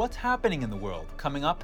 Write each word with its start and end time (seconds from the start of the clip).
What's 0.00 0.16
happening 0.16 0.62
in 0.62 0.70
the 0.70 0.76
world? 0.76 1.08
Coming 1.18 1.44
up 1.44 1.62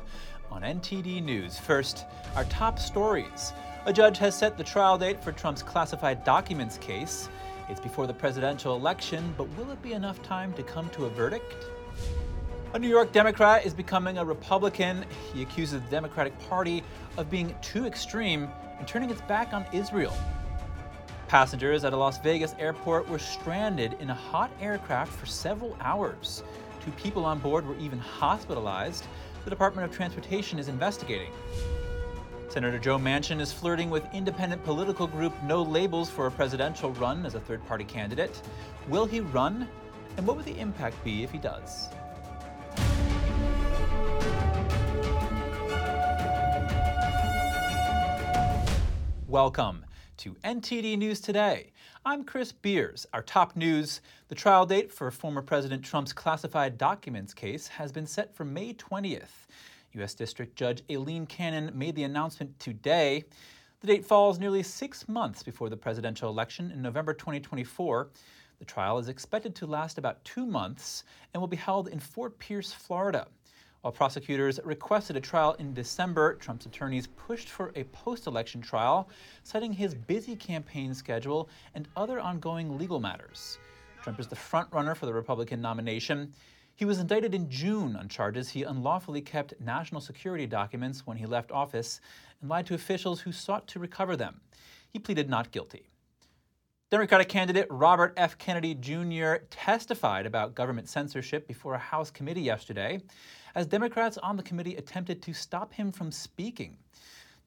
on 0.50 0.60
NTD 0.60 1.24
News. 1.24 1.58
First, 1.58 2.04
our 2.34 2.44
top 2.44 2.78
stories. 2.78 3.54
A 3.86 3.92
judge 3.94 4.18
has 4.18 4.36
set 4.36 4.58
the 4.58 4.62
trial 4.62 4.98
date 4.98 5.24
for 5.24 5.32
Trump's 5.32 5.62
classified 5.62 6.22
documents 6.22 6.76
case. 6.76 7.30
It's 7.70 7.80
before 7.80 8.06
the 8.06 8.12
presidential 8.12 8.76
election, 8.76 9.32
but 9.38 9.48
will 9.56 9.70
it 9.70 9.80
be 9.80 9.94
enough 9.94 10.22
time 10.22 10.52
to 10.52 10.62
come 10.62 10.90
to 10.90 11.06
a 11.06 11.08
verdict? 11.08 11.64
A 12.74 12.78
New 12.78 12.90
York 12.90 13.10
Democrat 13.10 13.64
is 13.64 13.72
becoming 13.72 14.18
a 14.18 14.24
Republican. 14.26 15.06
He 15.32 15.40
accuses 15.40 15.80
the 15.80 15.88
Democratic 15.88 16.38
Party 16.40 16.84
of 17.16 17.30
being 17.30 17.54
too 17.62 17.86
extreme 17.86 18.50
and 18.78 18.86
turning 18.86 19.08
its 19.08 19.22
back 19.22 19.54
on 19.54 19.64
Israel. 19.72 20.14
Passengers 21.26 21.84
at 21.84 21.94
a 21.94 21.96
Las 21.96 22.18
Vegas 22.18 22.54
airport 22.58 23.08
were 23.08 23.18
stranded 23.18 23.96
in 23.98 24.10
a 24.10 24.14
hot 24.14 24.50
aircraft 24.60 25.10
for 25.10 25.24
several 25.24 25.74
hours. 25.80 26.42
Two 26.86 26.92
people 26.92 27.24
on 27.24 27.40
board 27.40 27.66
were 27.66 27.76
even 27.78 27.98
hospitalized. 27.98 29.08
The 29.42 29.50
Department 29.50 29.90
of 29.90 29.96
Transportation 29.96 30.56
is 30.56 30.68
investigating. 30.68 31.32
Senator 32.48 32.78
Joe 32.78 32.96
Manchin 32.96 33.40
is 33.40 33.52
flirting 33.52 33.90
with 33.90 34.06
independent 34.14 34.62
political 34.62 35.08
group 35.08 35.34
No 35.42 35.62
Labels 35.62 36.08
for 36.08 36.28
a 36.28 36.30
presidential 36.30 36.92
run 36.92 37.26
as 37.26 37.34
a 37.34 37.40
third 37.40 37.66
party 37.66 37.82
candidate. 37.82 38.40
Will 38.86 39.04
he 39.04 39.18
run? 39.18 39.68
And 40.16 40.24
what 40.24 40.36
would 40.36 40.46
the 40.46 40.56
impact 40.60 41.02
be 41.02 41.24
if 41.24 41.32
he 41.32 41.38
does? 41.38 41.88
Welcome 49.26 49.84
to 50.18 50.36
NTD 50.44 50.98
News 50.98 51.20
Today. 51.20 51.72
I'm 52.08 52.22
Chris 52.22 52.52
Beers. 52.52 53.04
Our 53.12 53.22
top 53.22 53.56
news 53.56 54.00
the 54.28 54.36
trial 54.36 54.64
date 54.64 54.92
for 54.92 55.10
former 55.10 55.42
President 55.42 55.82
Trump's 55.82 56.12
classified 56.12 56.78
documents 56.78 57.34
case 57.34 57.66
has 57.66 57.90
been 57.90 58.06
set 58.06 58.32
for 58.32 58.44
May 58.44 58.74
20th. 58.74 59.48
U.S. 59.94 60.14
District 60.14 60.54
Judge 60.54 60.84
Aileen 60.88 61.26
Cannon 61.26 61.76
made 61.76 61.96
the 61.96 62.04
announcement 62.04 62.56
today. 62.60 63.24
The 63.80 63.88
date 63.88 64.04
falls 64.04 64.38
nearly 64.38 64.62
six 64.62 65.08
months 65.08 65.42
before 65.42 65.68
the 65.68 65.76
presidential 65.76 66.30
election 66.30 66.70
in 66.70 66.80
November 66.80 67.12
2024. 67.12 68.08
The 68.60 68.64
trial 68.64 68.98
is 68.98 69.08
expected 69.08 69.56
to 69.56 69.66
last 69.66 69.98
about 69.98 70.24
two 70.24 70.46
months 70.46 71.02
and 71.34 71.40
will 71.40 71.48
be 71.48 71.56
held 71.56 71.88
in 71.88 71.98
Fort 71.98 72.38
Pierce, 72.38 72.72
Florida. 72.72 73.26
While 73.86 73.92
prosecutors 73.92 74.58
requested 74.64 75.16
a 75.16 75.20
trial 75.20 75.54
in 75.60 75.72
December, 75.72 76.34
Trump's 76.34 76.66
attorneys 76.66 77.06
pushed 77.06 77.48
for 77.48 77.70
a 77.76 77.84
post 77.84 78.26
election 78.26 78.60
trial, 78.60 79.08
citing 79.44 79.72
his 79.72 79.94
busy 79.94 80.34
campaign 80.34 80.92
schedule 80.92 81.48
and 81.72 81.86
other 81.96 82.18
ongoing 82.18 82.78
legal 82.78 82.98
matters. 82.98 83.58
Trump 84.02 84.18
is 84.18 84.26
the 84.26 84.34
frontrunner 84.34 84.96
for 84.96 85.06
the 85.06 85.14
Republican 85.14 85.60
nomination. 85.60 86.32
He 86.74 86.84
was 86.84 86.98
indicted 86.98 87.32
in 87.32 87.48
June 87.48 87.94
on 87.94 88.08
charges 88.08 88.48
he 88.48 88.64
unlawfully 88.64 89.20
kept 89.20 89.54
national 89.60 90.00
security 90.00 90.48
documents 90.48 91.06
when 91.06 91.16
he 91.16 91.24
left 91.24 91.52
office 91.52 92.00
and 92.40 92.50
lied 92.50 92.66
to 92.66 92.74
officials 92.74 93.20
who 93.20 93.30
sought 93.30 93.68
to 93.68 93.78
recover 93.78 94.16
them. 94.16 94.40
He 94.90 94.98
pleaded 94.98 95.30
not 95.30 95.52
guilty. 95.52 95.90
Democratic 96.88 97.28
candidate 97.28 97.66
Robert 97.68 98.12
F. 98.16 98.38
Kennedy 98.38 98.72
Jr. 98.72 99.44
testified 99.50 100.24
about 100.24 100.54
government 100.54 100.88
censorship 100.88 101.48
before 101.48 101.74
a 101.74 101.78
House 101.78 102.12
committee 102.12 102.42
yesterday 102.42 103.00
as 103.56 103.66
Democrats 103.66 104.18
on 104.18 104.36
the 104.36 104.42
committee 104.44 104.76
attempted 104.76 105.20
to 105.20 105.32
stop 105.32 105.72
him 105.72 105.90
from 105.90 106.12
speaking. 106.12 106.76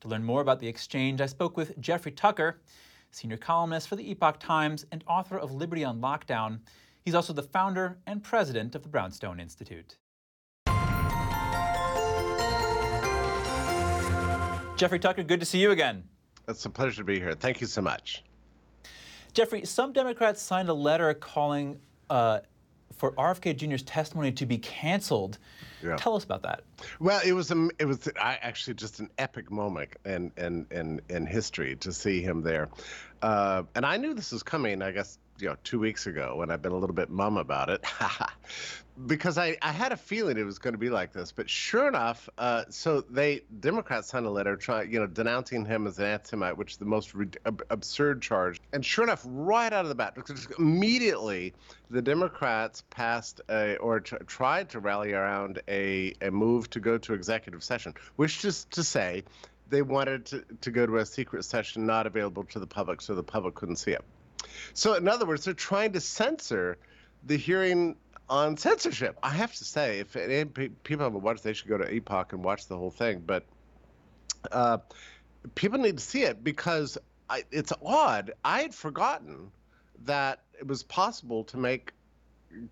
To 0.02 0.10
learn 0.10 0.26
more 0.26 0.42
about 0.42 0.60
the 0.60 0.68
exchange, 0.68 1.22
I 1.22 1.26
spoke 1.26 1.56
with 1.56 1.80
Jeffrey 1.80 2.12
Tucker, 2.12 2.60
senior 3.12 3.38
columnist 3.38 3.88
for 3.88 3.96
the 3.96 4.12
Epoch 4.12 4.42
Times 4.42 4.86
and 4.92 5.06
author 5.08 5.38
of 5.38 5.54
Liberty 5.54 5.86
on 5.86 6.02
Lockdown. 6.02 6.60
He's 7.06 7.16
also 7.16 7.32
the 7.32 7.42
founder 7.42 7.98
and 8.08 8.22
president 8.22 8.76
of 8.76 8.84
the 8.84 8.90
Brownstone 8.90 9.40
Institute. 9.40 10.00
Jeffrey 14.76 15.00
Tucker, 15.00 15.24
good 15.24 15.40
to 15.40 15.46
see 15.46 15.62
you 15.62 15.72
again. 15.72 16.04
It's 16.50 16.66
a 16.66 16.70
pleasure 16.70 16.98
to 16.98 17.04
be 17.06 17.20
here. 17.20 17.32
Thank 17.36 17.62
you 17.62 17.68
so 17.68 17.82
much. 17.82 18.26
Jeffrey, 19.34 19.66
some 19.66 19.94
Democrats 19.94 20.42
signed 20.42 20.70
a 20.70 20.74
letter 20.74 21.14
calling 21.14 21.80
uh, 22.10 22.40
for 22.98 23.14
RFK 23.14 23.56
Jr.'s 23.56 23.84
testimony 23.84 24.32
to 24.34 24.46
be 24.46 24.58
canceled. 24.58 25.38
Yeah. 25.82 25.96
Tell 25.96 26.16
us 26.16 26.24
about 26.24 26.44
that. 26.44 26.64
Well, 27.00 27.22
it 27.26 27.32
was 27.32 27.52
a, 27.52 27.70
it 27.80 27.86
was 27.86 28.10
actually 28.18 28.74
just 28.74 29.00
an 29.00 29.10
epic 29.18 29.50
moment 29.50 29.92
in 30.06 30.32
in 30.38 30.68
in, 30.72 31.02
in 31.10 31.26
history 31.26 31.78
to 31.78 31.94
see 31.94 32.22
him 32.22 32.42
there, 32.42 32.70
uh, 33.22 33.64
and 33.76 33.86
I 33.86 33.96
knew 33.98 34.14
this 34.14 34.34
was 34.34 34.44
coming. 34.44 34.82
I 34.82 34.92
guess 34.92 35.18
you 35.40 35.48
know 35.48 35.56
two 35.64 35.80
weeks 35.80 36.06
ago, 36.08 36.42
and 36.42 36.52
I've 36.52 36.62
been 36.62 36.74
a 36.74 36.78
little 36.78 36.96
bit 36.96 37.10
mum 37.10 37.38
about 37.38 37.70
it. 37.70 37.86
because 39.06 39.38
I, 39.38 39.58
I 39.62 39.72
had 39.72 39.92
a 39.92 39.98
feeling 39.98 40.38
it 40.38 40.44
was 40.44 40.60
going 40.60 40.74
to 40.74 40.80
be 40.80 40.90
like 40.90 41.14
this. 41.14 41.32
But 41.32 41.50
sure 41.50 41.88
enough, 41.88 42.30
uh, 42.38 42.66
so 42.70 43.02
they 43.02 43.42
Democrats 43.60 44.10
signed 44.10 44.26
a 44.26 44.30
letter 44.30 44.56
trying, 44.56 44.92
you 44.92 45.00
know, 45.00 45.08
denouncing 45.08 45.66
him 45.66 45.88
as 45.88 46.00
an 46.00 46.06
anti-Semite, 46.06 46.58
which 46.58 46.74
is 46.74 46.78
the 46.78 46.86
most 46.86 47.14
re- 47.14 47.30
ab- 47.46 47.64
absurd 47.70 48.22
charge. 48.22 48.60
And 48.74 48.86
sure 48.86 49.04
enough, 49.04 49.24
right 49.26 49.72
out 49.72 49.86
of 49.86 49.90
the 49.90 49.96
bat, 49.96 50.18
immediately 50.58 51.54
the 51.90 52.02
Democrats 52.02 52.84
passed 52.90 53.42
a, 53.50 53.78
or 53.78 54.02
t- 54.02 54.18
tried 54.28 54.70
to 54.70 54.80
rally 54.80 55.14
around 55.14 55.62
a, 55.68 56.14
a 56.22 56.30
move 56.30 56.70
to 56.72 56.80
go 56.80 56.98
to 56.98 57.14
executive 57.14 57.64
session, 57.64 57.94
which 58.18 58.44
is 58.44 58.66
to 58.72 58.84
say 58.84 59.24
they 59.70 59.82
wanted 59.82 60.26
to, 60.26 60.44
to 60.62 60.72
go 60.72 60.86
to 60.86 60.98
a 60.98 61.06
secret 61.06 61.46
session 61.46 61.86
not 61.86 62.06
available 62.06 62.44
to 62.44 62.60
the 62.60 62.68
public 62.68 63.02
so 63.02 63.16
the 63.16 63.24
public 63.24 63.56
couldn't 63.56 63.78
see 63.78 63.92
it. 63.92 64.04
So, 64.74 64.96
in 64.96 65.08
other 65.08 65.26
words, 65.26 65.46
they're 65.46 65.54
trying 65.54 65.94
to 65.94 66.02
censor 66.02 66.78
the 67.26 67.38
hearing 67.38 67.96
on 68.30 68.58
censorship. 68.58 69.18
I 69.24 69.30
have 69.30 69.54
to 69.56 69.66
say, 69.66 70.00
if 70.00 70.14
people 70.14 71.06
haven't 71.06 71.22
watched, 71.22 71.44
they 71.44 71.54
should 71.54 71.70
go 71.70 71.78
to 71.78 71.92
Epoch 71.92 72.34
and 72.34 72.44
watch 72.44 72.68
the 72.68 72.78
whole 72.78 72.92
thing. 72.92 73.24
But 73.26 73.46
uh, 74.52 74.80
people 75.56 75.80
need 75.80 75.98
to 75.98 76.04
see 76.04 76.24
it 76.24 76.44
because 76.44 76.98
I, 77.30 77.44
it's 77.52 77.74
odd. 77.84 78.34
I 78.44 78.62
had 78.62 78.76
forgotten 78.76 79.52
that 80.06 80.42
it 80.58 80.68
was 80.68 80.84
possible 80.84 81.44
to 81.46 81.58
make 81.58 81.94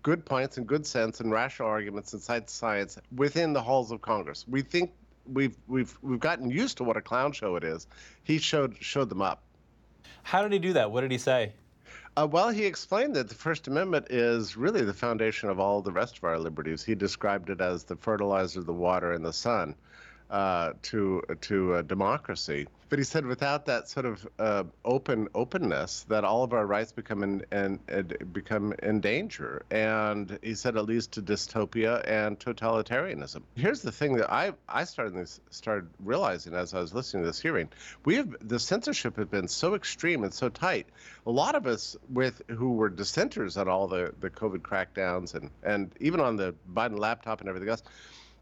good 0.02 0.24
points 0.24 0.56
and 0.56 0.66
good 0.66 0.86
sense 0.86 1.20
and 1.20 1.30
rational 1.30 1.68
arguments 1.68 2.14
cite 2.20 2.50
science 2.50 2.98
within 3.14 3.52
the 3.52 3.62
halls 3.62 3.92
of 3.92 4.02
Congress. 4.02 4.44
We 4.48 4.62
think 4.62 4.92
we've 5.26 5.56
we've 5.68 5.96
we've 6.02 6.20
gotten 6.20 6.50
used 6.50 6.78
to 6.78 6.84
what 6.84 6.96
a 6.96 7.00
clown 7.00 7.32
show 7.32 7.56
it 7.56 7.64
is. 7.64 7.86
He 8.24 8.38
showed 8.38 8.76
showed 8.80 9.08
them 9.08 9.22
up. 9.22 9.42
How 10.22 10.42
did 10.42 10.52
he 10.52 10.58
do 10.58 10.72
that? 10.74 10.90
What 10.90 11.02
did 11.02 11.12
he 11.12 11.18
say? 11.18 11.52
Uh, 12.18 12.26
well, 12.26 12.48
he 12.48 12.64
explained 12.64 13.14
that 13.14 13.28
the 13.28 13.34
First 13.36 13.68
Amendment 13.68 14.08
is 14.10 14.56
really 14.56 14.82
the 14.82 14.92
foundation 14.92 15.50
of 15.50 15.60
all 15.60 15.82
the 15.82 15.92
rest 15.92 16.18
of 16.18 16.24
our 16.24 16.36
liberties. 16.36 16.82
He 16.82 16.96
described 16.96 17.48
it 17.48 17.60
as 17.60 17.84
the 17.84 17.94
fertilizer, 17.94 18.60
the 18.60 18.72
water, 18.72 19.12
and 19.12 19.24
the 19.24 19.32
sun 19.32 19.76
uh, 20.30 20.72
to 20.82 21.22
to 21.40 21.74
uh, 21.74 21.82
democracy. 21.82 22.66
But 22.90 22.98
he 22.98 23.04
said 23.04 23.26
without 23.26 23.66
that 23.66 23.88
sort 23.88 24.06
of 24.06 24.26
uh, 24.38 24.64
open 24.82 25.28
openness, 25.34 26.06
that 26.08 26.24
all 26.24 26.42
of 26.42 26.54
our 26.54 26.64
rights 26.64 26.90
become 26.90 27.22
in, 27.22 27.44
in, 27.52 27.78
in, 27.88 28.14
become 28.32 28.72
in 28.82 29.00
danger. 29.00 29.62
And 29.70 30.38
he 30.42 30.54
said 30.54 30.74
it 30.76 30.82
leads 30.82 31.06
to 31.08 31.22
dystopia 31.22 32.02
and 32.08 32.38
totalitarianism. 32.38 33.42
Here's 33.56 33.82
the 33.82 33.92
thing 33.92 34.16
that 34.16 34.32
I 34.32 34.52
I 34.68 34.84
started 34.84 35.14
this, 35.14 35.40
started 35.50 35.88
realizing 36.02 36.54
as 36.54 36.72
I 36.72 36.80
was 36.80 36.94
listening 36.94 37.24
to 37.24 37.28
this 37.28 37.40
hearing, 37.40 37.68
we 38.06 38.14
have 38.16 38.34
the 38.40 38.58
censorship 38.58 39.16
has 39.16 39.26
been 39.26 39.48
so 39.48 39.74
extreme 39.74 40.24
and 40.24 40.32
so 40.32 40.48
tight. 40.48 40.86
A 41.26 41.30
lot 41.30 41.54
of 41.54 41.66
us 41.66 41.94
with 42.08 42.40
who 42.48 42.72
were 42.72 42.88
dissenters 42.88 43.58
on 43.58 43.68
all 43.68 43.86
the 43.86 44.14
the 44.20 44.30
COVID 44.30 44.60
crackdowns 44.60 45.34
and 45.34 45.50
and 45.62 45.92
even 46.00 46.20
on 46.20 46.36
the 46.36 46.54
Biden 46.72 46.98
laptop 46.98 47.40
and 47.40 47.50
everything 47.50 47.68
else 47.68 47.82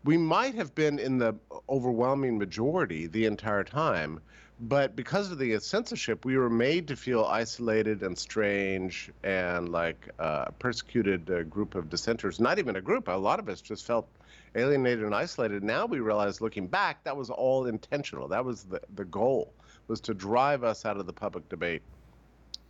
we 0.07 0.17
might 0.17 0.55
have 0.55 0.73
been 0.75 1.01
in 1.01 1.19
the 1.19 1.35
overwhelming 1.69 2.39
majority 2.39 3.09
the 3.09 3.27
entire 3.27 3.65
time, 3.65 4.21
but 4.61 4.95
because 4.95 5.33
of 5.33 5.39
the 5.39 5.59
censorship, 5.59 6.25
we 6.25 6.39
were 6.39 6.49
made 6.49 6.87
to 6.89 6.97
feel 6.97 7.25
isolated 7.25 8.03
and 8.03 8.17
strange 8.17 9.11
and 9.25 9.69
like 9.71 10.09
a 10.21 10.53
persecuted 10.53 11.29
uh, 11.31 11.43
group 11.43 11.75
of 11.75 11.91
dissenters. 11.91 12.39
Not 12.39 12.59
even 12.61 12.77
a 12.77 12.81
group. 12.81 13.09
A 13.09 13.13
lot 13.13 13.41
of 13.41 13.49
us 13.49 13.61
just 13.61 13.85
felt 13.85 14.09
alienated 14.55 15.05
and 15.05 15.15
isolated. 15.15 15.65
Now 15.65 15.87
we 15.87 15.99
realize, 15.99 16.41
looking 16.41 16.69
back, 16.69 17.03
that 17.05 17.17
was 17.17 17.29
all 17.29 17.67
intentional. 17.67 18.29
That 18.29 18.45
was 18.45 18.63
the, 18.63 18.81
the 18.95 19.05
goal, 19.05 19.53
was 19.89 20.01
to 20.03 20.15
drive 20.15 20.63
us 20.63 20.87
out 20.87 20.97
of 20.97 21.07
the 21.07 21.13
public 21.13 21.49
debate 21.49 21.83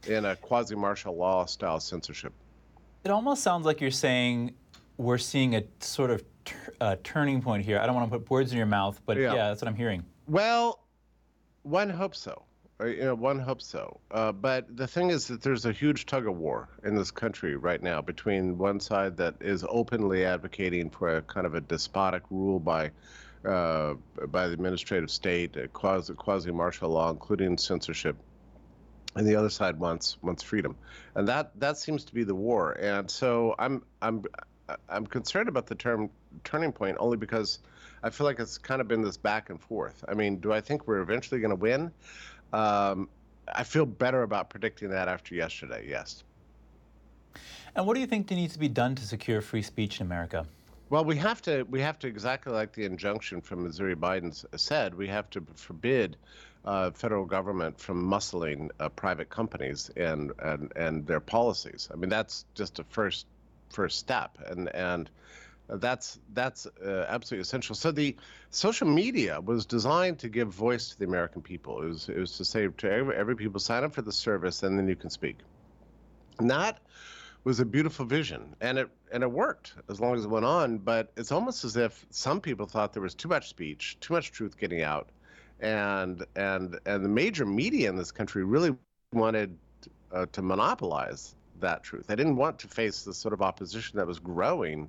in 0.09 0.25
a 0.25 0.37
quasi-martial 0.37 1.15
law 1.15 1.45
style 1.45 1.81
censorship. 1.81 2.33
It 3.05 3.11
almost 3.11 3.43
sounds 3.43 3.67
like 3.67 3.81
you're 3.83 3.91
saying 3.91 4.55
we're 4.97 5.19
seeing 5.19 5.55
a 5.55 5.63
sort 5.81 6.11
of 6.11 6.25
uh, 6.81 6.97
turning 7.03 7.43
point 7.43 7.65
here. 7.65 7.79
I 7.79 7.87
don't 7.87 7.95
want 7.95 8.11
to 8.11 8.19
put 8.19 8.31
words 8.31 8.53
in 8.53 8.59
your 8.59 8.67
mouth, 8.67 9.01
but 9.07 9.17
yeah, 9.17 9.35
yeah 9.35 9.49
that's 9.49 9.63
what 9.63 9.69
I'm 9.69 9.77
hearing. 9.77 10.05
Well, 10.27 10.81
one 11.63 11.91
hopes 11.91 12.19
so. 12.19 12.43
You 12.81 13.05
know, 13.05 13.15
one 13.15 13.39
hopes 13.39 13.67
so. 13.67 14.01
Uh, 14.11 14.33
but 14.33 14.77
the 14.77 14.87
thing 14.87 15.09
is 15.09 15.29
that 15.29 15.41
there's 15.41 15.65
a 15.65 15.73
huge 15.73 16.05
tug 16.05 16.27
of 16.27 16.37
war 16.37 16.69
in 16.85 16.95
this 16.95 17.11
country 17.11 17.57
right 17.57 17.83
now 17.83 18.03
between 18.03 18.59
one 18.59 18.81
side 18.81 19.17
that 19.17 19.37
is 19.41 19.65
openly 19.67 20.27
advocating 20.27 20.91
for 20.91 21.17
a 21.17 21.23
kind 21.23 21.47
of 21.47 21.55
a 21.55 21.61
despotic 21.63 22.23
rule 22.29 22.61
by 22.61 22.91
uh, 23.47 23.95
by 24.29 24.49
the 24.49 24.53
administrative 24.53 25.11
state, 25.11 25.57
quasi 25.73 26.13
quasi 26.15 26.51
martial 26.51 26.91
law, 26.91 27.11
including 27.11 27.57
censorship, 27.57 28.17
and 29.15 29.27
the 29.27 29.37
other 29.37 29.51
side 29.51 29.79
wants 29.79 30.19
wants 30.23 30.43
freedom, 30.43 30.77
and 31.15 31.29
that 31.29 31.59
that 31.59 31.79
seems 31.79 32.05
to 32.05 32.15
be 32.15 32.25
the 32.25 32.35
war. 32.35 32.73
And 32.73 33.11
so 33.11 33.55
I'm 33.59 33.85
I'm 34.03 34.25
I'm 34.89 35.07
concerned 35.07 35.49
about 35.49 35.67
the 35.67 35.75
term 35.75 36.11
turning 36.45 36.73
point 36.73 36.97
only 36.99 37.17
because 37.17 37.61
I 38.03 38.11
feel 38.11 38.27
like 38.27 38.41
it's 38.41 38.59
kind 38.59 38.81
of 38.81 38.89
been 38.89 39.03
this 39.03 39.17
back 39.17 39.51
and 39.51 39.61
forth. 39.61 40.05
I 40.09 40.15
mean, 40.15 40.37
do 40.39 40.53
I 40.53 40.61
think 40.61 40.87
we're 40.87 41.01
eventually 41.01 41.41
going 41.41 41.51
to 41.51 41.57
win? 41.57 41.93
Um, 42.53 43.09
I 43.53 43.65
feel 43.65 43.87
better 43.87 44.23
about 44.23 44.51
predicting 44.51 44.91
that 44.91 45.09
after 45.09 45.35
yesterday. 45.35 45.87
Yes. 45.89 46.25
And 47.75 47.87
what 47.87 47.95
do 47.95 48.01
you 48.01 48.07
think 48.07 48.31
needs 48.31 48.55
to 48.55 48.59
be 48.59 48.69
done 48.69 48.95
to 48.95 49.05
secure 49.05 49.41
free 49.41 49.63
speech 49.63 50.01
in 50.01 50.07
America? 50.07 50.47
Well, 50.89 51.05
we 51.05 51.17
have 51.17 51.43
to 51.43 51.65
we 51.65 51.81
have 51.81 51.99
to 52.01 52.07
exactly 52.07 52.53
like 52.53 52.73
the 52.73 52.85
injunction 52.85 53.41
from 53.41 53.65
Missouri 53.65 53.97
Biden 53.97 54.45
said. 54.59 54.95
We 54.95 55.09
have 55.09 55.29
to 55.31 55.45
forbid 55.57 56.17
uh, 56.65 56.93
federal 56.93 57.25
government 57.25 57.79
from 57.79 58.09
muscling 58.09 58.71
uh, 58.79 58.89
private 58.89 59.29
companies 59.29 59.91
and, 59.97 60.33
and 60.39 60.73
and 60.77 61.07
their 61.07 61.21
policies. 61.21 61.89
I 61.93 61.97
mean, 61.97 62.09
that's 62.09 62.45
just 62.55 62.79
a 62.79 62.85
first 62.85 63.27
first 63.71 63.99
step, 63.99 64.39
and 64.47 64.69
and 64.75 65.11
that's 65.69 66.19
that's 66.33 66.67
uh, 66.67 67.07
absolutely 67.09 67.43
essential. 67.43 67.75
So 67.75 67.91
the 67.91 68.17
social 68.51 68.89
media 68.89 69.41
was 69.41 69.67
designed 69.67 70.19
to 70.21 70.29
give 70.29 70.49
voice 70.49 70.91
to 70.91 70.99
the 70.99 71.05
American 71.05 71.43
people. 71.43 71.83
It 71.83 71.87
was 71.87 72.09
it 72.09 72.19
was 72.19 72.37
to 72.39 72.45
say 72.45 72.69
to 72.69 72.91
every, 72.91 73.17
every 73.17 73.37
people 73.37 73.61
sign 73.61 73.85
up 73.85 73.95
for 73.95 74.03
the 74.03 74.13
service, 74.13 74.63
and 74.63 74.79
then 74.79 74.89
you 74.89 74.97
can 74.97 75.11
speak. 75.11 75.39
And 76.39 76.51
that 76.51 76.81
was 77.45 77.61
a 77.61 77.65
beautiful 77.65 78.05
vision, 78.05 78.57
and 78.61 78.79
it 78.79 78.89
and 79.13 79.23
it 79.23 79.31
worked 79.31 79.75
as 79.89 80.01
long 80.01 80.15
as 80.17 80.25
it 80.25 80.29
went 80.29 80.45
on. 80.45 80.79
But 80.79 81.13
it's 81.17 81.33
almost 81.33 81.65
as 81.65 81.77
if 81.77 82.05
some 82.11 82.41
people 82.41 82.67
thought 82.67 82.93
there 82.93 83.03
was 83.03 83.15
too 83.15 83.29
much 83.29 83.49
speech, 83.49 83.97
too 84.01 84.15
much 84.15 84.33
truth 84.33 84.59
getting 84.59 84.83
out, 84.83 85.09
and 85.61 86.25
and 86.37 86.79
and 86.87 87.05
the 87.05 87.09
major 87.09 87.47
media 87.47 87.89
in 87.89 87.97
this 87.97 88.13
country 88.13 88.45
really 88.45 88.77
wanted 89.13 89.57
uh, 90.13 90.27
to 90.33 90.43
monopolize 90.43 91.36
that 91.61 91.83
truth. 91.83 92.07
They 92.07 92.17
didn't 92.17 92.37
want 92.37 92.59
to 92.61 92.69
face 92.69 93.03
the 93.03 93.15
sort 93.15 93.35
of 93.35 93.43
opposition 93.43 93.99
that 93.99 94.07
was 94.07 94.19
growing 94.19 94.89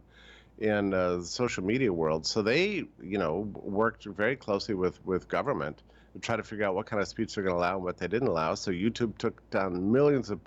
in 0.59 0.93
uh, 0.93 1.17
the 1.17 1.25
social 1.25 1.63
media 1.63 1.93
world. 1.93 2.25
So 2.25 2.41
they, 2.41 2.85
you 3.01 3.17
know, 3.17 3.51
worked 3.53 4.05
very 4.05 4.35
closely 4.35 4.75
with 4.75 5.03
with 5.05 5.27
government 5.27 5.81
to 6.13 6.19
try 6.19 6.35
to 6.35 6.43
figure 6.43 6.65
out 6.65 6.75
what 6.75 6.85
kind 6.85 7.01
of 7.01 7.07
speech 7.07 7.35
they're 7.35 7.43
going 7.43 7.55
to 7.55 7.59
allow 7.59 7.75
and 7.75 7.83
what 7.83 7.97
they 7.97 8.07
didn't 8.07 8.27
allow. 8.27 8.55
So 8.55 8.71
YouTube 8.71 9.17
took 9.17 9.47
down 9.49 9.91
millions 9.91 10.29
of, 10.29 10.39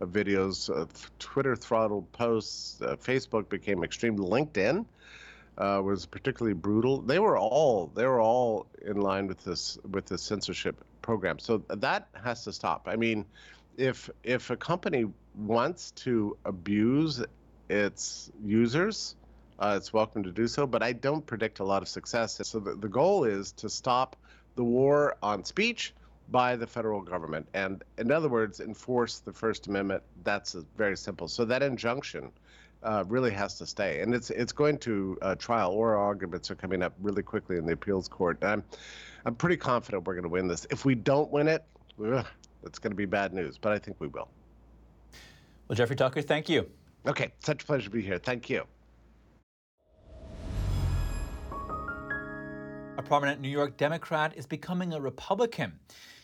of 0.00 0.10
videos. 0.10 0.70
Uh, 0.70 0.86
Twitter 1.18 1.54
throttled 1.54 2.10
posts. 2.12 2.80
Uh, 2.80 2.96
Facebook 2.96 3.48
became 3.48 3.84
extreme. 3.84 4.16
LinkedIn 4.16 4.86
uh, 5.58 5.82
was 5.84 6.06
particularly 6.06 6.54
brutal. 6.54 7.02
They 7.02 7.18
were 7.18 7.36
all 7.36 7.90
they 7.94 8.06
were 8.06 8.20
all 8.20 8.66
in 8.80 9.00
line 9.00 9.26
with 9.26 9.44
this 9.44 9.78
with 9.90 10.06
the 10.06 10.16
censorship 10.16 10.82
program. 11.02 11.38
So 11.38 11.58
that 11.68 12.08
has 12.22 12.44
to 12.44 12.52
stop. 12.52 12.86
I 12.86 12.96
mean, 12.96 13.24
if 13.78 14.10
if 14.22 14.50
a 14.50 14.56
company 14.56 15.06
wants 15.34 15.92
to 15.92 16.36
abuse 16.44 17.24
its 17.70 18.30
users 18.44 19.16
uh, 19.58 19.74
it's 19.76 19.92
welcome 19.92 20.22
to 20.22 20.30
do 20.30 20.46
so, 20.46 20.66
but 20.66 20.82
I 20.82 20.92
don't 20.92 21.26
predict 21.26 21.58
a 21.58 21.64
lot 21.64 21.82
of 21.82 21.88
success. 21.88 22.38
So 22.44 22.60
the, 22.60 22.74
the 22.74 22.88
goal 22.88 23.24
is 23.24 23.50
to 23.52 23.68
stop 23.68 24.16
the 24.54 24.62
war 24.62 25.16
on 25.22 25.44
speech 25.44 25.94
by 26.30 26.56
the 26.56 26.66
federal 26.66 27.00
government, 27.00 27.48
and 27.54 27.82
in 27.96 28.12
other 28.12 28.28
words, 28.28 28.60
enforce 28.60 29.18
the 29.20 29.32
First 29.32 29.66
Amendment. 29.66 30.02
That's 30.24 30.54
very 30.76 30.96
simple. 30.96 31.26
So 31.26 31.44
that 31.46 31.62
injunction 31.62 32.30
uh, 32.82 33.04
really 33.08 33.32
has 33.32 33.58
to 33.58 33.66
stay, 33.66 34.00
and 34.00 34.14
it's 34.14 34.30
it's 34.30 34.52
going 34.52 34.78
to 34.78 35.18
uh, 35.22 35.34
trial. 35.34 35.72
Oral 35.72 36.04
arguments 36.04 36.50
are 36.50 36.54
coming 36.54 36.82
up 36.82 36.92
really 37.00 37.22
quickly 37.22 37.56
in 37.56 37.66
the 37.66 37.72
appeals 37.72 38.06
court. 38.06 38.38
And 38.42 38.50
I'm 38.50 38.64
I'm 39.24 39.34
pretty 39.34 39.56
confident 39.56 40.06
we're 40.06 40.14
going 40.14 40.22
to 40.22 40.28
win 40.28 40.46
this. 40.46 40.66
If 40.70 40.84
we 40.84 40.94
don't 40.94 41.30
win 41.32 41.48
it, 41.48 41.64
ugh, 42.04 42.26
it's 42.64 42.78
going 42.78 42.90
to 42.90 42.96
be 42.96 43.06
bad 43.06 43.32
news, 43.32 43.58
but 43.58 43.72
I 43.72 43.78
think 43.78 43.96
we 44.00 44.08
will. 44.08 44.28
Well, 45.68 45.76
Jeffrey 45.76 45.96
Tucker, 45.96 46.22
thank 46.22 46.48
you. 46.48 46.68
Okay, 47.06 47.32
such 47.40 47.62
a 47.62 47.66
pleasure 47.66 47.84
to 47.84 47.90
be 47.90 48.02
here. 48.02 48.18
Thank 48.18 48.50
you. 48.50 48.64
A 52.96 53.02
prominent 53.02 53.40
New 53.40 53.48
York 53.48 53.76
Democrat 53.76 54.32
is 54.36 54.46
becoming 54.46 54.92
a 54.92 55.00
Republican. 55.00 55.78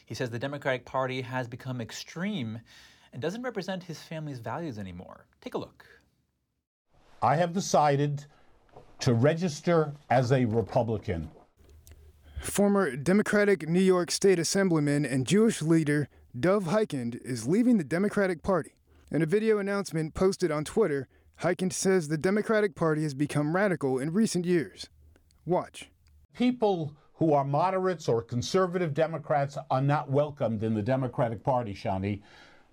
He 0.07 0.15
says 0.15 0.29
the 0.29 0.39
Democratic 0.39 0.85
Party 0.85 1.21
has 1.21 1.47
become 1.47 1.81
extreme 1.81 2.59
and 3.13 3.23
doesn't 3.23 3.43
represent 3.43 3.83
his 3.83 4.03
family's 4.03 4.41
values 4.41 4.79
anymore. 4.79 5.27
Take 5.41 5.55
a 5.55 5.59
look. 5.59 5.87
I 7.23 7.37
have 7.37 7.53
decided 7.53 8.27
to 9.01 9.15
register 9.15 9.95
as 10.11 10.33
a 10.33 10.45
Republican. 10.45 11.31
Former 12.41 12.97
Democratic 12.97 13.69
New 13.69 13.81
York 13.81 14.11
State 14.11 14.39
Assemblyman 14.39 15.07
and 15.07 15.27
Jewish 15.27 15.63
leader 15.63 16.09
Dov 16.39 16.65
Hikind 16.65 17.25
is 17.25 17.47
leaving 17.47 17.79
the 17.79 17.85
Democratic 17.85 18.43
Party. 18.43 18.73
In 19.13 19.23
a 19.23 19.27
video 19.27 19.59
announcement 19.59 20.15
posted 20.15 20.51
on 20.51 20.65
Twitter, 20.65 21.07
Hikind 21.43 21.73
says 21.73 22.09
the 22.09 22.19
Democratic 22.19 22.75
Party 22.75 23.05
has 23.05 23.15
become 23.15 23.55
radical 23.55 24.01
in 24.01 24.13
recent 24.13 24.45
years. 24.45 24.89
Watch 25.47 25.93
people 26.35 26.93
who 27.15 27.33
are 27.33 27.45
moderates 27.45 28.09
or 28.09 28.21
conservative 28.21 28.93
Democrats 28.95 29.57
are 29.71 29.81
not 29.81 30.11
welcomed 30.11 30.65
in 30.65 30.75
the 30.75 30.83
Democratic 30.83 31.45
Party, 31.45 31.73
Shani, 31.73 32.21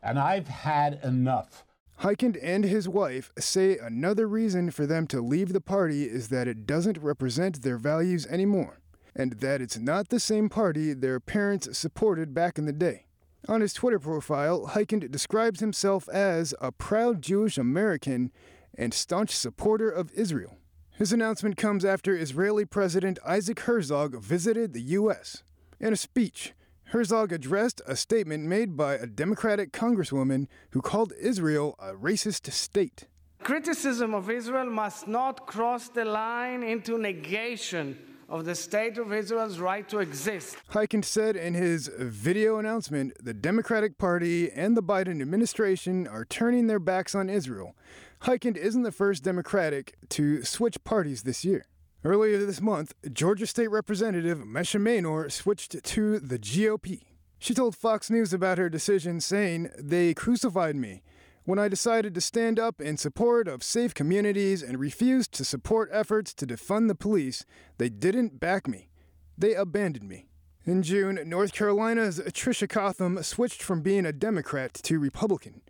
and 0.02 0.18
I've 0.18 0.48
had 0.48 1.00
enough. 1.04 1.64
Hikind 2.00 2.40
and 2.42 2.64
his 2.64 2.90
wife 2.90 3.31
say 3.38 3.78
another 3.78 4.28
reason 4.28 4.72
for 4.72 4.88
them 4.88 5.06
to 5.06 5.22
leave 5.22 5.54
the 5.54 5.62
party 5.62 6.06
is 6.06 6.30
that 6.30 6.48
it 6.48 6.66
doesn't 6.66 6.98
represent 6.98 7.62
their 7.62 7.78
values 7.78 8.25
anymore, 8.25 8.81
and 9.16 9.34
that 9.34 9.62
it's 9.62 9.78
not 9.78 10.10
the 10.10 10.19
same 10.19 10.50
party 10.50 10.94
their 10.94 11.19
parents 11.19 11.78
supported 11.78 12.34
back 12.34 12.57
in 12.57 12.66
the 12.66 12.74
day. 12.74 13.06
On 13.48 13.62
his 13.62 13.74
Twitter 13.74 13.98
profile, 13.98 14.68
Hikind 14.68 15.10
describes 15.10 15.62
himself 15.62 16.08
as 16.10 16.54
a 16.62 16.72
proud 16.72 17.22
Jewish 17.24 17.58
American 17.58 18.32
and 18.78 18.94
staunch 18.94 19.36
supporter 19.36 19.90
of 19.90 20.12
Israel. 20.14 20.58
His 20.92 21.12
announcement 21.12 21.58
comes 21.58 21.84
after 21.84 22.16
Israeli 22.16 22.66
President 22.66 23.18
Isaac 23.26 23.62
Herzog 23.62 24.22
visited 24.22 24.74
the 24.74 24.82
U.S. 25.00 25.44
In 25.80 25.92
a 25.92 25.98
speech, 25.98 26.54
Herzog 26.86 27.32
addressed 27.32 27.82
a 27.88 27.96
statement 27.96 28.44
made 28.44 28.78
by 28.78 28.94
a 28.94 29.08
Democratic 29.08 29.72
congresswoman 29.72 30.46
who 30.72 30.82
called 30.82 31.14
Israel 31.20 31.76
a 31.80 31.94
racist 31.94 32.52
state. 32.52 33.08
Criticism 33.42 34.14
of 34.14 34.30
Israel 34.30 34.70
must 34.70 35.08
not 35.08 35.48
cross 35.48 35.90
the 35.90 36.06
line 36.06 36.62
into 36.62 37.00
negation 37.00 37.98
of 38.31 38.45
the 38.45 38.56
state 38.56 38.98
of 38.98 39.13
Israel's 39.13 39.60
right 39.60 39.88
to 39.89 40.00
exist. 40.00 40.57
Hikind 40.72 41.06
said 41.06 41.36
in 41.36 41.54
his 41.54 41.88
video 42.00 42.57
announcement 42.57 43.13
the 43.24 43.33
Democratic 43.33 44.00
Party 44.00 44.50
and 44.51 44.75
the 44.75 44.81
Biden 44.81 45.22
administration 45.22 46.07
are 46.07 46.25
turning 46.25 46.66
their 46.66 46.80
backs 46.80 47.13
on 47.13 47.30
Israel 47.30 47.76
Hikind 48.23 48.56
isn't 48.56 48.83
the 48.83 48.92
first 48.92 49.23
Democratic 49.23 49.95
to 50.09 50.44
switch 50.44 50.83
parties 50.83 51.23
this 51.23 51.44
year. 51.44 51.66
Earlier 52.04 52.38
this 52.45 52.61
month, 52.61 52.94
Georgia 53.11 53.47
State 53.47 53.71
Representative 53.71 54.40
Mesha 54.40 54.80
Mainor 54.80 55.31
switched 55.31 55.83
to 55.83 56.19
the 56.19 56.38
GOP. 56.38 57.02
She 57.40 57.56
told 57.56 57.76
Fox 57.76 58.11
News 58.11 58.31
about 58.31 58.59
her 58.59 58.69
decision, 58.69 59.21
saying, 59.21 59.71
They 59.80 60.14
crucified 60.14 60.76
me. 60.76 61.02
When 61.44 61.57
I 61.57 61.69
decided 61.69 62.14
to 62.14 62.21
stand 62.21 62.60
up 62.60 62.80
in 62.80 62.98
support 62.98 63.48
of 63.48 63.64
safe 63.64 63.95
communities 63.95 64.62
and 64.62 64.80
refused 64.80 65.31
to 65.33 65.44
support 65.44 65.90
efforts 65.92 66.36
to 66.36 66.45
defund 66.45 66.88
the 66.88 66.94
police, 66.94 67.45
they 67.80 67.90
didn't 67.90 68.40
back 68.40 68.68
me. 68.68 68.90
They 69.36 69.56
abandoned 69.56 70.07
me. 70.07 70.28
In 70.66 70.83
June, 70.83 71.19
North 71.26 71.52
Carolina's 71.52 72.19
Tricia 72.19 72.69
Cotham 72.69 73.24
switched 73.24 73.64
from 73.64 73.81
being 73.81 74.06
a 74.06 74.14
Democrat 74.14 74.76
to 74.83 75.00
Republican. 75.00 75.62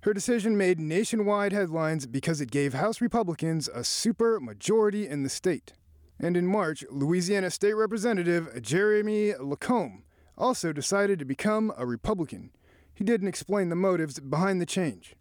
Her 0.00 0.14
decision 0.14 0.56
made 0.56 0.80
nationwide 0.80 1.52
headlines 1.52 2.06
because 2.06 2.40
it 2.40 2.50
gave 2.50 2.72
House 2.72 3.02
Republicans 3.02 3.68
a 3.68 3.84
super 3.84 4.40
majority 4.40 5.06
in 5.06 5.24
the 5.24 5.28
state. 5.28 5.74
And 6.18 6.38
in 6.38 6.46
March, 6.46 6.82
Louisiana 6.90 7.50
State 7.50 7.74
Representative 7.74 8.62
Jeremy 8.62 9.34
Lacombe 9.34 10.04
also 10.38 10.72
decided 10.72 11.18
to 11.18 11.26
become 11.26 11.70
a 11.76 11.84
Republican. 11.84 12.50
He 12.94 13.04
didn't 13.04 13.28
explain 13.28 13.68
the 13.68 13.76
motives 13.76 14.18
behind 14.18 14.62
the 14.62 14.66
change. 14.66 15.14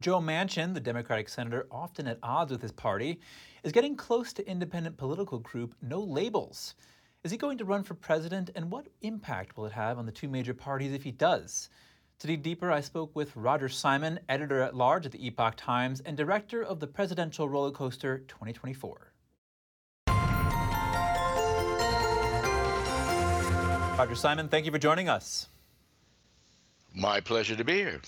Joe 0.00 0.20
Manchin, 0.20 0.74
the 0.74 0.80
Democratic 0.80 1.28
senator 1.28 1.66
often 1.72 2.06
at 2.06 2.20
odds 2.22 2.52
with 2.52 2.62
his 2.62 2.70
party, 2.70 3.18
is 3.64 3.72
getting 3.72 3.96
close 3.96 4.32
to 4.32 4.48
independent 4.48 4.96
political 4.96 5.40
group 5.40 5.74
No 5.82 5.98
Labels. 5.98 6.76
Is 7.24 7.32
he 7.32 7.36
going 7.36 7.58
to 7.58 7.64
run 7.64 7.82
for 7.82 7.94
president, 7.94 8.50
and 8.54 8.70
what 8.70 8.86
impact 9.02 9.56
will 9.56 9.66
it 9.66 9.72
have 9.72 9.98
on 9.98 10.06
the 10.06 10.12
two 10.12 10.28
major 10.28 10.54
parties 10.54 10.92
if 10.92 11.02
he 11.02 11.10
does? 11.10 11.68
To 12.20 12.28
dig 12.28 12.44
deeper, 12.44 12.70
I 12.70 12.80
spoke 12.80 13.10
with 13.16 13.34
Roger 13.34 13.68
Simon, 13.68 14.20
editor 14.28 14.60
at 14.62 14.76
large 14.76 15.04
at 15.04 15.10
the 15.10 15.26
Epoch 15.26 15.56
Times 15.56 16.00
and 16.02 16.16
director 16.16 16.62
of 16.62 16.78
the 16.78 16.86
Presidential 16.86 17.48
Roller 17.48 17.72
Coaster 17.72 18.18
2024. 18.28 19.12
Roger 23.98 24.14
Simon, 24.14 24.48
thank 24.48 24.64
you 24.64 24.70
for 24.70 24.78
joining 24.78 25.08
us. 25.08 25.48
My 26.94 27.18
pleasure 27.18 27.56
to 27.56 27.64
be 27.64 27.78
here. 27.78 28.00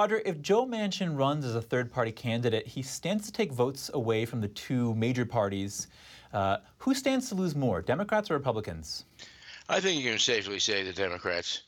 Roger, 0.00 0.22
if 0.24 0.40
Joe 0.40 0.64
Manchin 0.64 1.14
runs 1.14 1.44
as 1.44 1.54
a 1.54 1.60
third 1.60 1.92
party 1.92 2.10
candidate, 2.10 2.66
he 2.66 2.80
stands 2.80 3.26
to 3.26 3.32
take 3.32 3.52
votes 3.52 3.90
away 3.92 4.24
from 4.24 4.40
the 4.40 4.48
two 4.48 4.94
major 4.94 5.26
parties. 5.26 5.88
Uh, 6.32 6.56
who 6.78 6.94
stands 6.94 7.28
to 7.28 7.34
lose 7.34 7.54
more, 7.54 7.82
Democrats 7.82 8.30
or 8.30 8.34
Republicans? 8.34 9.04
I 9.68 9.78
think 9.78 10.02
you 10.02 10.08
can 10.08 10.18
safely 10.18 10.58
say 10.58 10.82
the 10.84 10.94
Democrats 10.94 11.64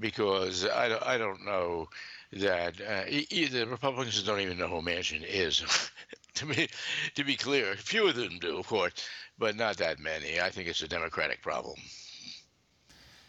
because 0.00 0.66
I 0.66 0.88
don't, 0.88 1.02
I 1.04 1.16
don't 1.16 1.46
know 1.46 1.88
that 2.32 2.74
uh, 2.80 3.04
e- 3.08 3.46
the 3.46 3.68
Republicans 3.68 4.20
don't 4.24 4.40
even 4.40 4.58
know 4.58 4.66
who 4.66 4.82
Manchin 4.82 5.22
is. 5.24 5.62
to 6.34 6.44
me, 6.44 6.66
to 7.14 7.22
be 7.22 7.36
clear, 7.36 7.70
a 7.70 7.76
few 7.76 8.08
of 8.08 8.16
them 8.16 8.40
do, 8.40 8.58
of 8.58 8.66
course, 8.66 8.94
but 9.38 9.54
not 9.54 9.76
that 9.76 10.00
many. 10.00 10.40
I 10.40 10.50
think 10.50 10.66
it's 10.66 10.82
a 10.82 10.88
Democratic 10.88 11.40
problem. 11.40 11.76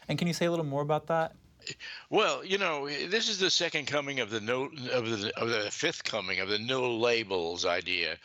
And 0.07 0.17
can 0.17 0.27
you 0.27 0.33
say 0.33 0.47
a 0.47 0.49
little 0.49 0.65
more 0.65 0.81
about 0.81 1.05
that? 1.07 1.35
Well, 2.09 2.45
you 2.45 2.57
know, 2.57 2.87
this 2.87 3.29
is 3.29 3.39
the 3.39 3.49
second 3.49 3.87
coming 3.87 4.19
of 4.19 4.29
the 4.29 4.41
no 4.41 4.65
of 4.91 5.09
the 5.09 5.31
of 5.37 5.49
the 5.49 5.69
fifth 5.71 6.03
coming 6.03 6.39
of 6.39 6.49
the 6.49 6.59
no 6.59 6.95
labels 6.95 7.65
idea 7.65 8.17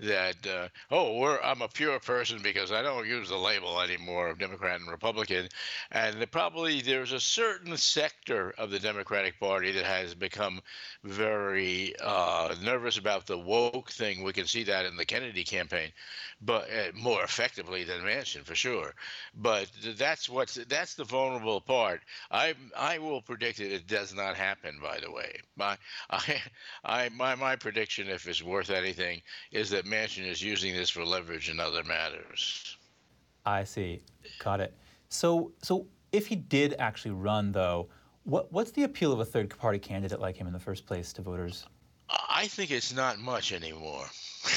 that 0.00 0.46
uh, 0.46 0.68
oh 0.90 1.38
I'm 1.42 1.62
a 1.62 1.68
pure 1.68 1.98
person 2.00 2.40
because 2.42 2.70
I 2.72 2.82
don't 2.82 3.06
use 3.06 3.28
the 3.28 3.36
label 3.36 3.80
anymore 3.80 4.28
of 4.28 4.38
Democrat 4.38 4.80
and 4.80 4.90
Republican, 4.90 5.48
and 5.90 6.30
probably 6.30 6.80
there's 6.82 7.12
a 7.12 7.20
certain 7.20 7.76
sector 7.76 8.54
of 8.58 8.70
the 8.70 8.78
Democratic 8.78 9.40
Party 9.40 9.72
that 9.72 9.84
has 9.84 10.14
become 10.14 10.60
very 11.04 11.94
uh, 12.00 12.54
nervous 12.62 12.98
about 12.98 13.26
the 13.26 13.38
woke 13.38 13.90
thing. 13.90 14.22
We 14.22 14.32
can 14.32 14.46
see 14.46 14.64
that 14.64 14.86
in 14.86 14.96
the 14.96 15.04
Kennedy 15.04 15.44
campaign, 15.44 15.90
but 16.40 16.68
uh, 16.70 16.92
more 16.94 17.22
effectively 17.24 17.84
than 17.84 18.02
Manchin 18.02 18.44
for 18.44 18.54
sure. 18.54 18.94
But 19.34 19.70
that's 19.96 20.28
what's 20.28 20.54
that's 20.54 20.94
the 20.94 21.04
vulnerable 21.04 21.60
part. 21.60 22.02
I 22.30 22.54
I 22.76 22.98
will 22.98 23.22
predict 23.22 23.58
that 23.58 23.74
it 23.74 23.86
does 23.86 24.14
not 24.14 24.36
happen. 24.36 24.78
By 24.80 25.00
the 25.00 25.10
way, 25.10 25.40
my 25.56 25.76
I 26.10 26.42
I 26.84 27.08
my 27.10 27.34
my 27.34 27.56
prediction, 27.56 28.08
if 28.08 28.28
it's 28.28 28.42
worth 28.42 28.70
anything, 28.70 29.22
is 29.52 29.70
that 29.70 29.86
Manchin 29.88 30.26
is 30.26 30.42
using 30.42 30.74
this 30.74 30.90
for 30.90 31.04
leverage 31.04 31.48
in 31.48 31.60
other 31.60 31.82
matters. 31.84 32.76
I 33.46 33.64
see. 33.64 34.02
Got 34.38 34.60
it. 34.60 34.74
So, 35.08 35.52
so 35.62 35.86
if 36.12 36.26
he 36.26 36.36
did 36.36 36.74
actually 36.78 37.12
run, 37.12 37.52
though, 37.52 37.88
what, 38.24 38.52
what's 38.52 38.72
the 38.72 38.84
appeal 38.84 39.12
of 39.12 39.20
a 39.20 39.24
third 39.24 39.48
party 39.58 39.78
candidate 39.78 40.20
like 40.20 40.36
him 40.36 40.46
in 40.46 40.52
the 40.52 40.60
first 40.60 40.86
place 40.86 41.12
to 41.14 41.22
voters? 41.22 41.66
I 42.10 42.46
think 42.46 42.70
it's 42.70 42.94
not 42.94 43.18
much 43.18 43.52
anymore. 43.52 44.06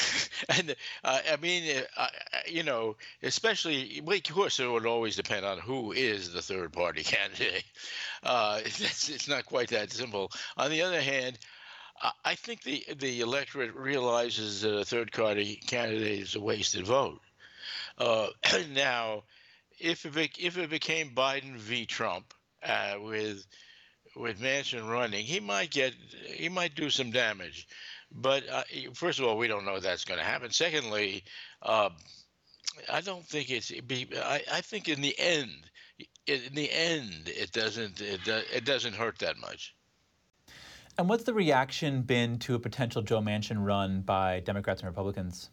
and 0.48 0.74
uh, 1.04 1.18
I 1.30 1.36
mean, 1.36 1.82
uh, 1.96 2.06
you 2.46 2.62
know, 2.62 2.96
especially, 3.22 4.00
well, 4.04 4.16
of 4.16 4.34
course, 4.34 4.58
it 4.60 4.70
would 4.70 4.86
always 4.86 5.16
depend 5.16 5.44
on 5.44 5.58
who 5.58 5.92
is 5.92 6.32
the 6.32 6.42
third 6.42 6.72
party 6.72 7.02
candidate. 7.04 7.64
Uh, 8.22 8.60
it's, 8.64 9.08
it's 9.08 9.28
not 9.28 9.46
quite 9.46 9.68
that 9.68 9.92
simple. 9.92 10.30
On 10.56 10.70
the 10.70 10.82
other 10.82 11.00
hand, 11.00 11.38
I 12.24 12.34
think 12.34 12.62
the 12.62 12.84
the 12.96 13.20
electorate 13.20 13.74
realizes 13.74 14.62
that 14.62 14.76
a 14.76 14.84
third 14.84 15.12
party 15.12 15.56
candidate 15.56 16.20
is 16.20 16.34
a 16.34 16.40
wasted 16.40 16.86
vote. 16.86 17.20
Uh, 17.98 18.28
now, 18.72 19.22
if 19.78 20.04
it, 20.04 20.30
if 20.38 20.58
it 20.58 20.70
became 20.70 21.10
Biden 21.10 21.56
v. 21.56 21.86
Trump 21.86 22.34
uh, 22.64 22.96
with 23.00 23.46
with 24.16 24.40
Manchin 24.40 24.88
running, 24.90 25.24
he 25.24 25.40
might 25.40 25.70
get 25.70 25.94
he 26.26 26.48
might 26.48 26.74
do 26.74 26.90
some 26.90 27.10
damage. 27.10 27.68
But 28.10 28.48
uh, 28.48 28.64
first 28.94 29.18
of 29.18 29.24
all, 29.24 29.38
we 29.38 29.48
don't 29.48 29.64
know 29.64 29.78
that's 29.78 30.04
going 30.04 30.18
to 30.18 30.26
happen. 30.26 30.50
Secondly, 30.50 31.24
uh, 31.62 31.90
I 32.90 33.00
don't 33.00 33.24
think 33.24 33.50
it's. 33.50 33.70
Be, 33.70 34.08
I, 34.16 34.42
I 34.52 34.60
think 34.60 34.88
in 34.88 35.00
the 35.00 35.18
end, 35.18 35.70
in 36.26 36.54
the 36.54 36.70
end, 36.70 37.28
it 37.28 37.52
doesn't 37.52 38.00
it, 38.00 38.20
it 38.26 38.64
doesn't 38.64 38.94
hurt 38.94 39.18
that 39.20 39.38
much. 39.38 39.74
And 40.98 41.08
what's 41.08 41.24
the 41.24 41.32
reaction 41.32 42.02
been 42.02 42.38
to 42.40 42.54
a 42.54 42.58
potential 42.58 43.00
Joe 43.00 43.20
Manchin 43.20 43.64
run 43.64 44.02
by 44.02 44.40
Democrats 44.40 44.82
and 44.82 44.88
Republicans? 44.88 45.48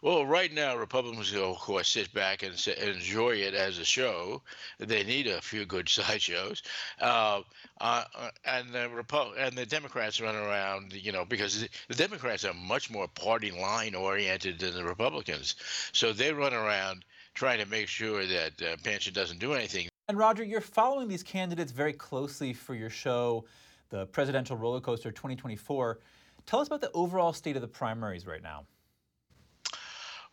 Well, 0.00 0.24
right 0.24 0.52
now, 0.52 0.76
Republicans 0.76 1.32
will, 1.32 1.52
of 1.52 1.58
course, 1.58 1.88
sit 1.88 2.12
back 2.14 2.42
and 2.42 2.54
enjoy 2.78 3.36
it 3.36 3.54
as 3.54 3.78
a 3.78 3.84
show. 3.84 4.42
They 4.78 5.04
need 5.04 5.26
a 5.26 5.42
few 5.42 5.66
good 5.66 5.88
sideshows. 5.90 6.62
Uh, 6.98 7.42
uh, 7.80 8.04
and 8.46 8.72
the 8.72 8.88
Repu- 8.88 9.34
and 9.38 9.56
the 9.56 9.66
Democrats 9.66 10.20
run 10.20 10.34
around, 10.34 10.94
you 10.94 11.12
know, 11.12 11.26
because 11.26 11.68
the 11.88 11.94
Democrats 11.94 12.44
are 12.46 12.54
much 12.54 12.90
more 12.90 13.06
party 13.08 13.50
line 13.50 13.94
oriented 13.94 14.58
than 14.58 14.74
the 14.74 14.84
Republicans. 14.84 15.56
So 15.92 16.12
they 16.14 16.32
run 16.32 16.54
around 16.54 17.04
trying 17.34 17.58
to 17.58 17.66
make 17.66 17.88
sure 17.88 18.24
that 18.24 18.62
uh, 18.62 18.76
Manchin 18.84 19.12
doesn't 19.12 19.40
do 19.40 19.52
anything. 19.52 19.88
And 20.08 20.18
Roger, 20.18 20.44
you're 20.44 20.60
following 20.60 21.08
these 21.08 21.22
candidates 21.22 21.72
very 21.72 21.92
closely 21.92 22.52
for 22.52 22.74
your 22.74 22.90
show 22.90 23.44
the 23.90 24.06
presidential 24.06 24.56
roller 24.56 24.80
coaster 24.80 25.10
2024. 25.10 26.00
Tell 26.46 26.60
us 26.60 26.66
about 26.66 26.80
the 26.80 26.90
overall 26.92 27.32
state 27.32 27.56
of 27.56 27.62
the 27.62 27.68
primaries 27.68 28.26
right 28.26 28.42
now. 28.42 28.66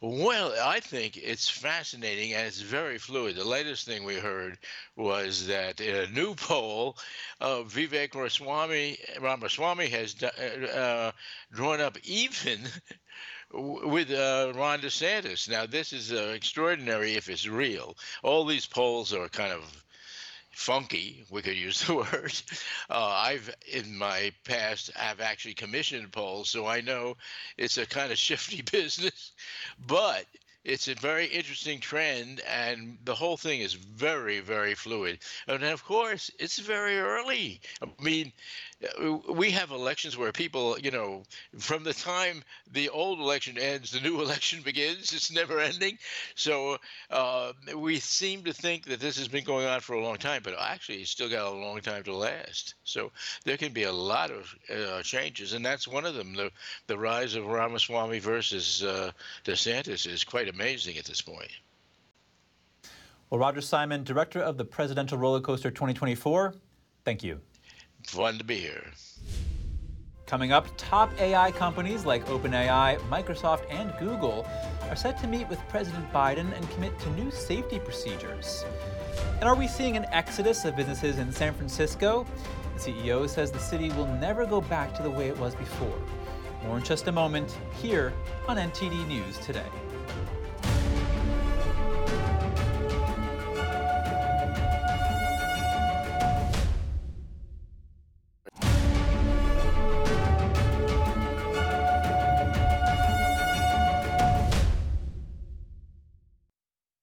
Well, 0.04 0.56
I 0.60 0.80
think 0.80 1.16
it's 1.16 1.48
fascinating 1.48 2.34
and 2.34 2.48
it's 2.48 2.60
very 2.60 2.98
fluid. 2.98 3.36
The 3.36 3.44
latest 3.44 3.86
thing 3.86 4.04
we 4.04 4.16
heard 4.16 4.58
was 4.96 5.46
that 5.46 5.80
in 5.80 5.96
a 5.96 6.08
new 6.08 6.34
poll, 6.34 6.98
uh, 7.40 7.58
Vivek 7.68 8.16
Ramaswamy, 8.16 8.98
Ramaswamy 9.20 9.88
has 9.90 10.16
uh, 10.24 10.66
uh, 10.66 11.12
drawn 11.52 11.82
up 11.82 12.00
even 12.04 12.62
with 13.54 14.10
uh, 14.10 14.54
Ron 14.56 14.80
DeSantis. 14.80 15.48
Now, 15.48 15.68
this 15.68 15.94
is 15.94 16.12
uh, 16.12 16.34
extraordinary 16.36 17.14
if 17.14 17.30
it's 17.30 17.48
real. 17.48 17.96
All 18.24 18.44
these 18.44 18.66
polls 18.66 19.14
are 19.14 19.30
kind 19.30 19.54
of 19.54 19.84
funky, 20.52 21.26
we 21.30 21.42
could 21.42 21.58
use 21.58 21.82
the 21.86 21.96
word. 22.12 22.34
Uh, 22.90 23.06
I've 23.06 23.54
in 23.72 23.98
my 23.98 24.34
past 24.44 24.92
I've 25.00 25.22
actually 25.22 25.54
commissioned 25.54 26.12
polls, 26.12 26.50
so 26.50 26.68
I 26.68 26.82
know 26.82 27.18
it's 27.58 27.78
a 27.78 27.86
kind 27.86 28.12
of 28.12 28.18
shifty 28.18 28.62
business. 28.72 29.32
But 29.88 30.26
it's 30.64 30.88
a 30.88 30.94
very 30.96 31.26
interesting 31.26 31.80
trend, 31.80 32.42
and 32.42 32.98
the 33.04 33.16
whole 33.16 33.38
thing 33.38 33.62
is 33.62 33.74
very, 33.74 34.42
very 34.42 34.76
fluid. 34.76 35.20
And 35.48 35.64
of 35.64 35.84
course, 35.84 36.30
it's 36.38 36.60
very 36.60 37.00
early. 37.00 37.62
I 37.82 37.88
mean, 38.02 38.32
we 39.30 39.52
have 39.52 39.72
elections 39.72 40.18
where 40.18 40.32
people, 40.32 40.78
you 40.80 40.92
know, 40.92 41.24
from 41.58 41.84
the 41.84 41.94
time 41.94 42.44
the 42.72 42.90
old 42.90 43.20
election 43.20 43.58
ends, 43.58 43.92
the 43.92 44.00
new 44.00 44.22
election 44.22 44.62
begins. 44.62 45.14
It's 45.14 45.32
never 45.32 45.60
ending. 45.60 45.98
So 46.36 46.78
uh, 47.10 47.54
we 47.76 48.00
seem 48.00 48.44
to 48.44 48.54
think 48.54 48.86
that 48.86 49.00
this 49.00 49.18
has 49.18 49.28
been 49.28 49.44
going 49.44 49.68
on 49.68 49.82
for 49.82 49.94
a 49.94 50.04
long 50.04 50.18
time, 50.18 50.42
but 50.44 50.56
actually, 50.60 50.98
it's 50.98 51.12
still 51.12 51.30
got 51.30 51.46
a 51.46 51.56
long 51.56 51.82
time 51.82 52.04
to 52.04 52.16
last. 52.16 52.76
So 52.84 53.12
there 53.46 53.58
can 53.58 53.74
be 53.74 53.84
a 53.84 53.92
lot 53.92 54.32
of 54.32 54.56
uh, 54.70 55.02
changes, 55.04 55.54
and 55.54 55.66
that's 55.66 55.88
one 55.88 56.06
of 56.06 56.16
them. 56.16 56.34
The 56.34 56.52
the 56.88 56.98
rise 56.98 57.36
of 57.36 57.46
Ramaswamy 57.46 58.20
versus 58.20 58.84
uh, 58.84 59.12
DeSantis 59.46 60.08
is 60.08 60.24
quite 60.24 60.50
amazing 60.50 60.98
at 60.98 61.06
this 61.06 61.22
point. 61.22 61.52
Well, 63.30 63.40
Roger 63.40 63.62
Simon, 63.62 64.04
director 64.04 64.42
of 64.42 64.58
the 64.58 64.66
Presidential 64.66 65.18
Roller 65.18 65.40
Coaster 65.40 65.72
2024, 65.72 66.54
thank 67.06 67.24
you. 67.24 67.40
Fun 68.04 68.38
to 68.38 68.44
be 68.44 68.56
here. 68.56 68.84
Coming 70.26 70.52
up, 70.52 70.68
top 70.78 71.12
AI 71.20 71.52
companies 71.52 72.06
like 72.06 72.26
OpenAI, 72.28 72.98
Microsoft, 73.10 73.64
and 73.70 73.94
Google 74.00 74.48
are 74.90 74.96
set 74.96 75.20
to 75.20 75.28
meet 75.28 75.48
with 75.50 75.60
President 75.68 76.12
Biden 76.14 76.56
and 76.56 76.70
commit 76.72 76.98
to 77.00 77.10
new 77.12 77.32
safety 77.32 77.80
procedures. 77.80 78.66
And 79.40 79.44
are 79.44 79.56
we 79.56 79.68
seeing 79.68 79.98
an 79.98 80.06
exodus 80.06 80.64
of 80.66 80.76
businesses 80.76 81.20
in 81.20 81.32
San 81.32 81.54
Francisco? 81.54 82.26
The 82.76 82.92
CEO 82.92 83.30
says 83.30 83.52
the 83.52 83.60
city 83.60 83.90
will 83.90 84.08
never 84.08 84.46
go 84.46 84.62
back 84.62 84.94
to 84.96 85.04
the 85.04 85.12
way 85.12 85.28
it 85.28 85.38
was 85.38 85.54
before. 85.56 86.00
More 86.66 86.78
in 86.78 86.84
just 86.84 87.08
a 87.08 87.12
moment 87.12 87.58
here 87.82 88.14
on 88.48 88.58
NTD 88.58 89.08
News 89.08 89.38
Today. 89.40 89.70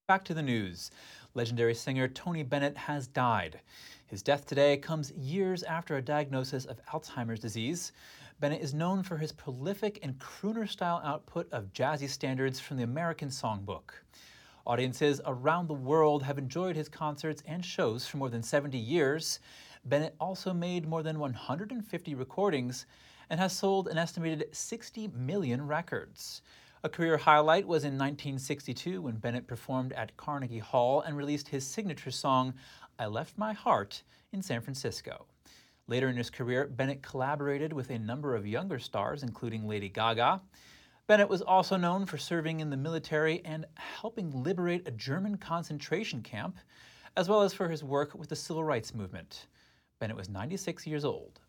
Back 0.09 0.25
to 0.25 0.33
the 0.33 0.41
news. 0.41 0.89
Legendary 1.35 1.75
singer 1.75 2.07
Tony 2.07 2.41
Bennett 2.41 2.75
has 2.75 3.05
died. 3.05 3.59
His 4.07 4.23
death 4.23 4.47
today 4.47 4.75
comes 4.75 5.11
years 5.11 5.61
after 5.61 5.97
a 5.97 6.01
diagnosis 6.01 6.65
of 6.65 6.83
Alzheimer's 6.87 7.39
disease. 7.39 7.91
Bennett 8.39 8.63
is 8.63 8.73
known 8.73 9.03
for 9.03 9.17
his 9.17 9.31
prolific 9.31 9.99
and 10.01 10.17
crooner 10.17 10.67
style 10.67 10.99
output 11.03 11.47
of 11.51 11.71
jazzy 11.73 12.09
standards 12.09 12.59
from 12.59 12.77
the 12.77 12.83
American 12.83 13.29
Songbook. 13.29 14.01
Audiences 14.65 15.21
around 15.27 15.67
the 15.67 15.75
world 15.75 16.23
have 16.23 16.39
enjoyed 16.39 16.75
his 16.75 16.89
concerts 16.89 17.43
and 17.45 17.63
shows 17.63 18.07
for 18.07 18.17
more 18.17 18.29
than 18.29 18.41
70 18.41 18.79
years. 18.79 19.39
Bennett 19.85 20.15
also 20.19 20.55
made 20.55 20.87
more 20.87 21.03
than 21.03 21.19
150 21.19 22.15
recordings 22.15 22.87
and 23.29 23.39
has 23.39 23.55
sold 23.55 23.87
an 23.87 23.99
estimated 23.99 24.47
60 24.53 25.09
million 25.09 25.67
records. 25.67 26.41
A 26.81 26.87
career 26.87 27.17
highlight 27.17 27.67
was 27.67 27.83
in 27.83 27.97
1962 27.97 29.01
when 29.01 29.17
Bennett 29.17 29.47
performed 29.47 29.91
at 29.91 30.15
Carnegie 30.15 30.59
Hall 30.59 31.01
and 31.01 31.17
released 31.17 31.49
his 31.49 31.67
signature 31.67 32.09
song, 32.09 32.53
I 32.97 33.07
Left 33.07 33.37
My 33.37 33.51
Heart, 33.51 34.03
in 34.31 34.41
San 34.41 34.61
Francisco. 34.61 35.25
Later 35.87 36.07
in 36.07 36.15
his 36.15 36.29
career, 36.29 36.67
Bennett 36.67 37.01
collaborated 37.01 37.73
with 37.73 37.89
a 37.89 37.99
number 37.99 38.33
of 38.33 38.47
younger 38.47 38.79
stars, 38.79 39.23
including 39.23 39.67
Lady 39.67 39.89
Gaga. 39.89 40.39
Bennett 41.05 41.27
was 41.27 41.41
also 41.41 41.75
known 41.75 42.05
for 42.05 42.17
serving 42.17 42.61
in 42.61 42.69
the 42.69 42.77
military 42.77 43.43
and 43.43 43.65
helping 43.75 44.31
liberate 44.31 44.87
a 44.87 44.91
German 44.91 45.35
concentration 45.35 46.21
camp, 46.21 46.59
as 47.17 47.27
well 47.27 47.41
as 47.41 47.53
for 47.53 47.67
his 47.67 47.83
work 47.83 48.15
with 48.15 48.29
the 48.29 48.37
civil 48.37 48.63
rights 48.63 48.93
movement. 48.93 49.47
Bennett 49.99 50.15
was 50.15 50.29
96 50.29 50.87
years 50.87 51.03
old. 51.03 51.41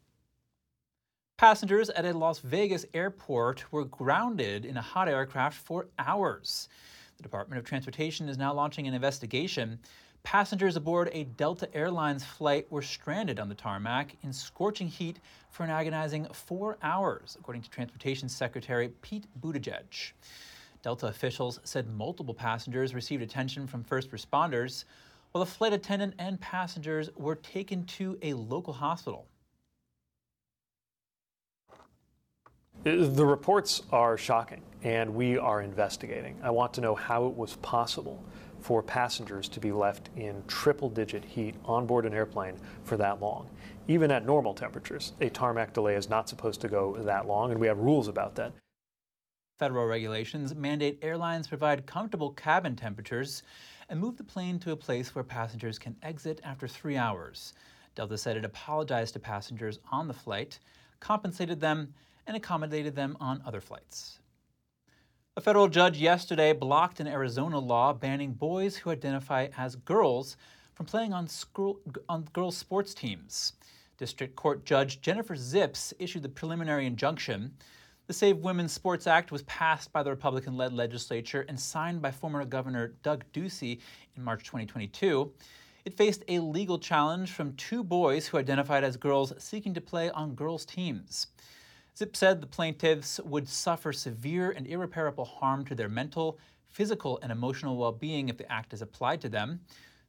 Passengers 1.40 1.88
at 1.88 2.04
a 2.04 2.12
Las 2.12 2.40
Vegas 2.40 2.84
airport 2.92 3.72
were 3.72 3.86
grounded 3.86 4.66
in 4.66 4.76
a 4.76 4.82
hot 4.82 5.08
aircraft 5.08 5.56
for 5.56 5.86
hours. 5.98 6.68
The 7.16 7.22
Department 7.22 7.58
of 7.58 7.64
Transportation 7.64 8.28
is 8.28 8.36
now 8.36 8.52
launching 8.52 8.86
an 8.86 8.92
investigation. 8.92 9.78
Passengers 10.22 10.76
aboard 10.76 11.08
a 11.14 11.24
Delta 11.24 11.74
Airlines 11.74 12.22
flight 12.22 12.70
were 12.70 12.82
stranded 12.82 13.40
on 13.40 13.48
the 13.48 13.54
tarmac 13.54 14.16
in 14.22 14.34
scorching 14.34 14.86
heat 14.86 15.18
for 15.48 15.62
an 15.62 15.70
agonizing 15.70 16.26
four 16.26 16.76
hours, 16.82 17.38
according 17.40 17.62
to 17.62 17.70
Transportation 17.70 18.28
Secretary 18.28 18.90
Pete 19.00 19.24
Buttigieg. 19.40 20.12
Delta 20.82 21.06
officials 21.06 21.58
said 21.64 21.88
multiple 21.88 22.34
passengers 22.34 22.94
received 22.94 23.22
attention 23.22 23.66
from 23.66 23.82
first 23.82 24.10
responders, 24.10 24.84
while 25.32 25.42
the 25.42 25.50
flight 25.50 25.72
attendant 25.72 26.12
and 26.18 26.38
passengers 26.42 27.08
were 27.16 27.36
taken 27.36 27.86
to 27.86 28.18
a 28.20 28.34
local 28.34 28.74
hospital. 28.74 29.26
The 32.82 33.26
reports 33.26 33.82
are 33.92 34.16
shocking, 34.16 34.62
and 34.82 35.14
we 35.14 35.36
are 35.36 35.60
investigating. 35.60 36.38
I 36.42 36.48
want 36.48 36.72
to 36.74 36.80
know 36.80 36.94
how 36.94 37.26
it 37.26 37.36
was 37.36 37.56
possible 37.56 38.24
for 38.60 38.82
passengers 38.82 39.50
to 39.50 39.60
be 39.60 39.70
left 39.70 40.08
in 40.16 40.42
triple 40.46 40.88
digit 40.88 41.22
heat 41.22 41.56
on 41.66 41.86
board 41.86 42.06
an 42.06 42.14
airplane 42.14 42.56
for 42.84 42.96
that 42.96 43.20
long. 43.20 43.50
Even 43.86 44.10
at 44.10 44.24
normal 44.24 44.54
temperatures, 44.54 45.12
a 45.20 45.28
tarmac 45.28 45.74
delay 45.74 45.94
is 45.94 46.08
not 46.08 46.26
supposed 46.26 46.62
to 46.62 46.68
go 46.68 46.96
that 47.02 47.26
long, 47.26 47.50
and 47.50 47.60
we 47.60 47.66
have 47.66 47.76
rules 47.76 48.08
about 48.08 48.34
that. 48.36 48.52
Federal 49.58 49.84
regulations 49.84 50.54
mandate 50.54 50.98
airlines 51.02 51.48
provide 51.48 51.84
comfortable 51.84 52.30
cabin 52.30 52.76
temperatures 52.76 53.42
and 53.90 54.00
move 54.00 54.16
the 54.16 54.24
plane 54.24 54.58
to 54.58 54.72
a 54.72 54.76
place 54.76 55.14
where 55.14 55.22
passengers 55.22 55.78
can 55.78 55.94
exit 56.02 56.40
after 56.44 56.66
three 56.66 56.96
hours. 56.96 57.52
Delta 57.94 58.16
said 58.16 58.38
it 58.38 58.44
apologized 58.46 59.12
to 59.12 59.20
passengers 59.20 59.80
on 59.92 60.08
the 60.08 60.14
flight, 60.14 60.58
compensated 60.98 61.60
them, 61.60 61.92
and 62.26 62.36
accommodated 62.36 62.94
them 62.94 63.16
on 63.20 63.42
other 63.44 63.60
flights. 63.60 64.18
A 65.36 65.40
federal 65.40 65.68
judge 65.68 65.96
yesterday 65.98 66.52
blocked 66.52 67.00
an 67.00 67.06
Arizona 67.06 67.58
law 67.58 67.92
banning 67.92 68.32
boys 68.32 68.76
who 68.76 68.90
identify 68.90 69.48
as 69.56 69.76
girls 69.76 70.36
from 70.74 70.86
playing 70.86 71.12
on, 71.12 71.28
school, 71.28 71.80
on 72.08 72.28
girls' 72.32 72.56
sports 72.56 72.94
teams. 72.94 73.52
District 73.96 74.34
Court 74.34 74.64
Judge 74.64 75.00
Jennifer 75.00 75.36
Zipps 75.36 75.92
issued 75.98 76.22
the 76.22 76.28
preliminary 76.28 76.86
injunction. 76.86 77.52
The 78.06 78.14
Save 78.14 78.38
Women's 78.38 78.72
Sports 78.72 79.06
Act 79.06 79.30
was 79.30 79.42
passed 79.42 79.92
by 79.92 80.02
the 80.02 80.10
Republican 80.10 80.56
led 80.56 80.72
legislature 80.72 81.44
and 81.48 81.60
signed 81.60 82.02
by 82.02 82.10
former 82.10 82.44
Governor 82.44 82.94
Doug 83.02 83.24
Ducey 83.32 83.78
in 84.16 84.24
March 84.24 84.42
2022. 84.42 85.32
It 85.84 85.96
faced 85.96 86.24
a 86.28 86.40
legal 86.40 86.78
challenge 86.78 87.30
from 87.30 87.54
two 87.54 87.84
boys 87.84 88.26
who 88.26 88.38
identified 88.38 88.84
as 88.84 88.96
girls 88.96 89.32
seeking 89.38 89.74
to 89.74 89.80
play 89.80 90.10
on 90.10 90.34
girls' 90.34 90.66
teams. 90.66 91.28
Zipps 91.96 92.16
said 92.16 92.40
the 92.40 92.46
plaintiffs 92.46 93.20
would 93.20 93.48
suffer 93.48 93.92
severe 93.92 94.50
and 94.50 94.66
irreparable 94.66 95.24
harm 95.24 95.64
to 95.66 95.74
their 95.74 95.88
mental, 95.88 96.38
physical, 96.68 97.18
and 97.22 97.32
emotional 97.32 97.76
well 97.76 97.92
being 97.92 98.28
if 98.28 98.36
the 98.36 98.50
act 98.50 98.72
is 98.72 98.82
applied 98.82 99.20
to 99.20 99.28
them. 99.28 99.60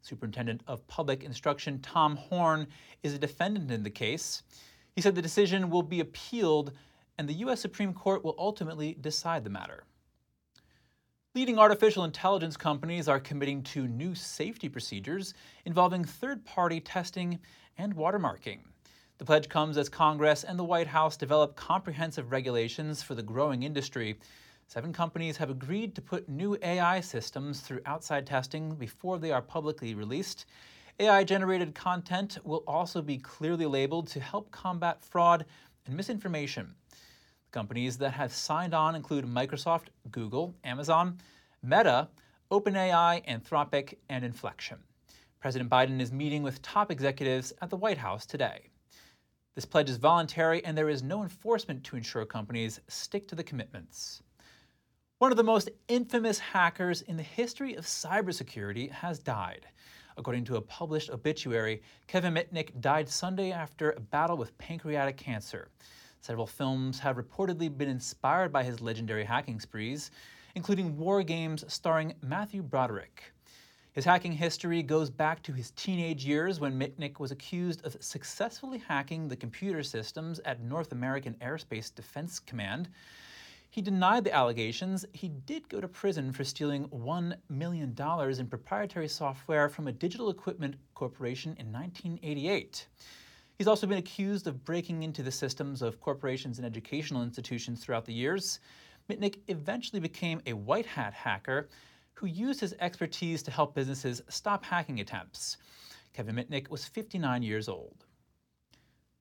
Superintendent 0.02 0.62
of 0.68 0.86
Public 0.88 1.24
Instruction 1.24 1.80
Tom 1.80 2.16
Horne 2.16 2.68
is 3.04 3.14
a 3.14 3.20
defendant 3.20 3.72
in 3.72 3.84
the 3.84 3.90
case. 3.90 4.44
He 4.96 5.02
said 5.02 5.16
the 5.16 5.22
decision 5.22 5.70
will 5.70 5.84
be 5.84 6.00
appealed 6.00 6.74
and 7.18 7.28
the 7.28 7.34
U.S. 7.34 7.62
Supreme 7.62 7.94
Court 7.94 8.24
will 8.24 8.36
ultimately 8.38 8.98
decide 9.00 9.44
the 9.44 9.50
matter. 9.50 9.84
Leading 11.34 11.60
artificial 11.60 12.04
intelligence 12.04 12.58
companies 12.58 13.08
are 13.08 13.20
committing 13.20 13.64
to 13.64 13.88
new 13.88 14.14
safety 14.16 14.68
procedures 14.68 15.34
involving 15.66 16.04
third 16.04 16.44
party 16.46 16.80
testing 16.80 17.40
and 17.78 17.96
watermarking. 17.96 18.60
The 19.22 19.26
pledge 19.26 19.50
comes 19.50 19.78
as 19.78 19.88
Congress 19.88 20.44
and 20.44 20.58
the 20.58 20.64
White 20.64 20.88
House 20.88 21.16
develop 21.16 21.56
comprehensive 21.56 22.32
regulations 22.32 23.04
for 23.04 23.14
the 23.14 23.22
growing 23.22 23.62
industry. 23.62 24.18
Seven 24.66 24.92
companies 24.92 25.38
have 25.38 25.52
agreed 25.52 25.94
to 25.94 26.02
put 26.02 26.28
new 26.28 26.58
AI 26.64 27.02
systems 27.02 27.60
through 27.60 27.82
outside 27.86 28.26
testing 28.26 28.74
before 28.74 29.20
they 29.20 29.32
are 29.32 29.44
publicly 29.44 29.94
released. 29.94 30.48
AI 31.00 31.24
generated 31.24 31.76
content 31.76 32.40
will 32.44 32.64
also 32.66 33.00
be 33.00 33.20
clearly 33.20 33.68
labeled 33.68 34.08
to 34.08 34.20
help 34.20 34.50
combat 34.50 35.04
fraud 35.04 35.46
and 35.86 35.96
misinformation. 35.96 36.74
The 36.90 37.52
companies 37.52 37.98
that 38.00 38.14
have 38.14 38.34
signed 38.34 38.74
on 38.74 38.96
include 38.96 39.26
Microsoft, 39.26 39.90
Google, 40.10 40.56
Amazon, 40.64 41.20
Meta, 41.62 42.10
OpenAI, 42.50 43.24
Anthropic, 43.28 44.00
and 44.10 44.26
Inflection. 44.26 44.80
President 45.40 45.70
Biden 45.70 46.02
is 46.02 46.12
meeting 46.12 46.42
with 46.42 46.64
top 46.64 46.90
executives 46.90 47.54
at 47.62 47.70
the 47.70 47.78
White 47.78 48.00
House 48.00 48.26
today. 48.26 48.71
This 49.54 49.66
pledge 49.66 49.90
is 49.90 49.98
voluntary 49.98 50.64
and 50.64 50.78
there 50.78 50.88
is 50.88 51.04
no 51.04 51.24
enforcement 51.24 51.84
to 51.84 51.98
ensure 51.98 52.26
companies 52.26 52.80
stick 52.88 53.28
to 53.28 53.36
the 53.36 53.44
commitments. 53.44 54.24
One 55.18 55.30
of 55.30 55.38
the 55.38 55.44
most 55.44 55.70
infamous 55.90 56.40
hackers 56.40 57.02
in 57.02 57.18
the 57.18 57.24
history 57.24 57.76
of 57.76 57.86
cybersecurity 57.86 58.90
has 58.92 59.20
died. 59.20 59.68
According 60.16 60.46
to 60.46 60.56
a 60.56 60.62
published 60.62 61.10
obituary, 61.10 61.82
Kevin 62.08 62.34
Mitnick 62.34 62.80
died 62.80 63.10
Sunday 63.10 63.52
after 63.52 63.92
a 63.92 64.00
battle 64.00 64.38
with 64.38 64.58
pancreatic 64.58 65.18
cancer. 65.18 65.68
Several 66.22 66.48
films 66.48 66.98
have 67.00 67.18
reportedly 67.18 67.76
been 67.76 67.90
inspired 67.90 68.54
by 68.54 68.64
his 68.64 68.80
legendary 68.80 69.26
hacking 69.26 69.60
sprees, 69.60 70.12
including 70.56 70.98
war 70.98 71.24
games 71.24 71.66
starring 71.68 72.14
Matthew 72.22 72.62
Broderick. 72.62 73.34
His 73.94 74.06
hacking 74.06 74.32
history 74.32 74.82
goes 74.84 75.10
back 75.10 75.44
to 75.44 75.52
his 75.52 75.72
teenage 75.72 76.26
years 76.26 76.62
when 76.62 76.80
Mitnick 76.80 77.20
was 77.20 77.32
accused 77.32 77.86
of 77.86 77.98
successfully 78.00 78.78
hacking 78.78 79.28
the 79.28 79.36
computer 79.36 79.84
systems 79.84 80.40
at 80.46 80.62
North 80.62 80.94
American 80.94 81.34
Aerospace 81.42 81.94
Defense 81.94 82.40
Command. 82.40 82.88
He 83.70 83.82
denied 83.82 84.24
the 84.24 84.34
allegations. 84.34 85.06
He 85.12 85.28
did 85.28 85.68
go 85.68 85.82
to 85.82 85.90
prison 85.90 86.32
for 86.32 86.46
stealing 86.46 86.88
$1 86.88 87.36
million 87.50 87.94
in 88.40 88.48
proprietary 88.48 89.10
software 89.10 89.68
from 89.68 89.90
a 89.90 89.92
digital 89.92 90.30
equipment 90.30 90.76
corporation 90.94 91.58
in 91.60 91.70
1988. 91.74 92.88
He's 93.58 93.68
also 93.68 93.88
been 93.88 93.98
accused 93.98 94.48
of 94.48 94.64
breaking 94.64 95.04
into 95.04 95.22
the 95.22 95.32
systems 95.32 95.82
of 95.82 96.00
corporations 96.00 96.60
and 96.60 96.66
educational 96.66 97.24
institutions 97.24 97.84
throughout 97.84 98.06
the 98.06 98.14
years. 98.14 98.62
Mitnick 99.10 99.40
eventually 99.50 100.00
became 100.00 100.42
a 100.46 100.54
white 100.54 100.86
hat 100.86 101.14
hacker 101.14 101.68
who 102.14 102.28
used 102.28 102.60
his 102.60 102.76
expertise 102.80 103.42
to 103.44 103.52
help 103.52 103.74
businesses 103.74 104.22
stop 104.30 104.64
hacking 104.66 105.00
attempts. 105.00 105.58
Kevin 106.14 106.36
Mitnick 106.36 106.70
was 106.70 106.86
59 106.86 107.42
years 107.42 107.68
old. 107.68 108.06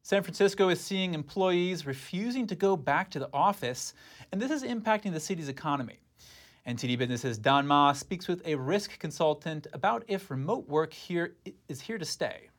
San 0.03 0.22
Francisco 0.22 0.68
is 0.68 0.81
seeing 0.81 1.14
employees 1.14 1.87
refusing 1.87 2.46
to 2.46 2.55
go 2.55 2.76
back 2.76 3.11
to 3.11 3.18
the 3.18 3.31
office, 3.33 3.94
and 4.33 4.40
this 4.40 4.50
is 4.50 4.62
impacting 4.62 5.12
the 5.12 5.20
city's 5.20 5.48
economy. 5.48 6.00
NTD 6.66 6.98
Business's 6.98 7.38
Don 7.38 7.66
Ma 7.66 7.92
speaks 7.92 8.29
with 8.29 8.46
a 8.46 8.55
risk 8.55 8.98
consultant 8.98 9.66
about 9.72 10.05
if 10.09 10.31
remote 10.31 10.68
work 10.68 10.92
here 10.92 11.37
is 11.68 11.81
here 11.81 11.96
to 11.96 12.05
stay. 12.05 12.49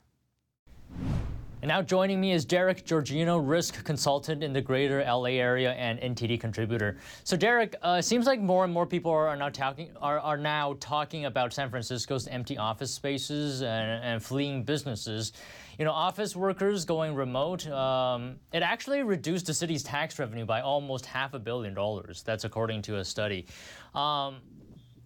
And 1.62 1.70
now 1.70 1.84
joining 1.84 2.20
me 2.20 2.32
is 2.32 2.44
Derek 2.44 2.88
Georgino, 2.88 3.40
risk 3.48 3.84
consultant 3.84 4.44
in 4.44 4.52
the 4.52 4.62
greater 4.62 5.04
LA 5.04 5.38
area 5.38 5.74
and 5.74 6.00
NTD 6.00 6.40
contributor. 6.40 6.98
So 7.24 7.38
Derek, 7.38 7.76
uh, 7.84 7.98
it 8.00 8.04
seems 8.04 8.26
like 8.26 8.42
more 8.42 8.64
and 8.64 8.74
more 8.74 8.88
people 8.88 9.12
are 9.12 9.36
now 9.36 9.50
talking 9.50 9.92
are, 10.02 10.20
are 10.20 10.38
now 10.38 10.76
talking 10.80 11.26
about 11.26 11.54
San 11.54 11.70
Francisco's 11.70 12.28
empty 12.28 12.58
office 12.58 12.92
spaces 12.92 13.62
and, 13.62 14.04
and 14.04 14.24
fleeing 14.24 14.64
businesses. 14.64 15.34
You 15.78 15.86
know, 15.86 15.92
office 15.92 16.36
workers 16.36 16.84
going 16.84 17.14
remote. 17.14 17.68
Um, 17.68 18.38
it 18.54 18.64
actually 18.64 19.04
reduced 19.04 19.46
the 19.46 19.54
city's 19.54 19.84
tax 19.84 20.18
revenue 20.18 20.46
by 20.46 20.62
almost 20.62 21.06
half 21.06 21.36
a 21.36 21.40
billion 21.40 21.76
dollars. 21.76 22.24
That's 22.24 22.44
according 22.44 22.82
to 22.84 22.98
a 22.98 23.06
study. 23.06 23.46
Um, 23.94 24.38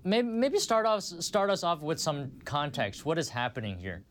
maybe, 0.06 0.30
maybe 0.30 0.58
start 0.60 0.86
off 0.86 1.04
start 1.04 1.50
us 1.50 1.64
off 1.64 1.82
with 1.82 2.00
some 2.00 2.32
context. 2.46 3.06
What 3.06 3.18
is 3.18 3.28
happening 3.28 3.78
here? 3.78 4.06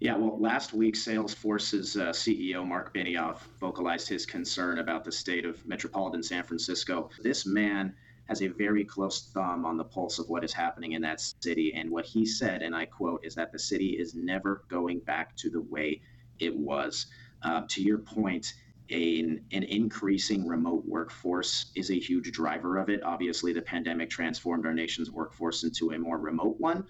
Yeah, 0.00 0.16
well, 0.16 0.40
last 0.40 0.72
week, 0.72 0.94
Salesforce's 0.94 1.94
uh, 1.94 2.06
CEO, 2.06 2.66
Marc 2.66 2.94
Benioff, 2.94 3.40
vocalized 3.60 4.08
his 4.08 4.24
concern 4.24 4.78
about 4.78 5.04
the 5.04 5.12
state 5.12 5.44
of 5.44 5.64
metropolitan 5.66 6.22
San 6.22 6.42
Francisco. 6.42 7.10
This 7.22 7.44
man 7.44 7.94
has 8.26 8.40
a 8.40 8.46
very 8.46 8.82
close 8.82 9.30
thumb 9.34 9.66
on 9.66 9.76
the 9.76 9.84
pulse 9.84 10.18
of 10.18 10.30
what 10.30 10.42
is 10.42 10.54
happening 10.54 10.92
in 10.92 11.02
that 11.02 11.20
city. 11.20 11.74
And 11.74 11.90
what 11.90 12.06
he 12.06 12.24
said, 12.24 12.62
and 12.62 12.74
I 12.74 12.86
quote, 12.86 13.26
is 13.26 13.34
that 13.34 13.52
the 13.52 13.58
city 13.58 13.98
is 13.98 14.14
never 14.14 14.64
going 14.68 15.00
back 15.00 15.36
to 15.36 15.50
the 15.50 15.60
way 15.60 16.00
it 16.38 16.56
was. 16.56 17.06
Uh, 17.42 17.62
to 17.68 17.82
your 17.82 17.98
point, 17.98 18.54
an, 18.88 19.44
an 19.52 19.64
increasing 19.64 20.46
remote 20.46 20.82
workforce 20.86 21.72
is 21.74 21.90
a 21.90 21.98
huge 21.98 22.32
driver 22.32 22.78
of 22.78 22.88
it. 22.88 23.02
Obviously, 23.02 23.52
the 23.52 23.60
pandemic 23.60 24.08
transformed 24.08 24.64
our 24.64 24.72
nation's 24.72 25.10
workforce 25.10 25.62
into 25.62 25.90
a 25.90 25.98
more 25.98 26.16
remote 26.16 26.58
one. 26.58 26.86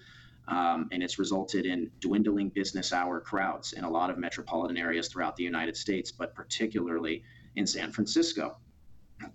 Um, 0.51 0.89
and 0.91 1.01
it's 1.01 1.17
resulted 1.17 1.65
in 1.65 1.89
dwindling 2.01 2.49
business 2.49 2.91
hour 2.91 3.21
crowds 3.21 3.71
in 3.71 3.85
a 3.85 3.89
lot 3.89 4.09
of 4.09 4.17
metropolitan 4.17 4.75
areas 4.75 5.07
throughout 5.07 5.37
the 5.37 5.43
United 5.43 5.77
States, 5.77 6.11
but 6.11 6.35
particularly 6.35 7.23
in 7.55 7.65
San 7.65 7.89
Francisco. 7.89 8.57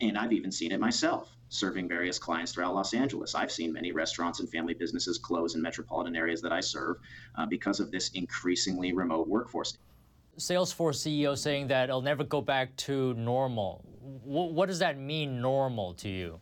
And 0.02 0.18
I've 0.18 0.33
even 0.35 0.52
seen 0.52 0.72
it 0.72 0.81
myself, 0.81 1.31
serving 1.48 1.88
various 1.88 2.18
clients 2.18 2.52
throughout 2.52 2.74
Los 2.74 2.92
Angeles. 2.92 3.35
I've 3.35 3.50
seen 3.50 3.72
many 3.72 3.92
restaurants 3.92 4.40
and 4.40 4.50
family 4.50 4.74
businesses 4.74 5.16
close 5.16 5.55
in 5.55 5.62
metropolitan 5.62 6.14
areas 6.14 6.42
that 6.42 6.52
I 6.52 6.61
serve 6.61 6.98
uh, 7.37 7.46
because 7.46 7.81
of 7.81 7.90
this 7.90 8.11
increasingly 8.11 8.92
remote 8.92 9.26
workforce. 9.26 9.79
Salesforce 10.38 10.96
CEO 11.00 11.38
saying 11.38 11.68
that 11.68 11.88
it'll 11.88 12.02
never 12.02 12.24
go 12.24 12.42
back 12.42 12.76
to 12.76 13.14
normal. 13.14 13.83
W- 14.26 14.52
what 14.52 14.66
does 14.66 14.81
that 14.81 14.98
mean, 14.98 15.40
normal, 15.40 15.94
to 15.94 16.11
you? 16.11 16.40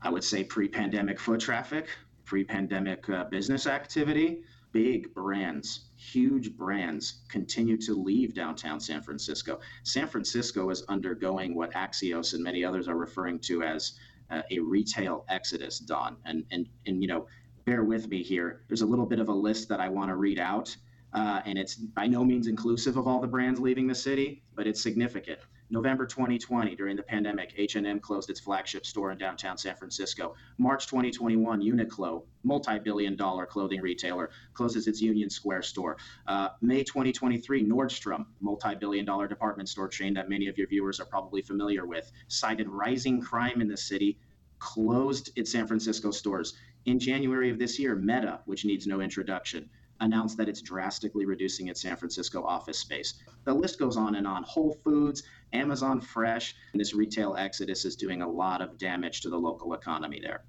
I 0.00 0.08
would 0.08 0.24
say 0.24 0.44
pre 0.44 0.68
pandemic 0.68 1.18
foot 1.18 1.40
traffic, 1.40 1.88
pre 2.26 2.44
pandemic 2.44 3.08
uh, 3.08 3.24
business 3.24 3.66
activity. 3.66 4.42
Big 4.72 5.14
brands, 5.14 5.86
huge 5.96 6.54
brands 6.54 7.22
continue 7.30 7.78
to 7.78 7.94
leave 7.94 8.34
downtown 8.34 8.78
San 8.78 9.00
Francisco. 9.00 9.58
San 9.84 10.06
Francisco 10.06 10.68
is 10.68 10.82
undergoing 10.88 11.54
what 11.54 11.72
Axios 11.72 12.34
and 12.34 12.42
many 12.44 12.62
others 12.62 12.86
are 12.86 12.96
referring 12.96 13.38
to 13.38 13.62
as 13.62 13.92
uh, 14.30 14.42
a 14.50 14.58
retail 14.58 15.24
exodus, 15.30 15.78
Don. 15.78 16.16
And, 16.26 16.44
and, 16.50 16.66
and, 16.86 17.00
you 17.00 17.08
know, 17.08 17.26
bear 17.64 17.84
with 17.84 18.08
me 18.08 18.22
here. 18.22 18.62
There's 18.68 18.82
a 18.82 18.86
little 18.86 19.06
bit 19.06 19.18
of 19.18 19.28
a 19.30 19.32
list 19.32 19.68
that 19.70 19.80
I 19.80 19.88
want 19.88 20.10
to 20.10 20.16
read 20.16 20.38
out. 20.38 20.76
Uh, 21.14 21.40
and 21.46 21.56
it's 21.56 21.76
by 21.76 22.06
no 22.06 22.22
means 22.22 22.46
inclusive 22.46 22.98
of 22.98 23.06
all 23.08 23.20
the 23.20 23.26
brands 23.26 23.58
leaving 23.58 23.86
the 23.86 23.94
city, 23.94 24.42
but 24.54 24.66
it's 24.66 24.82
significant. 24.82 25.38
November 25.70 26.06
2020, 26.06 26.76
during 26.76 26.96
the 26.96 27.02
pandemic, 27.02 27.54
H&M 27.56 28.00
closed 28.00 28.30
its 28.30 28.40
flagship 28.40 28.86
store 28.86 29.10
in 29.10 29.18
downtown 29.18 29.58
San 29.58 29.74
Francisco. 29.74 30.34
March 30.58 30.86
2021, 30.86 31.60
Uniqlo, 31.60 32.24
multi-billion 32.44 33.16
dollar 33.16 33.46
clothing 33.46 33.80
retailer, 33.80 34.30
closes 34.54 34.86
its 34.86 35.00
Union 35.00 35.28
Square 35.28 35.62
store. 35.62 35.96
Uh, 36.26 36.50
May 36.60 36.84
2023, 36.84 37.64
Nordstrom, 37.64 38.26
multi-billion 38.40 39.04
dollar 39.04 39.26
department 39.26 39.68
store 39.68 39.88
chain 39.88 40.14
that 40.14 40.28
many 40.28 40.46
of 40.46 40.56
your 40.56 40.68
viewers 40.68 41.00
are 41.00 41.06
probably 41.06 41.42
familiar 41.42 41.84
with, 41.84 42.10
cited 42.28 42.68
rising 42.68 43.20
crime 43.20 43.60
in 43.60 43.68
the 43.68 43.76
city, 43.76 44.18
closed 44.58 45.30
its 45.36 45.50
San 45.50 45.66
Francisco 45.66 46.10
stores. 46.10 46.54
In 46.84 47.00
January 47.00 47.50
of 47.50 47.58
this 47.58 47.78
year, 47.78 47.96
Meta, 47.96 48.40
which 48.44 48.64
needs 48.64 48.86
no 48.86 49.00
introduction, 49.00 49.68
announced 50.00 50.36
that 50.36 50.48
it's 50.48 50.60
drastically 50.60 51.24
reducing 51.24 51.68
its 51.68 51.82
San 51.82 51.96
Francisco 51.96 52.42
office 52.42 52.78
space. 52.78 53.14
The 53.44 53.54
list 53.54 53.78
goes 53.78 53.96
on 53.96 54.16
and 54.16 54.26
on. 54.26 54.42
Whole 54.42 54.76
Foods, 54.84 55.22
Amazon 55.52 56.00
Fresh, 56.00 56.54
and 56.72 56.80
this 56.80 56.94
retail 56.94 57.36
exodus 57.36 57.84
is 57.84 57.96
doing 57.96 58.22
a 58.22 58.28
lot 58.28 58.60
of 58.60 58.78
damage 58.78 59.20
to 59.22 59.30
the 59.30 59.38
local 59.38 59.74
economy 59.74 60.20
there. 60.20 60.44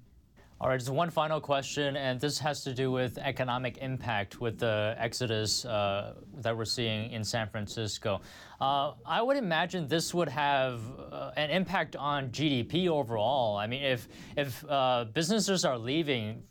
All 0.60 0.68
right, 0.68 0.76
just 0.76 0.90
one 0.90 1.08
final 1.08 1.40
question, 1.40 1.96
and 1.96 2.20
this 2.20 2.36
has 2.40 2.64
to 2.64 2.74
do 2.74 2.90
with 2.90 3.16
economic 3.18 3.78
impact 3.78 4.40
with 4.40 4.58
the 4.58 4.96
exodus 4.98 5.64
uh, 5.64 6.14
that 6.38 6.56
we're 6.56 6.64
seeing 6.64 7.12
in 7.12 7.22
San 7.22 7.48
Francisco. 7.48 8.20
Uh, 8.60 8.94
I 9.06 9.22
would 9.22 9.36
imagine 9.36 9.86
this 9.86 10.12
would 10.12 10.28
have 10.28 10.80
uh, 11.12 11.30
an 11.36 11.50
impact 11.50 11.94
on 11.94 12.30
GDP 12.30 12.88
overall. 12.88 13.56
I 13.56 13.68
mean, 13.68 13.84
if 13.84 14.08
if 14.36 14.64
uh, 14.68 15.04
businesses 15.12 15.64
are 15.64 15.78
leaving, 15.78 16.42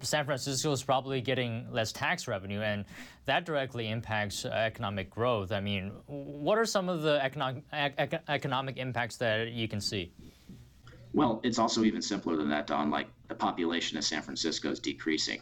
San 0.00 0.24
Francisco 0.24 0.72
is 0.72 0.82
probably 0.82 1.20
getting 1.20 1.70
less 1.72 1.92
tax 1.92 2.28
revenue, 2.28 2.60
and 2.60 2.84
that 3.26 3.44
directly 3.44 3.88
impacts 3.88 4.44
economic 4.44 5.10
growth. 5.10 5.52
I 5.52 5.60
mean, 5.60 5.92
what 6.06 6.58
are 6.58 6.66
some 6.66 6.88
of 6.88 7.02
the 7.02 7.22
economic 7.22 7.64
economic 8.28 8.76
impacts 8.76 9.16
that 9.18 9.52
you 9.52 9.68
can 9.68 9.80
see? 9.80 10.12
Well, 11.12 11.40
it's 11.44 11.58
also 11.58 11.84
even 11.84 12.02
simpler 12.02 12.36
than 12.36 12.48
that, 12.50 12.66
Don. 12.66 12.90
Like 12.90 13.08
the 13.28 13.34
population 13.34 13.96
of 13.96 14.04
San 14.04 14.22
Francisco 14.22 14.70
is 14.70 14.80
decreasing 14.80 15.40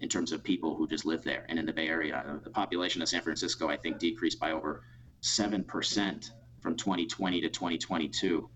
in 0.00 0.08
terms 0.08 0.32
of 0.32 0.42
people 0.42 0.74
who 0.74 0.86
just 0.86 1.04
live 1.04 1.22
there. 1.22 1.44
And 1.48 1.58
in 1.58 1.66
the 1.66 1.72
Bay 1.72 1.88
Area, 1.88 2.40
the 2.42 2.50
population 2.50 3.02
of 3.02 3.08
San 3.08 3.22
Francisco, 3.22 3.68
I 3.68 3.76
think, 3.76 3.98
decreased 3.98 4.38
by 4.38 4.52
over 4.52 4.82
7% 5.22 6.30
from 6.60 6.76
2020 6.76 7.40
to 7.40 7.48
2022. 7.48 8.48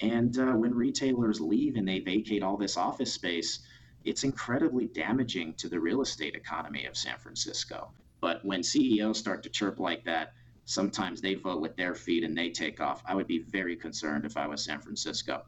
And 0.00 0.38
uh, 0.38 0.52
when 0.52 0.74
retailers 0.74 1.40
leave 1.40 1.76
and 1.76 1.86
they 1.86 2.00
vacate 2.00 2.42
all 2.42 2.56
this 2.56 2.76
office 2.76 3.12
space, 3.12 3.60
it's 4.04 4.24
incredibly 4.24 4.86
damaging 4.86 5.54
to 5.54 5.68
the 5.68 5.78
real 5.78 6.02
estate 6.02 6.34
economy 6.34 6.86
of 6.86 6.96
San 6.96 7.18
Francisco. 7.18 7.90
But 8.20 8.44
when 8.44 8.62
CEOs 8.62 9.18
start 9.18 9.42
to 9.42 9.48
chirp 9.48 9.78
like 9.78 10.04
that, 10.04 10.34
sometimes 10.64 11.20
they 11.20 11.34
vote 11.34 11.60
with 11.60 11.76
their 11.76 11.94
feet 11.94 12.24
and 12.24 12.36
they 12.36 12.50
take 12.50 12.80
off. 12.80 13.02
I 13.06 13.14
would 13.14 13.26
be 13.26 13.38
very 13.38 13.76
concerned 13.76 14.24
if 14.24 14.36
I 14.36 14.46
was 14.46 14.64
San 14.64 14.80
Francisco. 14.80 15.42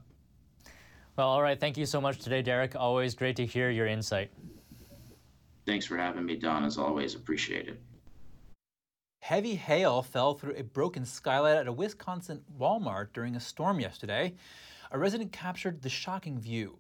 Well, 1.16 1.28
all 1.28 1.42
right. 1.42 1.60
Thank 1.60 1.76
you 1.76 1.86
so 1.86 2.00
much 2.00 2.18
today, 2.18 2.42
Derek. 2.42 2.74
Always 2.74 3.14
great 3.14 3.36
to 3.36 3.46
hear 3.46 3.70
your 3.70 3.86
insight. 3.86 4.30
Thanks 5.66 5.86
for 5.86 5.96
having 5.96 6.24
me, 6.24 6.36
Don. 6.36 6.64
As 6.64 6.78
always, 6.78 7.14
appreciate 7.14 7.68
it. 7.68 7.80
Heavy 9.20 9.54
hail 9.54 10.02
fell 10.02 10.34
through 10.34 10.54
a 10.56 10.64
broken 10.64 11.04
skylight 11.04 11.56
at 11.56 11.68
a 11.68 11.72
Wisconsin 11.72 12.42
Walmart 12.58 13.12
during 13.12 13.36
a 13.36 13.40
storm 13.40 13.78
yesterday. 13.78 14.34
A 14.90 14.98
resident 14.98 15.30
captured 15.30 15.82
the 15.82 15.88
shocking 15.88 16.40
view. 16.40 16.78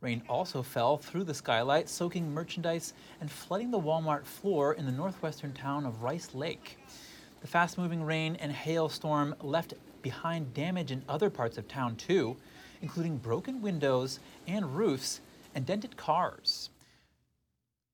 Rain 0.00 0.22
also 0.30 0.62
fell 0.62 0.96
through 0.96 1.24
the 1.24 1.34
skylight, 1.34 1.88
soaking 1.88 2.32
merchandise 2.32 2.94
and 3.20 3.30
flooding 3.30 3.70
the 3.70 3.78
Walmart 3.78 4.24
floor 4.24 4.72
in 4.72 4.86
the 4.86 4.92
northwestern 4.92 5.52
town 5.52 5.84
of 5.84 6.02
Rice 6.02 6.34
Lake. 6.34 6.78
The 7.42 7.46
fast 7.46 7.76
moving 7.76 8.02
rain 8.02 8.36
and 8.36 8.50
hailstorm 8.50 9.34
left 9.42 9.74
behind 10.00 10.54
damage 10.54 10.90
in 10.90 11.04
other 11.06 11.28
parts 11.28 11.58
of 11.58 11.68
town, 11.68 11.96
too, 11.96 12.36
including 12.80 13.18
broken 13.18 13.60
windows 13.60 14.20
and 14.46 14.74
roofs 14.74 15.20
and 15.54 15.66
dented 15.66 15.98
cars. 15.98 16.70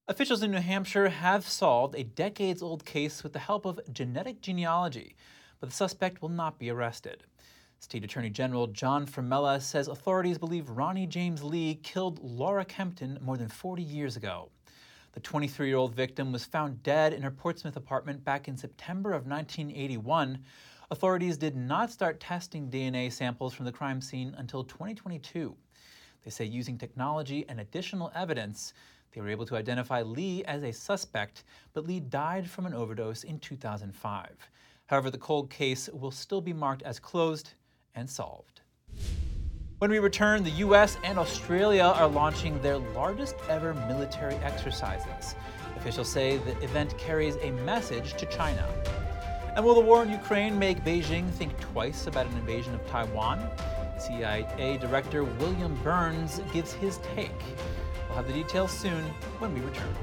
Officials 0.07 0.41
in 0.41 0.51
New 0.51 0.61
Hampshire 0.61 1.09
have 1.09 1.45
solved 1.45 1.93
a 1.93 2.05
decades 2.05 2.61
old 2.61 2.85
case 2.85 3.21
with 3.21 3.33
the 3.33 3.39
help 3.39 3.65
of 3.65 3.81
genetic 3.91 4.39
genealogy, 4.39 5.15
but 5.59 5.69
the 5.69 5.75
suspect 5.75 6.21
will 6.21 6.29
not 6.29 6.57
be 6.57 6.69
arrested. 6.69 7.23
State 7.79 8.03
Attorney 8.03 8.31
General 8.31 8.67
John 8.67 9.05
Formella 9.05 9.61
says 9.61 9.87
authorities 9.87 10.39
believe 10.39 10.67
Ronnie 10.67 11.05
James 11.05 11.43
Lee 11.43 11.75
killed 11.83 12.19
Laura 12.23 12.65
Kempton 12.65 13.19
more 13.21 13.37
than 13.37 13.47
40 13.47 13.83
years 13.83 14.17
ago. 14.17 14.49
The 15.13 15.19
23 15.19 15.67
year 15.67 15.77
old 15.77 15.93
victim 15.93 16.31
was 16.31 16.43
found 16.43 16.81
dead 16.81 17.13
in 17.13 17.21
her 17.21 17.31
Portsmouth 17.31 17.75
apartment 17.75 18.23
back 18.23 18.47
in 18.47 18.57
September 18.57 19.11
of 19.11 19.27
1981. 19.27 20.39
Authorities 20.89 21.37
did 21.37 21.55
not 21.55 21.91
start 21.91 22.19
testing 22.19 22.69
DNA 22.69 23.11
samples 23.11 23.53
from 23.53 23.65
the 23.65 23.71
crime 23.71 24.01
scene 24.01 24.33
until 24.37 24.63
2022. 24.63 25.55
They 26.23 26.31
say 26.31 26.45
using 26.45 26.77
technology 26.77 27.45
and 27.47 27.59
additional 27.59 28.11
evidence, 28.15 28.73
they 29.11 29.21
were 29.21 29.29
able 29.29 29.45
to 29.45 29.55
identify 29.55 30.01
Lee 30.01 30.43
as 30.45 30.63
a 30.63 30.73
suspect, 30.73 31.43
but 31.73 31.85
Lee 31.85 31.99
died 31.99 32.49
from 32.49 32.65
an 32.65 32.73
overdose 32.73 33.23
in 33.23 33.39
2005. 33.39 34.49
However, 34.87 35.11
the 35.11 35.17
cold 35.17 35.49
case 35.49 35.89
will 35.89 36.11
still 36.11 36.41
be 36.41 36.53
marked 36.53 36.83
as 36.83 36.99
closed 36.99 37.53
and 37.97 38.09
solved. 38.09 38.61
When 39.79 39.91
we 39.91 39.99
return, 39.99 40.43
the 40.43 40.51
US 40.65 40.97
and 41.03 41.19
Australia 41.19 41.83
are 41.83 42.07
launching 42.07 42.59
their 42.61 42.77
largest 42.77 43.35
ever 43.49 43.73
military 43.73 44.35
exercises. 44.35 45.35
Officials 45.75 46.09
say 46.09 46.37
the 46.37 46.57
event 46.63 46.97
carries 46.97 47.35
a 47.41 47.51
message 47.51 48.13
to 48.13 48.25
China. 48.27 48.65
And 49.55 49.65
will 49.65 49.75
the 49.75 49.81
war 49.81 50.03
in 50.03 50.09
Ukraine 50.09 50.57
make 50.57 50.83
Beijing 50.83 51.29
think 51.31 51.59
twice 51.59 52.07
about 52.07 52.27
an 52.27 52.37
invasion 52.37 52.73
of 52.73 52.87
Taiwan? 52.87 53.49
CIA 53.99 54.77
Director 54.79 55.23
William 55.23 55.75
Burns 55.83 56.39
gives 56.53 56.73
his 56.73 56.99
take. 57.15 57.41
We'll 58.07 58.17
have 58.17 58.27
the 58.27 58.33
details 58.33 58.71
soon 58.71 59.03
when 59.39 59.53
we 59.53 59.61
return. 59.61 59.95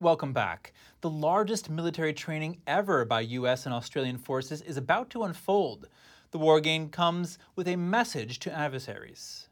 Welcome 0.00 0.32
back. 0.32 0.72
The 1.00 1.10
largest 1.10 1.68
military 1.68 2.12
training 2.12 2.58
ever 2.68 3.04
by 3.04 3.22
U.S. 3.22 3.66
and 3.66 3.74
Australian 3.74 4.16
forces 4.16 4.62
is 4.62 4.76
about 4.76 5.10
to 5.10 5.24
unfold. 5.24 5.88
The 6.30 6.38
war 6.38 6.60
game 6.60 6.88
comes 6.88 7.36
with 7.56 7.66
a 7.66 7.74
message 7.74 8.38
to 8.40 8.52
adversaries. 8.56 9.48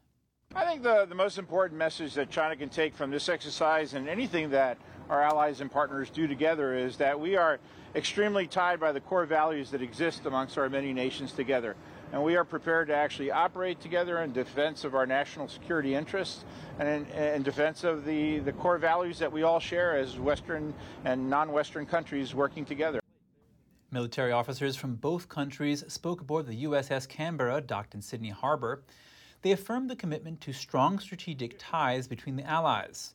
I 0.55 0.63
think 0.63 0.83
the, 0.83 1.05
the 1.05 1.15
most 1.15 1.37
important 1.37 1.77
message 1.77 2.13
that 2.13 2.29
China 2.29 2.55
can 2.55 2.69
take 2.69 2.95
from 2.95 3.11
this 3.11 3.27
exercise 3.27 3.93
and 3.93 4.07
anything 4.07 4.49
that 4.51 4.77
our 5.09 5.21
allies 5.21 5.59
and 5.59 5.69
partners 5.69 6.09
do 6.09 6.27
together 6.27 6.73
is 6.73 6.95
that 6.95 7.19
we 7.19 7.35
are 7.35 7.59
extremely 7.93 8.47
tied 8.47 8.79
by 8.79 8.93
the 8.93 9.01
core 9.01 9.25
values 9.25 9.69
that 9.71 9.81
exist 9.81 10.25
amongst 10.25 10.57
our 10.57 10.69
many 10.69 10.93
nations 10.93 11.33
together 11.33 11.75
and 12.11 12.23
we 12.23 12.35
are 12.35 12.43
prepared 12.43 12.87
to 12.87 12.95
actually 12.95 13.31
operate 13.31 13.79
together 13.81 14.21
in 14.21 14.31
defense 14.31 14.83
of 14.83 14.95
our 14.95 15.05
national 15.05 15.47
security 15.47 15.95
interests 15.95 16.45
and 16.79 16.87
in, 16.87 17.05
in, 17.17 17.43
defense 17.43 17.83
of 17.83 18.05
the, 18.05 18.39
the 18.39 18.53
core 18.53 18.77
values 18.77 19.19
that 19.19 19.31
we 19.31 19.43
all 19.43 19.59
share 19.59 19.97
as 19.97 20.17
Western 20.17 20.73
and 21.03 21.29
non 21.29 21.51
Western 21.51 21.85
countries 21.85 22.33
working 22.33 22.65
together. 22.65 23.01
Military 23.91 24.31
officers 24.31 24.75
from 24.75 24.95
both 24.95 25.29
countries 25.29 25.83
spoke 25.87 26.21
aboard 26.21 26.45
the 26.45 26.63
USS 26.65 27.07
Canberra, 27.07 27.61
docked 27.61 27.93
in 27.93 28.01
Sydney 28.01 28.29
Harbor. 28.29 28.83
They 29.41 29.51
affirmed 29.51 29.89
the 29.89 29.95
commitment 29.95 30.41
to 30.41 30.53
strong 30.53 30.99
strategic 30.99 31.55
ties 31.57 32.07
between 32.07 32.35
the 32.35 32.43
Allies. 32.43 33.13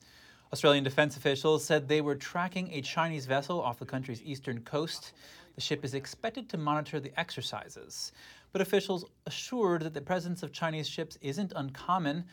Australian 0.51 0.83
defense 0.83 1.17
officials 1.17 1.65
said 1.65 1.87
they 1.87 2.01
were 2.01 2.15
tracking 2.15 2.71
a 2.71 2.81
Chinese 2.81 3.25
vessel 3.25 3.59
off 3.61 3.79
the 3.79 3.85
country's 3.85 4.21
eastern 4.23 4.61
coast. 4.61 5.13
The 5.55 5.61
ship 5.61 5.83
is 5.83 5.93
expected 5.93 6.49
to 6.49 6.57
monitor 6.57 6.99
the 6.99 7.17
exercises 7.19 8.11
but 8.53 8.61
officials 8.61 9.03
assured 9.25 9.81
that 9.81 9.95
the 9.95 10.01
presence 10.01 10.43
of 10.43 10.53
Chinese 10.53 10.87
ships 10.87 11.17
isn't 11.21 11.51
uncommon. 11.55 12.23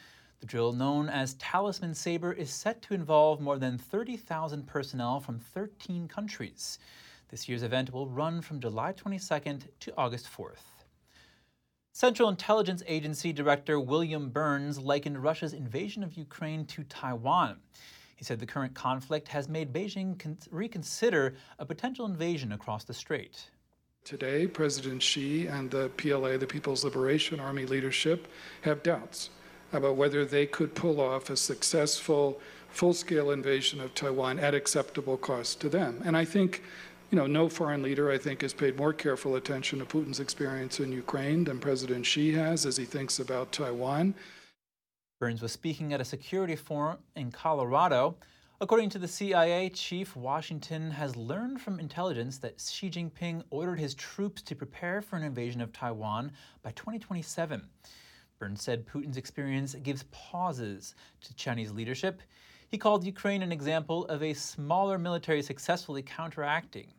The 0.41 0.47
drill, 0.47 0.73
known 0.73 1.09
as 1.09 1.35
Talisman 1.35 1.95
Sabre, 1.95 2.33
is 2.33 2.51
set 2.51 2.83
to 2.83 2.95
involve 2.95 3.41
more 3.41 3.59
than 3.59 3.79
30,000 3.79 4.67
personnel 4.67 5.19
from 5.19 5.39
13 5.39 6.07
countries. 6.07 6.79
This 7.31 7.49
year's 7.49 7.63
event 7.63 7.93
will 7.93 8.07
run 8.07 8.43
from 8.43 8.61
July 8.61 8.93
22nd 8.93 9.63
to 9.81 9.97
August 9.97 10.29
4th. 10.31 10.85
Central 11.93 12.29
Intelligence 12.29 12.83
Agency 12.87 13.33
Director 13.33 13.81
William 13.81 14.29
Burns 14.29 14.79
likened 14.79 15.23
Russia's 15.23 15.55
invasion 15.55 16.03
of 16.03 16.15
Ukraine 16.15 16.67
to 16.67 16.85
Taiwan. 16.85 17.57
He 18.17 18.25
said 18.25 18.39
the 18.39 18.47
current 18.47 18.75
conflict 18.75 19.29
has 19.29 19.49
made 19.49 19.73
Beijing 19.73 20.37
reconsider 20.51 21.35
a 21.59 21.65
potential 21.65 22.05
invasion 22.05 22.53
across 22.53 22.85
the 22.85 22.95
strait. 22.95 23.51
Today, 24.11 24.49
President 24.49 25.01
Xi 25.01 25.47
and 25.47 25.71
the 25.71 25.89
PLA, 25.91 26.37
the 26.37 26.45
People's 26.45 26.83
Liberation 26.83 27.39
Army 27.39 27.65
leadership, 27.65 28.27
have 28.63 28.83
doubts 28.83 29.31
about 29.73 29.95
whether 29.95 30.25
they 30.25 30.47
could 30.47 30.75
pull 30.75 31.01
off 31.01 31.31
a 31.31 31.37
successful 31.37 32.41
full 32.71 32.93
scale 32.93 33.31
invasion 33.31 33.81
of 33.81 33.95
Taiwan 33.95 34.41
at 34.41 34.53
acceptable 34.53 35.17
cost 35.17 35.61
to 35.61 35.69
them. 35.69 36.03
And 36.05 36.17
I 36.17 36.25
think, 36.25 36.65
you 37.13 37.19
know, 37.19 37.29
no 37.29 37.49
foreign 37.49 37.85
leader, 37.85 38.11
I 38.11 38.19
think, 38.19 38.43
has 38.43 38.53
paid 38.53 38.77
more 38.77 38.93
careful 38.93 39.37
attention 39.37 39.79
to 39.79 39.85
Putin's 39.85 40.19
experience 40.19 40.81
in 40.81 40.91
Ukraine 40.91 41.45
than 41.45 41.61
President 41.61 42.05
Xi 42.05 42.33
has 42.33 42.67
as 42.67 42.77
he 42.77 42.87
thinks 42.87 43.21
about 43.21 43.53
Taiwan. 43.53 44.13
Burns 45.21 45.41
was 45.41 45.53
speaking 45.53 45.93
at 45.93 46.01
a 46.01 46.05
security 46.05 46.57
forum 46.57 46.99
in 47.15 47.31
Colorado. 47.31 48.17
According 48.63 48.91
to 48.91 48.99
the 48.99 49.09
CIA 49.09 49.71
chief, 49.71 50.15
Washington 50.15 50.91
has 50.91 51.17
learned 51.17 51.63
from 51.63 51.81
intelligence 51.81 52.37
that 52.41 52.61
Xi 52.61 52.91
Jinping 52.91 53.43
ordered 53.49 53.81
his 53.81 53.95
troops 53.95 54.43
to 54.43 54.55
prepare 54.55 55.01
for 55.01 55.17
an 55.17 55.23
invasion 55.23 55.63
of 55.63 55.73
Taiwan 55.73 56.31
by 56.63 56.73
2027. 56.73 57.67
Burns 58.39 58.63
said 58.63 58.87
Putin's 58.87 59.17
experience 59.17 59.75
gives 59.77 60.05
pauses 60.11 60.95
to 61.23 61.35
Chinese 61.37 61.73
leadership. 61.73 62.21
He 62.69 62.77
called 62.77 63.03
Ukraine 63.03 63.43
an 63.43 63.51
example 63.51 64.05
of 64.09 64.23
a 64.23 64.35
smaller 64.35 64.99
military 64.99 65.41
successfully 65.41 66.03
counteracting. 66.03 66.93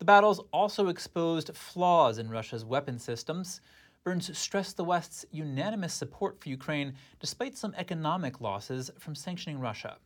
The 0.00 0.04
battles 0.04 0.40
also 0.52 0.88
exposed 0.88 1.56
flaws 1.56 2.18
in 2.18 2.28
Russia's 2.28 2.64
weapon 2.64 2.98
systems. 2.98 3.60
Burns 4.02 4.36
stressed 4.36 4.76
the 4.76 4.82
West's 4.82 5.24
unanimous 5.30 5.94
support 5.94 6.40
for 6.40 6.48
Ukraine 6.48 6.94
despite 7.20 7.56
some 7.56 7.72
economic 7.76 8.40
losses 8.40 8.90
from 8.98 9.14
sanctioning 9.14 9.60
Russia. 9.60 9.98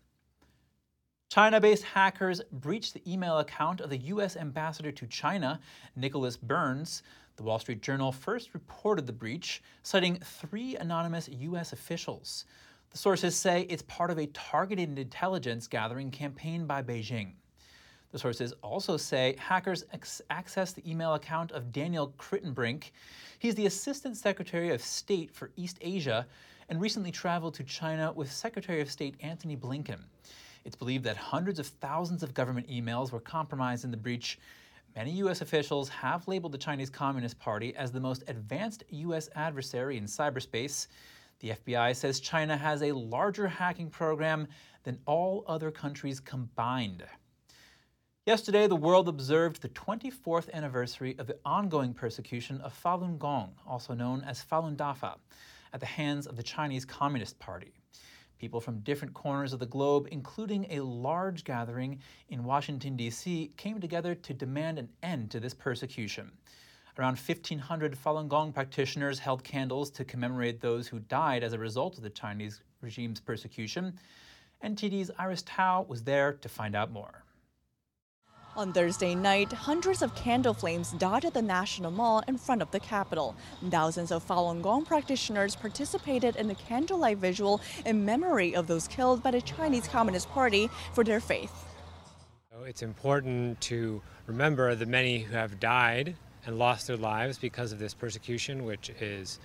China 1.32 1.58
based 1.58 1.84
hackers 1.84 2.42
breached 2.52 2.92
the 2.92 3.10
email 3.10 3.38
account 3.38 3.80
of 3.80 3.88
the 3.88 3.96
U.S. 3.96 4.36
ambassador 4.36 4.92
to 4.92 5.06
China, 5.06 5.60
Nicholas 5.96 6.36
Burns. 6.36 7.02
The 7.36 7.42
Wall 7.42 7.58
Street 7.58 7.80
Journal 7.80 8.12
first 8.12 8.52
reported 8.52 9.06
the 9.06 9.14
breach, 9.14 9.62
citing 9.82 10.16
three 10.16 10.76
anonymous 10.76 11.30
U.S. 11.30 11.72
officials. 11.72 12.44
The 12.90 12.98
sources 12.98 13.34
say 13.34 13.62
it's 13.70 13.80
part 13.80 14.10
of 14.10 14.18
a 14.18 14.26
targeted 14.26 14.98
intelligence 14.98 15.66
gathering 15.66 16.10
campaign 16.10 16.66
by 16.66 16.82
Beijing. 16.82 17.32
The 18.10 18.18
sources 18.18 18.52
also 18.62 18.98
say 18.98 19.34
hackers 19.38 19.86
ex- 19.94 20.20
accessed 20.30 20.74
the 20.74 20.90
email 20.90 21.14
account 21.14 21.50
of 21.52 21.72
Daniel 21.72 22.12
Kritenbrink. 22.18 22.90
He's 23.38 23.54
the 23.54 23.64
Assistant 23.64 24.18
Secretary 24.18 24.68
of 24.68 24.82
State 24.82 25.30
for 25.30 25.50
East 25.56 25.78
Asia 25.80 26.26
and 26.68 26.78
recently 26.78 27.10
traveled 27.10 27.54
to 27.54 27.64
China 27.64 28.12
with 28.12 28.30
Secretary 28.30 28.82
of 28.82 28.90
State 28.90 29.14
Antony 29.22 29.56
Blinken. 29.56 30.00
It's 30.64 30.76
believed 30.76 31.04
that 31.04 31.16
hundreds 31.16 31.58
of 31.58 31.66
thousands 31.66 32.22
of 32.22 32.34
government 32.34 32.68
emails 32.68 33.12
were 33.12 33.20
compromised 33.20 33.84
in 33.84 33.90
the 33.90 33.96
breach, 33.96 34.38
Many 34.94 35.12
U.S. 35.12 35.40
officials 35.40 35.88
have 35.88 36.28
labeled 36.28 36.52
the 36.52 36.58
Chinese 36.58 36.90
Communist 36.90 37.38
Party 37.38 37.74
as 37.76 37.92
the 37.92 38.00
most 38.00 38.24
advanced 38.28 38.84
U.S. 38.90 39.30
adversary 39.34 39.96
in 39.96 40.04
cyberspace. 40.04 40.86
The 41.40 41.50
FBI 41.50 41.96
says 41.96 42.20
China 42.20 42.58
has 42.58 42.82
a 42.82 42.92
larger 42.92 43.48
hacking 43.48 43.88
program 43.88 44.48
than 44.82 44.98
all 45.06 45.44
other 45.46 45.70
countries 45.70 46.20
combined. 46.20 47.04
Yesterday, 48.26 48.66
the 48.66 48.76
world 48.76 49.08
observed 49.08 49.62
the 49.62 49.70
24th 49.70 50.52
anniversary 50.52 51.16
of 51.18 51.26
the 51.26 51.38
ongoing 51.44 51.94
persecution 51.94 52.60
of 52.60 52.78
Falun 52.78 53.18
Gong, 53.18 53.54
also 53.66 53.94
known 53.94 54.22
as 54.24 54.44
Falun 54.44 54.76
Dafa, 54.76 55.16
at 55.72 55.80
the 55.80 55.86
hands 55.86 56.26
of 56.26 56.36
the 56.36 56.42
Chinese 56.42 56.84
Communist 56.84 57.38
Party. 57.38 57.72
People 58.42 58.60
from 58.60 58.80
different 58.80 59.14
corners 59.14 59.52
of 59.52 59.60
the 59.60 59.66
globe, 59.66 60.08
including 60.10 60.66
a 60.68 60.80
large 60.80 61.44
gathering 61.44 62.00
in 62.28 62.42
Washington, 62.42 62.96
D.C., 62.96 63.52
came 63.56 63.80
together 63.80 64.16
to 64.16 64.34
demand 64.34 64.80
an 64.80 64.88
end 65.00 65.30
to 65.30 65.38
this 65.38 65.54
persecution. 65.54 66.32
Around 66.98 67.20
1,500 67.20 67.96
Falun 67.96 68.26
Gong 68.26 68.52
practitioners 68.52 69.20
held 69.20 69.44
candles 69.44 69.92
to 69.92 70.04
commemorate 70.04 70.60
those 70.60 70.88
who 70.88 70.98
died 70.98 71.44
as 71.44 71.52
a 71.52 71.58
result 71.58 71.96
of 71.96 72.02
the 72.02 72.10
Chinese 72.10 72.62
regime's 72.80 73.20
persecution. 73.20 73.96
NTD's 74.64 75.12
Iris 75.20 75.42
Tao 75.42 75.86
was 75.88 76.02
there 76.02 76.32
to 76.32 76.48
find 76.48 76.74
out 76.74 76.90
more. 76.90 77.22
On 78.54 78.70
Thursday 78.70 79.14
night, 79.14 79.50
hundreds 79.50 80.02
of 80.02 80.14
candle 80.14 80.52
flames 80.52 80.92
dotted 80.98 81.32
the 81.32 81.40
National 81.40 81.90
Mall 81.90 82.22
in 82.28 82.36
front 82.36 82.60
of 82.60 82.70
the 82.70 82.80
Capitol. 82.80 83.34
Thousands 83.70 84.12
of 84.12 84.26
Falun 84.26 84.60
Gong 84.60 84.84
practitioners 84.84 85.56
participated 85.56 86.36
in 86.36 86.48
the 86.48 86.54
candlelight 86.54 87.16
visual 87.16 87.62
in 87.86 88.04
memory 88.04 88.54
of 88.54 88.66
those 88.66 88.86
killed 88.86 89.22
by 89.22 89.30
the 89.30 89.40
Chinese 89.40 89.88
Communist 89.88 90.28
Party 90.28 90.68
for 90.92 91.02
their 91.02 91.18
faith. 91.18 91.64
It's 92.66 92.82
important 92.82 93.58
to 93.62 94.02
remember 94.26 94.74
the 94.74 94.84
many 94.84 95.20
who 95.20 95.34
have 95.34 95.58
died 95.58 96.14
and 96.44 96.58
lost 96.58 96.88
their 96.88 96.98
lives 96.98 97.38
because 97.38 97.72
of 97.72 97.78
this 97.78 97.94
persecution, 97.94 98.66
which 98.66 98.90
is 99.00 99.38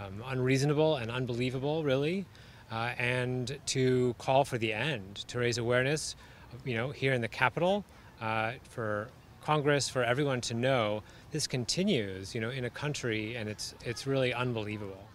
um, 0.00 0.22
unreasonable 0.26 0.96
and 0.96 1.10
unbelievable, 1.10 1.82
really, 1.82 2.26
uh, 2.70 2.92
and 2.96 3.58
to 3.66 4.14
call 4.18 4.44
for 4.44 4.56
the 4.56 4.72
end, 4.72 5.16
to 5.26 5.40
raise 5.40 5.58
awareness, 5.58 6.14
you 6.64 6.76
know, 6.76 6.90
here 6.90 7.12
in 7.12 7.20
the 7.20 7.28
Capitol 7.28 7.84
uh, 8.22 8.52
for 8.70 9.08
Congress, 9.44 9.88
for 9.88 10.04
everyone 10.04 10.40
to 10.42 10.54
know 10.54 11.02
this 11.32 11.46
continues, 11.46 12.34
you 12.34 12.40
know, 12.40 12.50
in 12.50 12.64
a 12.64 12.70
country, 12.70 13.36
and 13.36 13.48
it's 13.48 13.74
it's 13.84 14.06
really 14.06 14.32
unbelievable. 14.32 15.08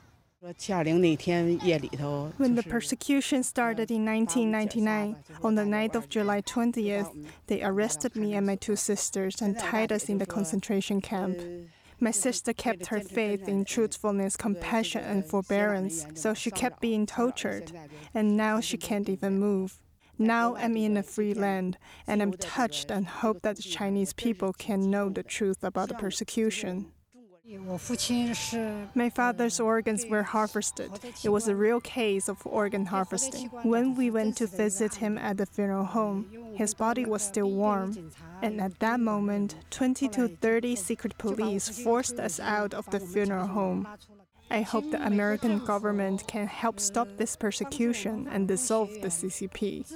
When 2.37 2.53
the 2.55 2.63
persecution 2.63 3.41
started 3.41 3.89
in 3.89 4.05
1999, 4.05 5.15
on 5.43 5.55
the 5.55 5.65
night 5.65 5.95
of 5.95 6.09
July 6.09 6.41
20th, 6.41 7.25
they 7.47 7.63
arrested 7.63 8.15
me 8.15 8.35
and 8.35 8.45
my 8.45 8.55
two 8.55 8.75
sisters 8.75 9.41
and 9.41 9.57
tied 9.57 9.91
us 9.91 10.09
in 10.09 10.19
the 10.19 10.27
concentration 10.27 11.01
camp. 11.01 11.39
My 11.99 12.11
sister 12.11 12.53
kept 12.53 12.85
her 12.87 12.99
faith 12.99 13.47
in 13.47 13.65
truthfulness, 13.65 14.37
compassion, 14.37 15.03
and 15.03 15.25
forbearance, 15.25 16.05
so 16.13 16.35
she 16.35 16.51
kept 16.51 16.81
being 16.81 17.07
tortured, 17.07 17.71
and 18.13 18.37
now 18.37 18.59
she 18.61 18.77
can't 18.77 19.09
even 19.09 19.39
move. 19.39 19.79
Now 20.19 20.55
I'm 20.55 20.75
in 20.77 20.97
a 20.97 21.03
free 21.03 21.33
land, 21.33 21.77
and 22.07 22.21
I'm 22.21 22.33
touched 22.33 22.89
and 22.89 23.07
hope 23.07 23.41
that 23.43 23.57
the 23.57 23.61
Chinese 23.61 24.13
people 24.13 24.53
can 24.53 24.89
know 24.89 25.09
the 25.09 25.23
truth 25.23 25.63
about 25.63 25.89
the 25.89 25.95
persecution. 25.95 26.91
My 28.93 29.09
father's 29.09 29.59
organs 29.59 30.05
were 30.05 30.23
harvested. 30.23 30.91
It 31.23 31.29
was 31.29 31.47
a 31.47 31.55
real 31.55 31.79
case 31.79 32.27
of 32.27 32.45
organ 32.45 32.87
harvesting. 32.87 33.47
When 33.63 33.95
we 33.95 34.11
went 34.11 34.35
to 34.37 34.47
visit 34.47 34.95
him 34.95 35.17
at 35.17 35.37
the 35.37 35.45
funeral 35.45 35.85
home, 35.85 36.27
his 36.55 36.73
body 36.73 37.05
was 37.05 37.21
still 37.21 37.49
warm. 37.49 38.11
And 38.41 38.59
at 38.59 38.79
that 38.79 38.99
moment, 38.99 39.55
20 39.69 40.09
to 40.09 40.27
30 40.27 40.75
secret 40.75 41.17
police 41.17 41.69
forced 41.69 42.19
us 42.19 42.37
out 42.39 42.73
of 42.73 42.89
the 42.89 42.99
funeral 42.99 43.47
home. 43.47 43.87
I 44.49 44.61
hope 44.61 44.89
the 44.91 45.05
American 45.05 45.59
government 45.59 46.25
can 46.27 46.47
help 46.47 46.79
stop 46.79 47.07
this 47.17 47.35
persecution 47.35 48.27
and 48.31 48.47
dissolve 48.47 48.89
the 49.01 49.09
CCP. 49.09 49.93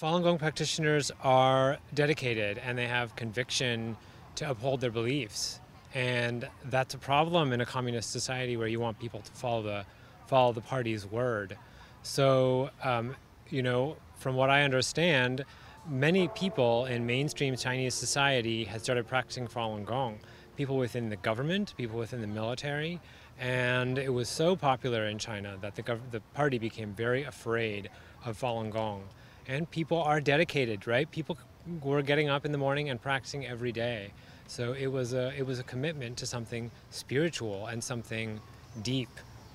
Falun 0.00 0.22
Gong 0.22 0.38
practitioners 0.38 1.10
are 1.22 1.78
dedicated 1.92 2.58
and 2.58 2.78
they 2.78 2.86
have 2.86 3.16
conviction 3.16 3.96
to 4.36 4.48
uphold 4.48 4.80
their 4.80 4.92
beliefs. 4.92 5.60
And 5.92 6.48
that's 6.66 6.94
a 6.94 6.98
problem 6.98 7.52
in 7.52 7.60
a 7.60 7.66
communist 7.66 8.12
society 8.12 8.56
where 8.56 8.68
you 8.68 8.78
want 8.78 8.98
people 9.00 9.20
to 9.20 9.32
follow 9.32 9.62
the, 9.62 9.84
follow 10.26 10.52
the 10.52 10.60
party's 10.60 11.04
word. 11.04 11.56
So, 12.02 12.70
um, 12.84 13.16
you 13.50 13.62
know, 13.62 13.96
from 14.16 14.36
what 14.36 14.50
I 14.50 14.62
understand, 14.62 15.44
many 15.88 16.28
people 16.28 16.86
in 16.86 17.04
mainstream 17.04 17.56
Chinese 17.56 17.94
society 17.94 18.64
had 18.64 18.82
started 18.82 19.08
practicing 19.08 19.48
Falun 19.48 19.84
Gong. 19.84 20.20
People 20.56 20.76
within 20.76 21.08
the 21.08 21.16
government, 21.16 21.74
people 21.76 21.98
within 21.98 22.20
the 22.20 22.26
military, 22.26 23.00
and 23.40 23.96
it 23.96 24.12
was 24.12 24.28
so 24.28 24.54
popular 24.54 25.06
in 25.06 25.18
China 25.18 25.56
that 25.62 25.74
the, 25.74 25.82
gov- 25.82 26.10
the 26.10 26.20
party 26.34 26.58
became 26.58 26.92
very 26.92 27.24
afraid 27.24 27.88
of 28.26 28.38
Falun 28.38 28.70
Gong. 28.70 29.02
And 29.48 29.68
people 29.70 30.02
are 30.02 30.20
dedicated, 30.20 30.86
right? 30.86 31.10
People 31.10 31.38
were 31.82 32.02
getting 32.02 32.28
up 32.28 32.44
in 32.44 32.52
the 32.52 32.58
morning 32.58 32.90
and 32.90 33.00
practicing 33.00 33.46
every 33.46 33.72
day. 33.72 34.12
So 34.46 34.74
it 34.74 34.88
was 34.88 35.14
a, 35.14 35.32
it 35.38 35.46
was 35.46 35.58
a 35.58 35.62
commitment 35.62 36.18
to 36.18 36.26
something 36.26 36.70
spiritual 36.90 37.66
and 37.66 37.82
something 37.82 38.38
deep. 38.82 39.08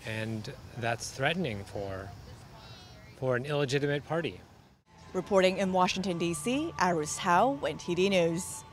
And 0.08 0.52
that's 0.80 1.12
threatening 1.12 1.64
for, 1.66 2.10
for 3.20 3.36
an 3.36 3.46
illegitimate 3.46 4.04
party. 4.08 4.42
Reporting 5.14 5.60
in 5.60 5.72
Washington, 5.72 6.18
D.C., 6.18 6.74
Iris 6.80 7.18
Tao, 7.18 7.60
NTD 7.62 8.10
News. 8.10 8.64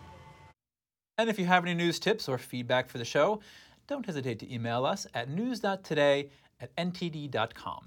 And 1.18 1.28
if 1.28 1.38
you 1.38 1.44
have 1.44 1.64
any 1.64 1.74
news 1.74 1.98
tips 1.98 2.28
or 2.28 2.38
feedback 2.38 2.88
for 2.88 2.96
the 2.96 3.04
show, 3.04 3.40
don't 3.86 4.04
hesitate 4.06 4.38
to 4.40 4.52
email 4.52 4.84
us 4.84 5.06
at 5.14 5.28
news.today 5.28 6.28
at 6.60 6.74
ntd.com. 6.76 7.84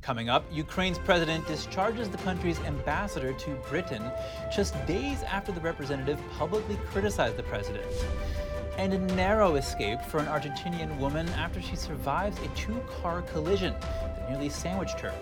Coming 0.00 0.28
up, 0.28 0.44
Ukraine's 0.50 0.98
president 0.98 1.46
discharges 1.46 2.08
the 2.08 2.18
country's 2.18 2.58
ambassador 2.60 3.32
to 3.32 3.54
Britain 3.68 4.10
just 4.54 4.74
days 4.86 5.22
after 5.24 5.52
the 5.52 5.60
representative 5.60 6.20
publicly 6.38 6.76
criticized 6.86 7.36
the 7.36 7.42
president. 7.42 7.84
And 8.78 8.94
a 8.94 8.98
narrow 8.98 9.56
escape 9.56 10.00
for 10.02 10.18
an 10.18 10.26
Argentinian 10.26 10.96
woman 10.98 11.28
after 11.30 11.60
she 11.60 11.74
survives 11.74 12.38
a 12.38 12.48
two 12.54 12.80
car 13.02 13.22
collision 13.22 13.74
that 13.80 14.30
nearly 14.30 14.48
sandwiched 14.48 15.00
her. 15.00 15.12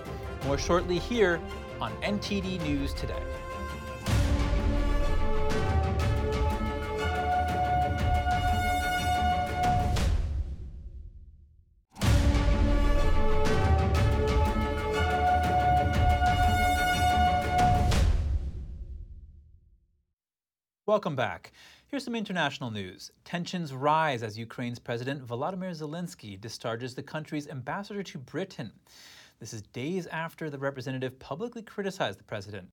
More 0.44 0.58
shortly 0.58 0.98
here 0.98 1.40
on 1.80 1.92
NTD 2.02 2.62
News 2.62 2.92
Today. 2.92 3.22
Welcome 20.86 21.16
back. 21.16 21.50
Here's 21.88 22.04
some 22.04 22.14
international 22.14 22.70
news. 22.70 23.10
Tensions 23.24 23.74
rise 23.74 24.22
as 24.22 24.38
Ukraine's 24.38 24.78
President 24.78 25.26
Volodymyr 25.26 25.72
Zelensky 25.72 26.40
discharges 26.40 26.94
the 26.94 27.02
country's 27.02 27.48
ambassador 27.48 28.04
to 28.04 28.18
Britain. 28.18 28.70
This 29.40 29.52
is 29.52 29.62
days 29.62 30.06
after 30.06 30.48
the 30.48 30.60
representative 30.60 31.18
publicly 31.18 31.62
criticized 31.62 32.20
the 32.20 32.24
president. 32.24 32.68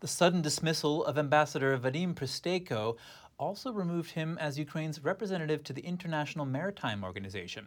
The 0.00 0.08
sudden 0.08 0.40
dismissal 0.40 1.04
of 1.04 1.18
Ambassador 1.18 1.76
Vadim 1.76 2.14
Prystaiko 2.14 2.96
also 3.38 3.74
removed 3.74 4.12
him 4.12 4.38
as 4.38 4.58
Ukraine's 4.58 5.04
representative 5.04 5.62
to 5.64 5.74
the 5.74 5.84
International 5.84 6.46
Maritime 6.46 7.04
Organization. 7.04 7.66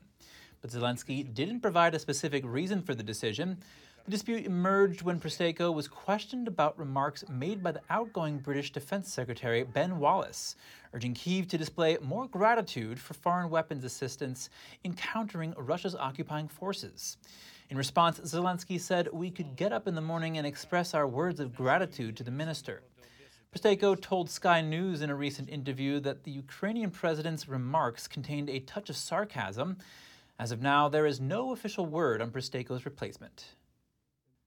But 0.63 0.71
Zelensky 0.71 1.31
didn't 1.33 1.59
provide 1.59 1.93
a 1.93 1.99
specific 1.99 2.41
reason 2.45 2.81
for 2.81 2.95
the 2.95 3.03
decision, 3.03 3.57
the 4.05 4.11
dispute 4.11 4.45
emerged 4.45 5.01
when 5.01 5.19
Prystaiko 5.19 5.73
was 5.73 5.89
questioned 5.89 6.47
about 6.47 6.79
remarks 6.79 7.25
made 7.29 7.61
by 7.61 7.73
the 7.73 7.81
outgoing 7.89 8.37
British 8.37 8.71
Defense 8.71 9.11
Secretary 9.11 9.63
Ben 9.63 9.99
Wallace, 9.99 10.55
urging 10.93 11.13
Kyiv 11.13 11.49
to 11.49 11.57
display 11.57 11.97
more 12.01 12.27
gratitude 12.27 12.97
for 12.97 13.13
foreign 13.13 13.49
weapons 13.49 13.83
assistance 13.83 14.49
in 14.85 14.93
countering 14.93 15.53
Russia's 15.57 15.95
occupying 15.95 16.47
forces. 16.47 17.17
In 17.69 17.75
response, 17.75 18.21
Zelensky 18.21 18.79
said 18.79 19.09
we 19.11 19.31
could 19.31 19.57
get 19.57 19.73
up 19.73 19.85
in 19.85 19.95
the 19.95 20.01
morning 20.01 20.37
and 20.37 20.47
express 20.47 20.93
our 20.93 21.07
words 21.07 21.41
of 21.41 21.53
gratitude 21.55 22.15
to 22.15 22.23
the 22.23 22.31
minister. 22.31 22.83
Prystaiko 23.53 23.99
told 24.01 24.29
Sky 24.29 24.61
News 24.61 25.01
in 25.01 25.09
a 25.09 25.15
recent 25.15 25.49
interview 25.49 25.99
that 25.99 26.23
the 26.23 26.31
Ukrainian 26.31 26.89
president's 26.89 27.49
remarks 27.49 28.07
contained 28.07 28.49
a 28.49 28.59
touch 28.61 28.89
of 28.89 28.95
sarcasm. 28.95 29.77
As 30.39 30.51
of 30.51 30.61
now, 30.61 30.89
there 30.89 31.05
is 31.05 31.21
no 31.21 31.51
official 31.51 31.85
word 31.85 32.21
on 32.21 32.31
Prystaiko's 32.31 32.85
replacement. 32.85 33.55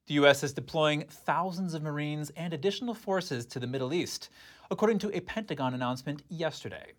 The 0.07 0.14
U.S. 0.14 0.42
is 0.42 0.53
deploying 0.53 1.05
thousands 1.09 1.75
of 1.75 1.83
Marines 1.83 2.31
and 2.37 2.53
additional 2.53 2.94
forces 2.94 3.46
to 3.46 3.61
the 3.61 3.66
Middle 3.66 3.94
East, 3.94 4.31
according 4.70 4.99
to 5.01 5.16
a 5.16 5.20
Pentagon 5.20 5.75
announcement 5.75 6.22
yesterday. 6.29 6.92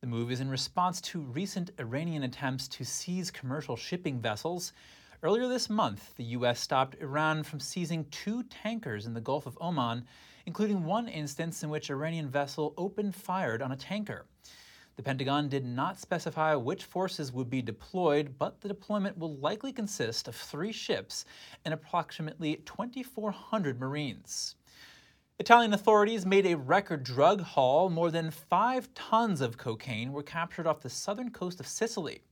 The 0.00 0.06
move 0.08 0.30
is 0.30 0.40
in 0.40 0.50
response 0.50 1.00
to 1.02 1.20
recent 1.20 1.70
Iranian 1.78 2.24
attempts 2.24 2.68
to 2.68 2.84
seize 2.84 3.30
commercial 3.30 3.76
shipping 3.76 4.20
vessels. 4.20 4.72
Earlier 5.22 5.48
this 5.48 5.70
month, 5.70 6.14
the 6.16 6.24
U.S. 6.24 6.60
stopped 6.60 6.96
Iran 7.00 7.44
from 7.44 7.60
seizing 7.60 8.04
two 8.10 8.42
tankers 8.44 9.06
in 9.06 9.14
the 9.14 9.20
Gulf 9.20 9.46
of 9.46 9.56
Oman, 9.60 10.04
including 10.44 10.84
one 10.84 11.08
instance 11.08 11.62
in 11.62 11.70
which 11.70 11.90
Iranian 11.90 12.28
vessel 12.28 12.74
opened 12.76 13.14
fire 13.14 13.58
on 13.62 13.72
a 13.72 13.76
tanker. 13.76 14.26
The 14.96 15.02
Pentagon 15.02 15.48
did 15.48 15.64
not 15.64 15.98
specify 15.98 16.54
which 16.54 16.84
forces 16.84 17.32
would 17.32 17.50
be 17.50 17.62
deployed, 17.62 18.36
but 18.38 18.60
the 18.60 18.68
deployment 18.68 19.18
will 19.18 19.36
likely 19.36 19.72
consist 19.72 20.28
of 20.28 20.36
three 20.36 20.72
ships 20.72 21.24
and 21.64 21.74
approximately 21.74 22.56
2,400 22.64 23.80
Marines. 23.80 24.54
Italian 25.40 25.74
authorities 25.74 26.24
made 26.24 26.46
a 26.46 26.56
record 26.56 27.02
drug 27.02 27.40
haul. 27.40 27.90
More 27.90 28.12
than 28.12 28.30
five 28.30 28.94
tons 28.94 29.40
of 29.40 29.58
cocaine 29.58 30.12
were 30.12 30.22
captured 30.22 30.66
off 30.66 30.80
the 30.80 30.88
southern 30.88 31.30
coast 31.30 31.58
of 31.58 31.66
Sicily. 31.66 32.22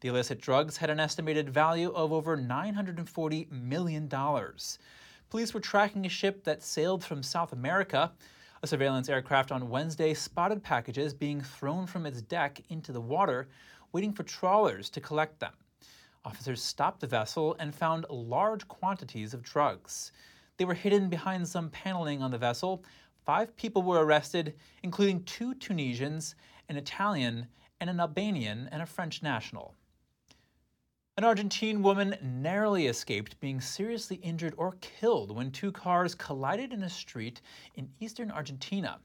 The 0.00 0.08
illicit 0.08 0.40
drugs 0.40 0.76
had 0.76 0.90
an 0.90 1.00
estimated 1.00 1.50
value 1.50 1.90
of 1.90 2.12
over 2.12 2.36
$940 2.36 3.50
million. 3.50 4.08
Police 4.08 5.52
were 5.52 5.60
tracking 5.60 6.06
a 6.06 6.08
ship 6.08 6.44
that 6.44 6.62
sailed 6.62 7.02
from 7.02 7.24
South 7.24 7.52
America. 7.52 8.12
A 8.66 8.68
surveillance 8.68 9.08
aircraft 9.08 9.52
on 9.52 9.70
Wednesday 9.70 10.12
spotted 10.12 10.60
packages 10.60 11.14
being 11.14 11.40
thrown 11.40 11.86
from 11.86 12.04
its 12.04 12.20
deck 12.20 12.60
into 12.68 12.90
the 12.90 13.00
water, 13.00 13.46
waiting 13.92 14.12
for 14.12 14.24
trawlers 14.24 14.90
to 14.90 15.00
collect 15.00 15.38
them. 15.38 15.52
Officers 16.24 16.60
stopped 16.60 16.98
the 16.98 17.06
vessel 17.06 17.54
and 17.60 17.72
found 17.72 18.06
large 18.10 18.66
quantities 18.66 19.34
of 19.34 19.44
drugs. 19.44 20.10
They 20.56 20.64
were 20.64 20.74
hidden 20.74 21.08
behind 21.08 21.46
some 21.46 21.70
paneling 21.70 22.24
on 22.24 22.32
the 22.32 22.38
vessel. 22.38 22.82
Five 23.24 23.56
people 23.56 23.82
were 23.82 24.04
arrested, 24.04 24.56
including 24.82 25.22
two 25.22 25.54
Tunisians, 25.54 26.34
an 26.68 26.76
Italian, 26.76 27.46
and 27.80 27.88
an 27.88 28.00
Albanian 28.00 28.68
and 28.72 28.82
a 28.82 28.86
French 28.86 29.22
national. 29.22 29.76
An 31.18 31.24
Argentine 31.24 31.80
woman 31.80 32.14
narrowly 32.20 32.88
escaped 32.88 33.40
being 33.40 33.58
seriously 33.58 34.16
injured 34.16 34.52
or 34.58 34.76
killed 34.82 35.34
when 35.34 35.50
two 35.50 35.72
cars 35.72 36.14
collided 36.14 36.74
in 36.74 36.82
a 36.82 36.90
street 36.90 37.40
in 37.74 37.88
eastern 38.00 38.30
Argentina. 38.30 38.98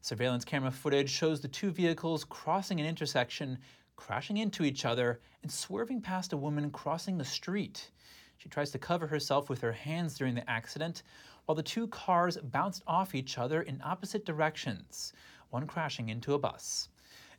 Surveillance 0.00 0.44
camera 0.44 0.72
footage 0.72 1.08
shows 1.08 1.40
the 1.40 1.46
two 1.46 1.70
vehicles 1.70 2.24
crossing 2.24 2.80
an 2.80 2.86
intersection, 2.86 3.58
crashing 3.94 4.38
into 4.38 4.64
each 4.64 4.84
other, 4.84 5.20
and 5.44 5.52
swerving 5.52 6.00
past 6.00 6.32
a 6.32 6.36
woman 6.36 6.68
crossing 6.72 7.16
the 7.16 7.24
street. 7.24 7.92
She 8.38 8.48
tries 8.48 8.72
to 8.72 8.78
cover 8.78 9.06
herself 9.06 9.48
with 9.48 9.60
her 9.60 9.72
hands 9.72 10.18
during 10.18 10.34
the 10.34 10.50
accident, 10.50 11.04
while 11.44 11.54
the 11.54 11.62
two 11.62 11.86
cars 11.86 12.36
bounced 12.38 12.82
off 12.88 13.14
each 13.14 13.38
other 13.38 13.62
in 13.62 13.80
opposite 13.84 14.26
directions, 14.26 15.12
one 15.50 15.68
crashing 15.68 16.08
into 16.08 16.34
a 16.34 16.40
bus. 16.40 16.88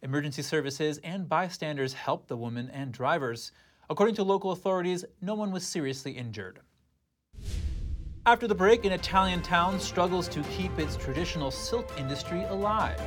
Emergency 0.02 0.44
services 0.44 0.98
and 1.04 1.28
bystanders 1.28 1.92
helped 1.92 2.30
the 2.30 2.38
woman 2.38 2.70
and 2.70 2.94
drivers. 2.94 3.52
According 3.90 4.16
to 4.16 4.24
local 4.24 4.52
authorities, 4.52 5.06
no 5.22 5.34
one 5.34 5.52
was 5.52 5.66
seriously 5.66 6.12
injured. 6.12 6.60
After 8.26 8.46
the 8.46 8.56
break, 8.56 8.84
an 8.84 8.92
Italian 8.92 9.42
town 9.42 9.80
struggles 9.80 10.28
to 10.28 10.44
keep 10.44 10.78
its 10.78 10.98
traditional 10.98 11.52
silk 11.52 11.90
industry 11.98 12.44
alive. 12.44 13.02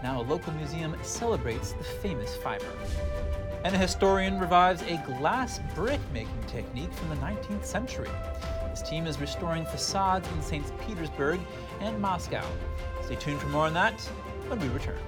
Now, 0.00 0.20
a 0.20 0.22
local 0.22 0.52
museum 0.52 0.96
celebrates 1.02 1.72
the 1.72 1.82
famous 1.82 2.36
fiber. 2.36 2.72
And 3.64 3.74
a 3.74 3.78
historian 3.78 4.38
revives 4.38 4.82
a 4.82 5.02
glass 5.18 5.58
brick 5.74 6.00
making 6.12 6.42
technique 6.46 6.92
from 6.92 7.08
the 7.08 7.16
19th 7.16 7.64
century. 7.64 8.10
His 8.70 8.82
team 8.82 9.08
is 9.08 9.20
restoring 9.20 9.64
facades 9.64 10.28
in 10.28 10.42
St. 10.42 10.80
Petersburg 10.86 11.40
and 11.80 12.00
Moscow. 12.00 12.46
Stay 13.04 13.16
tuned 13.16 13.40
for 13.40 13.48
more 13.48 13.66
on 13.66 13.74
that 13.74 14.00
when 14.46 14.60
we 14.60 14.68
return. 14.68 14.98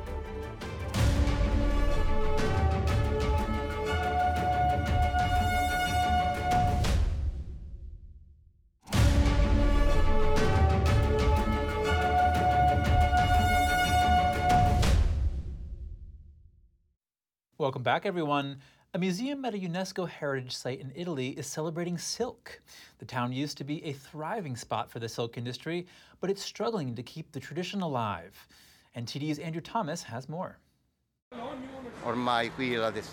Welcome 17.64 17.82
back, 17.82 18.04
everyone. 18.04 18.58
A 18.92 18.98
museum 18.98 19.42
at 19.46 19.54
a 19.54 19.58
UNESCO 19.58 20.06
heritage 20.06 20.54
site 20.54 20.82
in 20.82 20.92
Italy 20.94 21.30
is 21.30 21.46
celebrating 21.46 21.96
silk. 21.96 22.60
The 22.98 23.06
town 23.06 23.32
used 23.32 23.56
to 23.56 23.64
be 23.64 23.82
a 23.86 23.94
thriving 23.94 24.54
spot 24.54 24.90
for 24.90 24.98
the 24.98 25.08
silk 25.08 25.38
industry, 25.38 25.86
but 26.20 26.28
it's 26.28 26.42
struggling 26.42 26.94
to 26.94 27.02
keep 27.02 27.32
the 27.32 27.40
tradition 27.40 27.80
alive. 27.80 28.46
NTD's 28.94 29.38
Andrew 29.38 29.62
Thomas 29.62 30.02
has 30.02 30.28
more. 30.28 30.58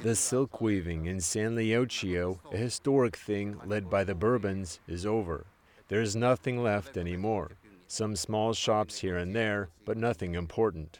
The 0.04 0.16
silk 0.16 0.60
weaving 0.60 1.06
in 1.06 1.22
San 1.22 1.56
Leucio, 1.56 2.40
a 2.52 2.58
historic 2.58 3.16
thing 3.16 3.58
led 3.66 3.90
by 3.90 4.04
the 4.04 4.16
Bourbons, 4.16 4.82
is 4.86 5.06
over. 5.06 5.46
There's 5.88 6.14
nothing 6.14 6.62
left 6.62 6.98
anymore. 6.98 7.52
Some 7.88 8.18
small 8.18 8.54
shops 8.54 9.00
here 9.00 9.16
and 9.16 9.34
there, 9.34 9.70
but 9.86 9.96
nothing 9.96 10.36
important. 10.36 11.00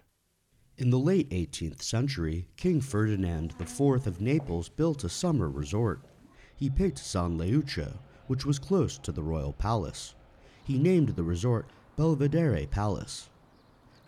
In 0.82 0.90
the 0.90 0.98
late 0.98 1.30
18th 1.30 1.84
century, 1.84 2.48
King 2.58 2.82
Ferdinand 2.82 3.54
IV 3.60 4.08
of 4.08 4.20
Naples 4.20 4.68
built 4.68 5.04
a 5.04 5.10
summer 5.10 5.48
resort. 5.48 6.02
He 6.56 6.72
picked 6.72 6.98
San 6.98 7.38
Leucio, 7.38 8.00
which 8.26 8.48
was 8.48 8.58
close 8.58 8.98
to 8.98 9.12
the 9.12 9.22
royal 9.22 9.54
palace. 9.54 10.16
He 10.64 10.80
named 10.80 11.10
the 11.10 11.22
resort 11.22 11.68
Belvedere 11.98 12.66
Palace. 12.66 13.30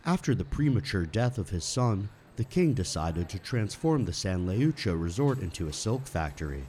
After 0.03 0.33
the 0.33 0.45
premature 0.45 1.05
death 1.05 1.37
of 1.37 1.51
his 1.51 1.63
son, 1.63 2.09
the 2.37 2.43
king 2.43 2.73
decided 2.73 3.29
to 3.29 3.37
transform 3.37 4.05
the 4.05 4.11
San 4.11 4.47
Leucio 4.47 4.95
resort 4.99 5.41
into 5.41 5.67
a 5.67 5.73
silk 5.73 6.07
factory. 6.07 6.63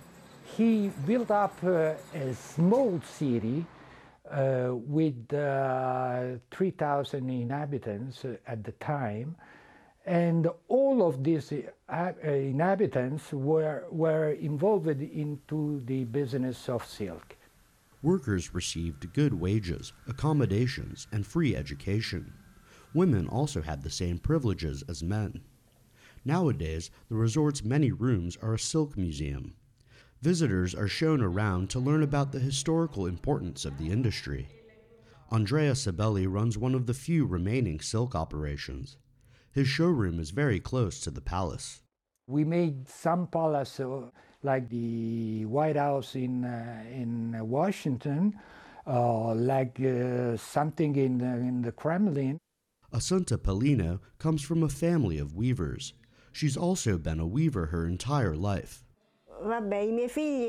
He 0.55 0.91
built 1.07 1.31
up 1.31 1.57
uh, 1.65 1.95
a 2.13 2.35
small 2.35 3.01
city 3.01 3.65
uh, 4.31 4.73
with 4.75 5.33
uh, 5.33 6.37
3,000 6.51 7.31
inhabitants 7.31 8.27
at 8.47 8.63
the 8.65 8.73
time 8.73 9.35
and 10.05 10.49
all 10.69 11.07
of 11.07 11.25
these 11.25 11.53
uh, 11.89 12.13
inhabitants 12.23 13.33
were, 13.33 13.85
were 13.91 14.33
involved 14.33 14.89
into 14.89 15.83
the 15.87 16.05
business 16.05 16.69
of 16.69 16.85
silk. 16.85 17.37
Workers 18.03 18.53
received 18.53 19.15
good 19.15 19.33
wages, 19.33 19.95
accommodations, 20.07 21.07
and 21.11 21.27
free 21.27 21.57
education. 21.57 22.35
Women 22.93 23.27
also 23.29 23.63
had 23.63 23.83
the 23.83 23.91
same 23.91 24.19
privileges 24.19 24.85
as 24.89 25.03
men. 25.03 25.41
Nowadays, 26.25 26.91
the 27.09 27.17
resort's 27.17 27.65
many 27.65 27.91
rooms 27.91 28.37
are 28.43 28.55
a 28.55 28.59
silk 28.59 28.97
museum. 28.97 29.55
Visitors 30.21 30.75
are 30.75 30.89
shown 30.89 31.23
around 31.23 31.71
to 31.71 31.79
learn 31.79 32.03
about 32.03 32.33
the 32.33 32.39
historical 32.39 33.07
importance 33.07 33.65
of 33.65 33.79
the 33.79 33.91
industry. 33.91 34.49
Andrea 35.31 35.73
Sabelli 35.73 36.31
runs 36.31 36.57
one 36.57 36.75
of 36.75 36.87
the 36.87 36.95
few 36.95 37.27
remaining 37.27 37.81
silk 37.81 38.15
operations. 38.15 38.97
His 39.55 39.69
showroom 39.69 40.19
is 40.19 40.31
very 40.31 40.59
close 40.59 40.99
to 41.01 41.13
the 41.13 41.21
palace. 41.21 41.81
We 42.27 42.43
made 42.43 42.89
some 42.89 43.29
palace 43.29 43.79
uh, 43.79 44.11
like 44.43 44.69
the 44.69 45.45
White 45.45 45.77
House 45.77 46.17
in, 46.17 46.45
uh, 46.45 46.83
in 46.91 47.37
Washington, 47.49 48.35
uh, 48.85 49.33
like 49.33 49.79
uh, 49.81 50.37
something 50.37 50.97
in, 50.97 51.21
in 51.21 51.63
the 51.63 51.71
Kremlin. 51.71 52.39
Assunta 52.93 53.39
Pellino 53.39 54.01
comes 54.19 54.43
from 54.43 54.65
a 54.65 54.69
family 54.69 55.19
of 55.19 55.37
weavers. 55.37 55.93
She's 56.33 56.57
also 56.57 56.99
been 56.99 57.21
a 57.21 57.27
weaver 57.27 57.67
her 57.67 57.87
entire 57.87 58.35
life. 58.35 58.83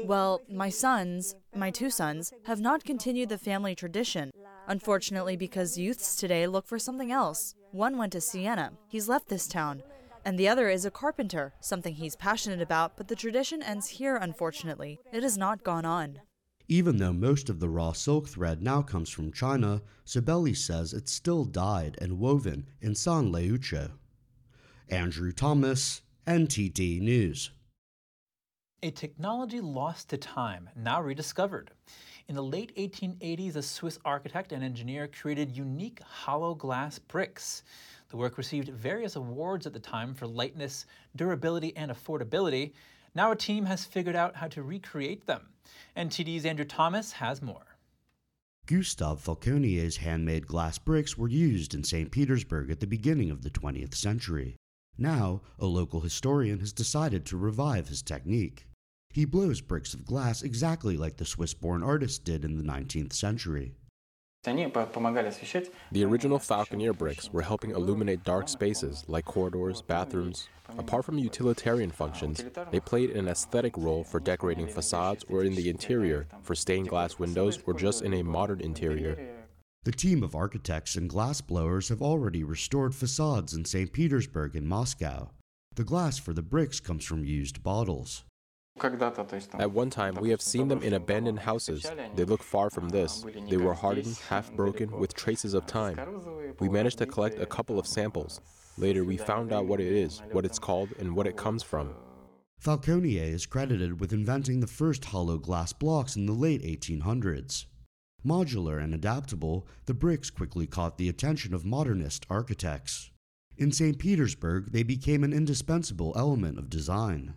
Well, 0.07 0.41
my 0.49 0.69
sons, 0.69 1.35
my 1.55 1.69
two 1.69 1.91
sons, 1.91 2.33
have 2.45 2.59
not 2.59 2.83
continued 2.83 3.29
the 3.29 3.37
family 3.37 3.75
tradition. 3.75 4.31
Unfortunately, 4.67 5.37
because 5.37 5.77
youths 5.77 6.15
today 6.15 6.47
look 6.47 6.67
for 6.67 6.79
something 6.79 7.11
else. 7.11 7.55
One 7.71 7.97
went 7.97 8.13
to 8.13 8.21
Siena, 8.21 8.71
he's 8.87 9.07
left 9.07 9.27
this 9.29 9.47
town. 9.47 9.83
And 10.23 10.39
the 10.39 10.47
other 10.47 10.69
is 10.69 10.85
a 10.85 10.91
carpenter, 10.91 11.53
something 11.59 11.93
he's 11.93 12.15
passionate 12.15 12.61
about, 12.61 12.97
but 12.97 13.07
the 13.07 13.15
tradition 13.15 13.61
ends 13.61 13.87
here, 13.87 14.15
unfortunately. 14.15 14.99
It 15.13 15.21
has 15.21 15.37
not 15.37 15.63
gone 15.63 15.85
on. 15.85 16.21
Even 16.67 16.97
though 16.97 17.13
most 17.13 17.47
of 17.47 17.59
the 17.59 17.69
raw 17.69 17.91
silk 17.91 18.27
thread 18.27 18.63
now 18.63 18.81
comes 18.81 19.09
from 19.11 19.31
China, 19.31 19.83
Sabelli 20.03 20.57
says 20.57 20.93
it's 20.93 21.11
still 21.11 21.45
dyed 21.45 21.95
and 22.01 22.17
woven 22.17 22.65
in 22.81 22.95
San 22.95 23.31
Leucio. 23.31 23.91
Andrew 24.89 25.31
Thomas, 25.31 26.01
NTD 26.25 27.01
News. 27.01 27.51
A 28.81 28.89
technology 28.89 29.61
lost 29.61 30.09
to 30.09 30.17
time, 30.17 30.69
now 30.75 31.01
rediscovered. 31.01 31.71
In 32.27 32.33
the 32.33 32.43
late 32.43 32.75
1880s, 32.75 33.55
a 33.55 33.61
Swiss 33.61 33.99
architect 34.03 34.51
and 34.51 34.63
engineer 34.63 35.07
created 35.07 35.55
unique 35.55 36.01
hollow 36.01 36.55
glass 36.55 36.97
bricks. 36.97 37.61
The 38.09 38.17
work 38.17 38.39
received 38.39 38.69
various 38.69 39.15
awards 39.15 39.67
at 39.67 39.73
the 39.73 39.79
time 39.79 40.15
for 40.15 40.25
lightness, 40.25 40.87
durability, 41.15 41.77
and 41.77 41.91
affordability. 41.91 42.73
Now 43.13 43.31
a 43.31 43.35
team 43.35 43.65
has 43.65 43.85
figured 43.85 44.15
out 44.15 44.35
how 44.35 44.47
to 44.47 44.63
recreate 44.63 45.27
them. 45.27 45.49
NTD's 45.95 46.45
Andrew 46.45 46.65
Thomas 46.65 47.11
has 47.11 47.43
more. 47.43 47.77
Gustave 48.65 49.21
Falconnier's 49.21 49.97
handmade 49.97 50.47
glass 50.47 50.79
bricks 50.79 51.15
were 51.15 51.27
used 51.27 51.75
in 51.75 51.83
St. 51.83 52.09
Petersburg 52.09 52.71
at 52.71 52.79
the 52.79 52.87
beginning 52.87 53.29
of 53.29 53.43
the 53.43 53.51
20th 53.51 53.93
century. 53.93 54.55
Now, 54.97 55.41
a 55.59 55.67
local 55.67 56.01
historian 56.01 56.59
has 56.59 56.73
decided 56.73 57.23
to 57.27 57.37
revive 57.37 57.89
his 57.89 58.01
technique. 58.01 58.65
He 59.15 59.23
blows 59.23 59.61
bricks 59.61 59.93
of 59.93 60.05
glass 60.05 60.43
exactly 60.43 60.97
like 60.97 61.15
the 61.15 61.23
Swiss 61.23 61.53
born 61.53 61.81
artist 61.81 62.25
did 62.25 62.43
in 62.43 62.57
the 62.57 62.63
19th 62.69 63.13
century. 63.13 63.73
The 65.93 66.03
original 66.03 66.37
Falconnier 66.37 66.91
bricks 66.91 67.31
were 67.31 67.41
helping 67.41 67.71
illuminate 67.71 68.25
dark 68.25 68.49
spaces 68.49 69.05
like 69.07 69.23
corridors, 69.23 69.81
bathrooms. 69.81 70.49
Apart 70.77 71.05
from 71.05 71.17
utilitarian 71.17 71.91
functions, 71.91 72.43
they 72.71 72.81
played 72.81 73.11
an 73.11 73.29
aesthetic 73.29 73.77
role 73.77 74.03
for 74.03 74.19
decorating 74.19 74.67
facades 74.67 75.23
or 75.29 75.45
in 75.45 75.55
the 75.55 75.69
interior, 75.69 76.27
for 76.41 76.53
stained 76.53 76.89
glass 76.89 77.17
windows, 77.17 77.63
or 77.65 77.73
just 77.73 78.01
in 78.01 78.15
a 78.15 78.21
modern 78.21 78.59
interior. 78.59 79.45
The 79.85 79.93
team 79.93 80.23
of 80.23 80.35
architects 80.35 80.97
and 80.97 81.09
glassblowers 81.09 81.87
have 81.87 82.01
already 82.01 82.43
restored 82.43 82.93
facades 82.93 83.53
in 83.53 83.63
St. 83.63 83.93
Petersburg 83.93 84.57
and 84.57 84.67
Moscow. 84.67 85.31
The 85.73 85.85
glass 85.85 86.17
for 86.17 86.33
the 86.33 86.41
bricks 86.41 86.81
comes 86.81 87.05
from 87.05 87.23
used 87.23 87.63
bottles. 87.63 88.25
At 88.77 89.71
one 89.71 89.89
time, 89.89 90.15
we 90.15 90.29
have 90.31 90.41
seen 90.41 90.67
them 90.67 90.83
in 90.83 90.93
abandoned 90.93 91.39
houses. 91.39 91.89
They 92.15 92.25
look 92.25 92.43
far 92.43 92.69
from 92.69 92.89
this. 92.89 93.25
They 93.49 93.55
were 93.55 93.73
hardened, 93.73 94.17
half 94.27 94.51
broken, 94.51 94.91
with 94.91 95.13
traces 95.13 95.53
of 95.53 95.65
time. 95.65 95.97
We 96.59 96.67
managed 96.67 96.97
to 96.97 97.05
collect 97.05 97.39
a 97.39 97.45
couple 97.45 97.79
of 97.79 97.87
samples. 97.87 98.41
Later, 98.77 99.05
we 99.05 99.15
found 99.15 99.53
out 99.53 99.65
what 99.65 99.79
it 99.79 99.87
is, 99.87 100.21
what 100.33 100.43
it's 100.43 100.59
called, 100.59 100.89
and 100.99 101.15
what 101.15 101.25
it 101.25 101.37
comes 101.37 101.63
from. 101.63 101.95
Falconnier 102.59 103.23
is 103.23 103.45
credited 103.45 104.01
with 104.01 104.11
inventing 104.11 104.59
the 104.59 104.67
first 104.67 105.05
hollow 105.05 105.37
glass 105.37 105.71
blocks 105.71 106.17
in 106.17 106.25
the 106.25 106.33
late 106.33 106.61
1800s. 106.61 107.65
Modular 108.25 108.83
and 108.83 108.93
adaptable, 108.93 109.65
the 109.85 109.93
bricks 109.93 110.29
quickly 110.29 110.67
caught 110.67 110.97
the 110.97 111.07
attention 111.07 111.53
of 111.53 111.63
modernist 111.63 112.25
architects. 112.29 113.09
In 113.57 113.71
St. 113.71 113.97
Petersburg, 113.97 114.73
they 114.73 114.83
became 114.83 115.23
an 115.23 115.31
indispensable 115.31 116.11
element 116.17 116.59
of 116.59 116.69
design. 116.69 117.35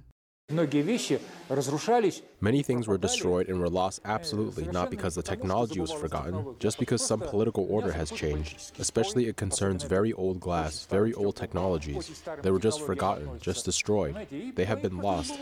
Many 2.41 2.63
things 2.63 2.89
were 2.89 2.97
destroyed 2.97 3.49
and 3.51 3.61
were 3.61 3.69
lost 3.69 4.01
absolutely 4.07 4.67
not 4.69 4.91
because 4.91 5.15
the 5.15 5.23
technology 5.23 5.79
was 5.79 5.93
forgotten, 5.93 6.57
just 6.59 6.79
because 6.79 7.05
some 7.05 7.21
political 7.21 7.67
order 7.69 7.93
has 7.93 8.11
changed. 8.11 8.73
Especially 8.79 9.27
it 9.27 9.37
concerns 9.37 9.85
very 9.85 10.15
old 10.15 10.41
glass, 10.41 10.87
very 10.87 11.13
old 11.13 11.37
technologies. 11.37 12.23
They 12.41 12.51
were 12.51 12.59
just 12.59 12.81
forgotten, 12.81 13.39
just 13.41 13.67
destroyed. 13.67 14.27
They 14.55 14.65
have 14.65 14.81
been 14.81 14.97
lost. 14.97 15.39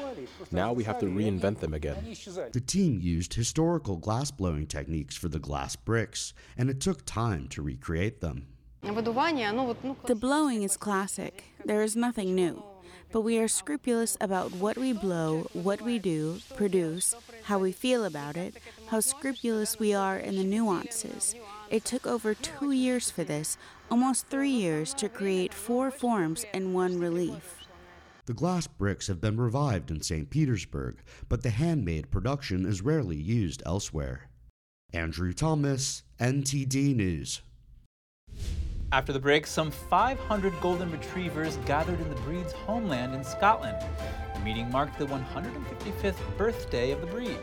Now 0.51 0.73
we 0.73 0.83
have 0.83 0.99
to 0.99 1.07
reinvent 1.07 1.61
them 1.61 1.73
again. 1.73 2.17
The 2.51 2.61
team 2.67 2.99
used 3.01 3.35
historical 3.35 4.01
glassblowing 4.01 4.69
techniques 4.69 5.17
for 5.17 5.29
the 5.29 5.39
glass 5.39 5.77
bricks, 5.77 6.35
and 6.59 6.69
it 6.69 6.81
took 6.81 7.07
time 7.07 7.47
to 7.51 7.63
recreate 7.63 8.21
them. 8.21 8.49
The 8.83 10.19
blowing 10.19 10.65
is 10.65 10.77
classic. 10.77 11.45
There 11.65 11.83
is 11.83 11.95
nothing 11.95 12.35
new 12.35 12.65
but 13.13 13.23
we 13.23 13.39
are 13.39 13.49
scrupulous 13.49 14.17
about 14.21 14.53
what 14.53 14.77
we 14.77 14.93
blow, 14.93 15.47
what 15.53 15.81
we 15.81 15.99
do, 15.99 16.41
produce, 16.55 17.15
how 17.45 17.59
we 17.59 17.73
feel 17.73 18.05
about 18.05 18.37
it, 18.37 18.57
how 18.89 19.01
scrupulous 19.01 19.79
we 19.79 19.95
are 19.95 20.19
in 20.19 20.37
the 20.37 20.45
nuances. 20.45 21.35
It 21.71 21.85
took 21.85 22.07
over 22.07 22.35
two 22.35 22.73
years 22.73 23.11
for 23.11 23.25
this, 23.25 23.57
almost 23.91 24.27
three 24.29 24.51
years 24.51 24.95
to 24.95 25.09
create 25.09 25.55
four 25.55 25.91
forms 25.91 26.45
in 26.53 26.73
one 26.73 26.99
relief. 26.99 27.67
The 28.27 28.35
glass 28.35 28.67
bricks 28.67 29.07
have 29.07 29.21
been 29.21 29.41
revived 29.41 29.91
in 29.91 30.03
St. 30.03 30.29
Petersburg, 30.29 30.97
but 31.29 31.43
the 31.43 31.51
handmade 31.51 32.11
production 32.11 32.67
is 32.67 32.83
rarely 32.83 33.17
used 33.17 33.63
elsewhere. 33.65 34.29
Andrew 34.93 35.33
Thomas, 35.33 36.03
NTD 36.19 36.97
News. 36.97 37.43
After 38.93 39.13
the 39.13 39.19
break, 39.19 39.49
some 39.49 39.73
500 39.73 40.61
golden 40.61 40.93
retrievers 40.93 41.57
gathered 41.67 42.01
in 42.01 42.09
the 42.09 42.21
breed's 42.21 42.53
homeland 42.53 43.15
in 43.15 43.25
Scotland. 43.25 43.77
The 44.33 44.41
meeting 44.41 44.71
marked 44.71 44.97
the 44.99 45.07
155th 45.07 46.15
birthday 46.39 46.93
of 46.93 47.01
the 47.01 47.07
breed. 47.09 47.39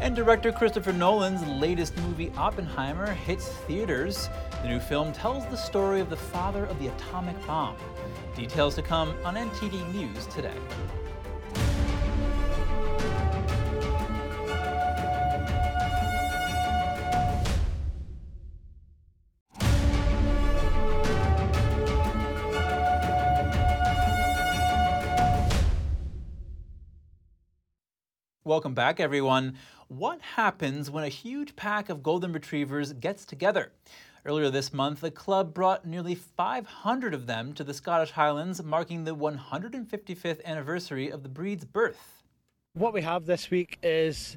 And 0.00 0.14
director 0.14 0.52
Christopher 0.52 0.92
Nolan's 0.92 1.44
latest 1.60 1.96
movie, 1.98 2.32
Oppenheimer, 2.36 3.12
hits 3.12 3.48
theaters. 3.48 4.28
The 4.62 4.68
new 4.68 4.78
film 4.78 5.12
tells 5.12 5.44
the 5.46 5.56
story 5.56 6.00
of 6.00 6.08
the 6.08 6.16
father 6.16 6.64
of 6.64 6.78
the 6.78 6.86
atomic 6.86 7.44
bomb. 7.44 7.76
Details 8.36 8.76
to 8.76 8.82
come 8.82 9.12
on 9.24 9.34
NTD 9.34 9.92
News 9.92 10.26
today. 10.26 10.56
Welcome 28.50 28.74
back, 28.74 28.98
everyone. 28.98 29.54
What 29.86 30.20
happens 30.20 30.90
when 30.90 31.04
a 31.04 31.08
huge 31.08 31.54
pack 31.54 31.88
of 31.88 32.02
golden 32.02 32.32
retrievers 32.32 32.92
gets 32.92 33.24
together? 33.24 33.70
Earlier 34.26 34.50
this 34.50 34.72
month, 34.72 35.02
the 35.02 35.10
club 35.12 35.54
brought 35.54 35.86
nearly 35.86 36.16
500 36.16 37.14
of 37.14 37.28
them 37.28 37.52
to 37.52 37.62
the 37.62 37.72
Scottish 37.72 38.10
Highlands, 38.10 38.60
marking 38.60 39.04
the 39.04 39.14
155th 39.14 40.44
anniversary 40.44 41.10
of 41.10 41.22
the 41.22 41.28
breed's 41.28 41.64
birth. 41.64 42.24
What 42.72 42.92
we 42.92 43.02
have 43.02 43.24
this 43.24 43.52
week 43.52 43.78
is 43.84 44.36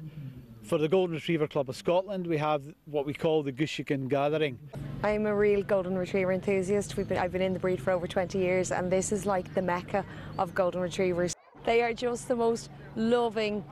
for 0.62 0.78
the 0.78 0.86
Golden 0.86 1.16
Retriever 1.16 1.48
Club 1.48 1.68
of 1.68 1.74
Scotland, 1.74 2.24
we 2.24 2.36
have 2.36 2.62
what 2.84 3.06
we 3.06 3.14
call 3.14 3.42
the 3.42 3.50
Guisachan 3.50 4.06
Gathering. 4.08 4.60
I'm 5.02 5.26
a 5.26 5.34
real 5.34 5.64
Golden 5.64 5.98
Retriever 5.98 6.30
enthusiast. 6.30 6.94
Been, 6.94 7.18
I've 7.18 7.32
been 7.32 7.42
in 7.42 7.52
the 7.52 7.58
breed 7.58 7.82
for 7.82 7.90
over 7.90 8.06
20 8.06 8.38
years, 8.38 8.70
and 8.70 8.92
this 8.92 9.10
is 9.10 9.26
like 9.26 9.52
the 9.54 9.62
mecca 9.62 10.06
of 10.38 10.54
Golden 10.54 10.82
Retrievers. 10.82 11.34
They 11.64 11.82
are 11.82 11.92
just 11.92 12.28
the 12.28 12.36
most 12.36 12.70
loving, 12.94 13.64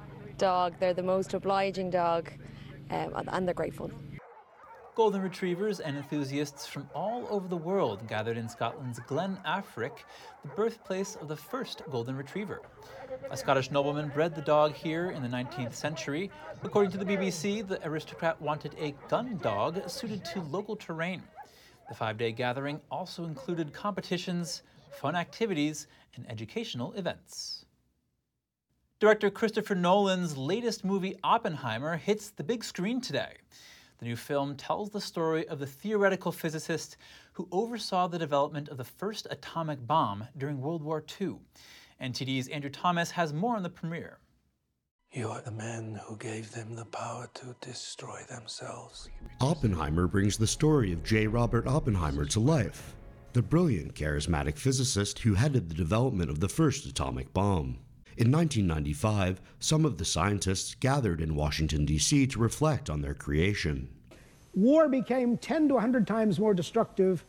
dog. 0.43 0.75
They're 0.81 0.93
the 0.93 1.05
most 1.05 1.35
obliging 1.35 1.91
dog, 1.91 2.29
um, 2.91 3.29
and 3.29 3.47
they're 3.47 3.55
great 3.55 3.75
fun. 3.75 3.93
Golden 4.97 5.23
retrievers 5.23 5.79
and 5.79 5.97
enthusiasts 5.97 6.67
from 6.67 6.91
all 6.97 7.29
over 7.31 7.47
the 7.47 7.57
world 7.57 8.09
gathered 8.09 8.37
in 8.37 8.49
Scotland's 8.49 8.99
Glen 9.07 9.39
Affric, 9.47 9.99
the 10.43 10.49
birthplace 10.49 11.15
of 11.15 11.29
the 11.29 11.37
first 11.37 11.83
golden 11.91 12.17
retriever. 12.17 12.61
A 13.31 13.37
Scottish 13.37 13.71
nobleman 13.71 14.09
bred 14.09 14.35
the 14.35 14.43
dog 14.43 14.75
here 14.75 15.13
in 15.13 15.23
the 15.23 15.29
19th 15.29 15.75
century. 15.75 16.29
According 16.65 16.91
to 16.91 16.99
the 16.99 17.05
BBC, 17.05 17.67
the 17.67 17.79
aristocrat 17.87 18.43
wanted 18.43 18.75
a 18.79 18.97
gun 19.09 19.39
dog 19.39 19.89
suited 19.89 20.25
to 20.25 20.41
local 20.43 20.75
terrain. 20.75 21.23
The 21.89 21.95
five 21.95 22.19
day 22.19 22.33
gathering 22.33 22.81
also 22.91 23.27
included 23.27 23.73
competitions, 23.73 24.63
fun 24.91 25.15
activities, 25.15 25.87
and 26.17 26.29
educational 26.29 26.93
events. 26.95 27.62
Director 29.03 29.31
Christopher 29.31 29.75
Nolan's 29.75 30.37
latest 30.37 30.85
movie, 30.85 31.19
Oppenheimer, 31.25 31.97
hits 31.97 32.31
the 32.31 32.45
big 32.45 32.63
screen 32.63 33.01
today. 33.01 33.33
The 33.99 34.05
new 34.05 34.15
film 34.15 34.55
tells 34.55 34.91
the 34.91 35.01
story 35.01 35.45
of 35.49 35.59
the 35.59 35.67
theoretical 35.67 36.31
physicist 36.31 36.97
who 37.33 37.49
oversaw 37.51 38.07
the 38.07 38.21
development 38.21 38.69
of 38.69 38.77
the 38.77 38.85
first 38.85 39.27
atomic 39.29 39.85
bomb 39.89 40.29
during 40.39 40.61
World 40.61 40.85
War 40.85 41.03
II. 41.21 41.39
NTD's 42.01 42.47
Andrew 42.47 42.71
Thomas 42.71 43.11
has 43.11 43.33
more 43.33 43.57
on 43.57 43.65
the 43.65 43.71
premiere. 43.71 44.21
You 45.11 45.31
are 45.31 45.41
the 45.41 45.51
man 45.51 46.01
who 46.07 46.17
gave 46.17 46.53
them 46.53 46.77
the 46.77 46.85
power 46.85 47.29
to 47.35 47.57
destroy 47.61 48.21
themselves. 48.31 49.11
Oppenheimer 49.41 50.07
brings 50.07 50.39
the 50.39 50.47
story 50.47 50.93
of 50.93 51.03
J. 51.03 51.27
Robert 51.27 51.67
Oppenheimer 51.67 52.25
to 52.27 52.39
life, 52.39 52.95
the 53.33 53.43
brilliant, 53.43 53.97
charismatic 53.97 54.57
physicist 54.57 55.19
who 55.19 55.35
headed 55.35 55.69
the 55.69 55.75
development 55.75 56.31
of 56.31 56.39
the 56.39 56.49
first 56.49 56.87
atomic 56.87 57.33
bomb. 57.33 57.81
In 58.17 58.31
1995, 58.31 59.41
some 59.59 59.87
of 59.87 59.97
the 59.97 60.05
scientists 60.05 60.75
gathered 60.75 61.21
in 61.21 61.35
Washington, 61.35 61.87
D.C. 61.87 62.27
to 62.27 62.39
reflect 62.39 62.91
on 62.91 63.01
their 63.01 63.15
creation. 63.15 63.89
War 64.55 64.89
became 64.89 65.39
10 65.39 65.69
to 65.69 65.75
100 65.75 66.07
times 66.07 66.39
more 66.39 66.53
destructive, 66.53 67.25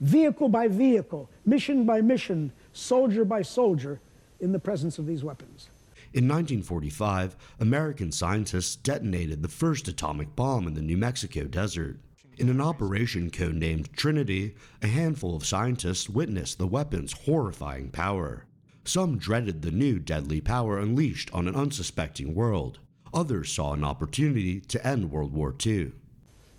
vehicle 0.00 0.48
by 0.48 0.66
vehicle, 0.66 1.30
mission 1.46 1.84
by 1.84 2.00
mission, 2.00 2.52
soldier 2.72 3.24
by 3.24 3.42
soldier, 3.42 4.00
in 4.40 4.50
the 4.50 4.58
presence 4.58 4.98
of 4.98 5.06
these 5.06 5.22
weapons. 5.22 5.68
In 6.12 6.28
1945, 6.28 7.36
American 7.60 8.10
scientists 8.10 8.74
detonated 8.76 9.42
the 9.42 9.48
first 9.48 9.86
atomic 9.86 10.34
bomb 10.34 10.66
in 10.66 10.74
the 10.74 10.82
New 10.82 10.96
Mexico 10.96 11.44
desert. 11.44 11.98
In 12.38 12.48
an 12.48 12.60
operation 12.60 13.30
codenamed 13.30 13.92
Trinity, 13.94 14.56
a 14.82 14.88
handful 14.88 15.36
of 15.36 15.46
scientists 15.46 16.08
witnessed 16.08 16.58
the 16.58 16.66
weapon's 16.66 17.12
horrifying 17.12 17.90
power. 17.90 18.46
Some 18.84 19.16
dreaded 19.16 19.62
the 19.62 19.70
new 19.70 19.98
deadly 19.98 20.40
power 20.42 20.78
unleashed 20.78 21.32
on 21.32 21.48
an 21.48 21.54
unsuspecting 21.54 22.34
world. 22.34 22.78
Others 23.14 23.52
saw 23.52 23.72
an 23.72 23.82
opportunity 23.82 24.60
to 24.60 24.86
end 24.86 25.10
World 25.10 25.32
War 25.32 25.54
II. 25.64 25.92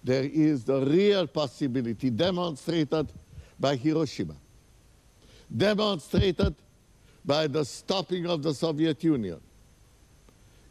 There 0.03 0.23
is 0.23 0.63
the 0.63 0.85
real 0.85 1.27
possibility 1.27 2.09
demonstrated 2.09 3.11
by 3.59 3.75
Hiroshima, 3.75 4.35
demonstrated 5.55 6.55
by 7.23 7.47
the 7.47 7.63
stopping 7.63 8.25
of 8.25 8.41
the 8.41 8.53
Soviet 8.53 9.03
Union, 9.03 9.39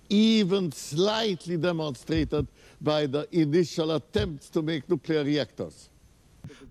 even 0.09 0.73
slightly 0.73 1.57
demonstrated 1.57 2.47
by 2.81 3.07
the 3.07 3.29
initial 3.33 3.93
attempts 3.93 4.49
to 4.51 4.63
make 4.63 4.89
nuclear 4.89 5.25
reactors. 5.25 5.89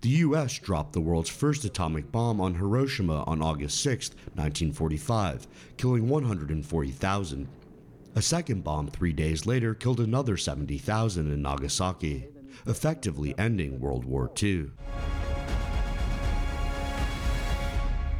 The 0.00 0.08
U.S. 0.08 0.58
dropped 0.58 0.92
the 0.92 1.00
world's 1.00 1.30
first 1.30 1.64
atomic 1.64 2.10
bomb 2.12 2.40
on 2.40 2.54
Hiroshima 2.54 3.24
on 3.24 3.42
August 3.42 3.80
6, 3.80 4.10
1945, 4.34 5.46
killing 5.76 6.08
140,000. 6.08 7.48
A 8.16 8.22
second 8.22 8.62
bomb 8.62 8.88
three 8.88 9.12
days 9.12 9.46
later 9.46 9.74
killed 9.74 10.00
another 10.00 10.36
70,000 10.36 11.32
in 11.32 11.42
Nagasaki, 11.42 12.28
effectively 12.66 13.34
ending 13.38 13.80
World 13.80 14.04
War 14.04 14.30
II. 14.40 14.70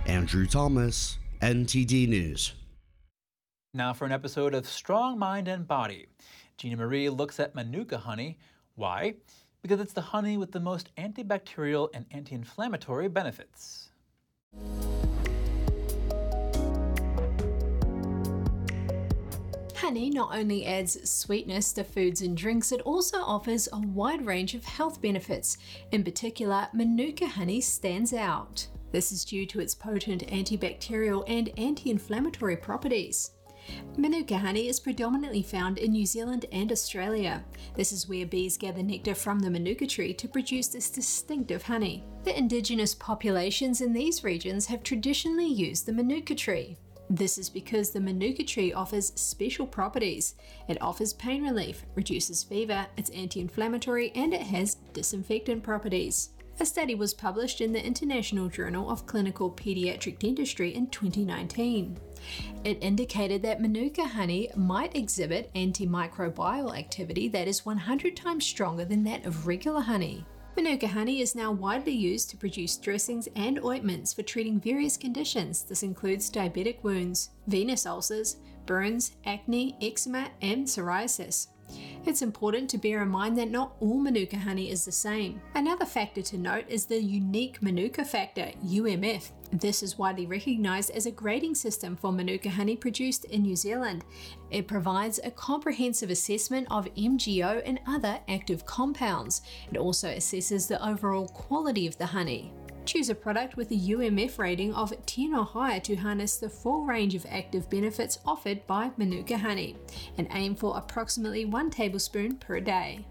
Andrew 0.07 0.47
Thomas, 0.47 1.19
NTD 1.41 2.09
News. 2.09 2.55
Now 3.73 3.93
for 3.93 4.05
an 4.05 4.13
episode 4.13 4.55
of 4.55 4.67
Strong 4.69 5.19
Mind 5.19 5.49
and 5.49 5.67
Body. 5.67 6.07
Gina 6.59 6.77
Marie 6.77 7.09
looks 7.09 7.41
at 7.41 7.55
Manuka 7.55 7.99
honey. 7.99 8.39
Why? 8.75 9.15
Because 9.65 9.81
it's 9.81 9.95
the 9.95 10.03
honey 10.03 10.37
with 10.37 10.53
the 10.53 10.61
most 10.61 10.95
antibacterial 10.97 11.89
and 11.95 12.05
anti 12.11 12.35
inflammatory 12.35 13.09
benefits. 13.09 13.89
Honey 19.75 20.11
not 20.11 20.37
only 20.37 20.67
adds 20.67 21.11
sweetness 21.11 21.73
to 21.73 21.83
foods 21.83 22.21
and 22.21 22.37
drinks, 22.37 22.73
it 22.73 22.83
also 22.83 23.17
offers 23.23 23.67
a 23.73 23.79
wide 23.79 24.27
range 24.27 24.55
of 24.55 24.67
health 24.67 25.01
benefits. 25.01 25.57
In 25.93 26.05
particular, 26.05 26.69
Manuka 26.75 27.27
honey 27.27 27.63
stands 27.63 28.13
out. 28.13 28.67
This 28.93 29.13
is 29.13 29.25
due 29.25 29.47
to 29.47 29.61
its 29.61 29.75
potent 29.75 30.27
antibacterial 30.27 31.25
and 31.27 31.51
anti 31.57 31.91
inflammatory 31.91 32.59
properties. 32.59 33.31
Manuka 33.97 34.39
honey 34.39 34.69
is 34.69 34.81
predominantly 34.81 35.43
found 35.43 35.79
in 35.79 35.93
New 35.93 36.07
Zealand 36.07 36.47
and 36.53 36.73
Australia. 36.73 37.45
This 37.75 37.93
is 37.93 38.09
where 38.09 38.27
bees 38.27 38.57
gather 38.57 38.83
nectar 38.83 39.15
from 39.15 39.39
the 39.39 39.51
Manuka 39.51 39.87
tree 39.87 40.15
to 40.15 40.29
produce 40.29 40.69
this 40.69 40.91
distinctive 40.91 41.63
honey. 41.63 42.05
The 42.25 42.37
indigenous 42.37 42.95
populations 42.95 43.81
in 43.81 43.93
these 43.93 44.25
regions 44.25 44.67
have 44.67 44.83
traditionally 44.83 45.47
used 45.47 45.87
the 45.87 45.93
Manuka 45.93 46.35
tree. 46.35 46.77
This 47.11 47.37
is 47.37 47.51
because 47.51 47.91
the 47.91 48.01
Manuka 48.01 48.45
tree 48.45 48.73
offers 48.73 49.13
special 49.15 49.67
properties. 49.67 50.35
It 50.69 50.81
offers 50.81 51.13
pain 51.13 51.43
relief, 51.43 51.85
reduces 51.95 52.43
fever, 52.43 52.87
it's 52.97 53.11
anti 53.11 53.41
inflammatory, 53.41 54.11
and 54.15 54.33
it 54.33 54.43
has 54.43 54.77
disinfectant 54.95 55.63
properties. 55.63 56.31
A 56.61 56.65
study 56.65 56.95
was 56.95 57.13
published 57.13 57.61
in 57.61 57.73
the 57.73 57.85
International 57.85 58.49
Journal 58.49 58.89
of 58.89 59.07
Clinical 59.07 59.51
Pediatric 59.51 60.21
Dentistry 60.21 60.73
in 60.75 60.87
2019. 60.87 61.99
It 62.65 62.79
indicated 62.81 63.43
that 63.43 63.61
Manuka 63.61 64.07
honey 64.07 64.51
might 64.57 64.97
exhibit 64.97 65.53
antimicrobial 65.55 66.77
activity 66.77 67.29
that 67.29 67.49
is 67.49 67.67
100 67.67 68.17
times 68.17 68.47
stronger 68.47 68.85
than 68.85 69.05
that 69.05 69.27
of 69.27 69.47
regular 69.47 69.81
honey. 69.81 70.25
Manuka 70.57 70.87
honey 70.87 71.21
is 71.21 71.35
now 71.35 71.51
widely 71.51 71.93
used 71.93 72.31
to 72.31 72.37
produce 72.37 72.77
dressings 72.77 73.29
and 73.35 73.59
ointments 73.65 74.13
for 74.13 74.23
treating 74.23 74.61
various 74.61 74.97
conditions. 74.97 75.63
This 75.63 75.83
includes 75.83 76.31
diabetic 76.31 76.83
wounds, 76.85 77.31
venous 77.49 77.87
ulcers, 77.87 78.37
burns, 78.65 79.17
acne, 79.27 79.77
eczema, 79.83 80.29
and 80.41 80.65
psoriasis. 80.65 81.49
It's 82.07 82.23
important 82.23 82.71
to 82.71 82.79
bear 82.79 83.03
in 83.03 83.09
mind 83.09 83.39
that 83.39 83.51
not 83.51 83.75
all 83.81 83.99
Manuka 83.99 84.37
honey 84.37 84.71
is 84.71 84.85
the 84.85 84.93
same. 84.93 85.41
Another 85.55 85.87
factor 85.87 86.23
to 86.23 86.39
note 86.39 86.67
is 86.69 86.87
the 86.87 87.03
unique 87.03 87.63
Manuka 87.63 88.05
factor, 88.05 88.51
UMF. 88.65 89.31
This 89.61 89.85
is 89.85 89.97
widely 89.97 90.27
recognised 90.27 90.91
as 90.91 91.07
a 91.07 91.13
grading 91.13 91.55
system 91.55 91.95
for 91.95 92.11
Manuka 92.11 92.51
honey 92.51 92.75
produced 92.75 93.25
in 93.27 93.43
New 93.43 93.55
Zealand. 93.55 94.05
It 94.51 94.67
provides 94.67 95.21
a 95.23 95.31
comprehensive 95.31 96.11
assessment 96.11 96.67
of 96.73 96.93
MGO 96.97 97.63
and 97.65 97.79
other 97.87 98.19
active 98.27 98.67
compounds. 98.67 99.43
It 99.71 99.79
also 99.79 100.09
assesses 100.09 100.67
the 100.67 100.85
overall 100.85 101.29
quality 101.29 101.87
of 101.87 101.97
the 101.99 102.07
honey. 102.07 102.53
Choose 102.85 103.11
a 103.11 103.15
product 103.15 103.57
with 103.57 103.71
a 103.71 103.77
UMF 103.77 104.39
rating 104.39 104.75
of 104.75 104.93
10 105.07 105.33
or 105.37 105.45
higher 105.45 105.79
to 105.81 105.95
harness 105.95 106.37
the 106.39 106.49
full 106.49 106.85
range 106.85 107.15
of 107.15 107.25
active 107.31 107.71
benefits 107.71 108.19
offered 108.27 108.67
by 108.67 108.91
Manuka 108.97 109.39
honey, 109.39 109.77
and 110.19 110.27
aim 110.33 110.57
for 110.57 110.77
approximately 110.77 111.45
1 111.45 111.71
tablespoon 111.71 112.39
per 112.39 112.59
day. 112.59 113.07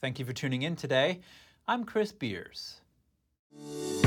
Thank 0.00 0.20
you 0.20 0.24
for 0.24 0.32
tuning 0.32 0.62
in 0.62 0.76
today. 0.76 1.18
I'm 1.66 1.84
Chris 1.84 2.12
Beers. 2.12 2.79
Thank 3.52 3.94
you. 3.94 3.99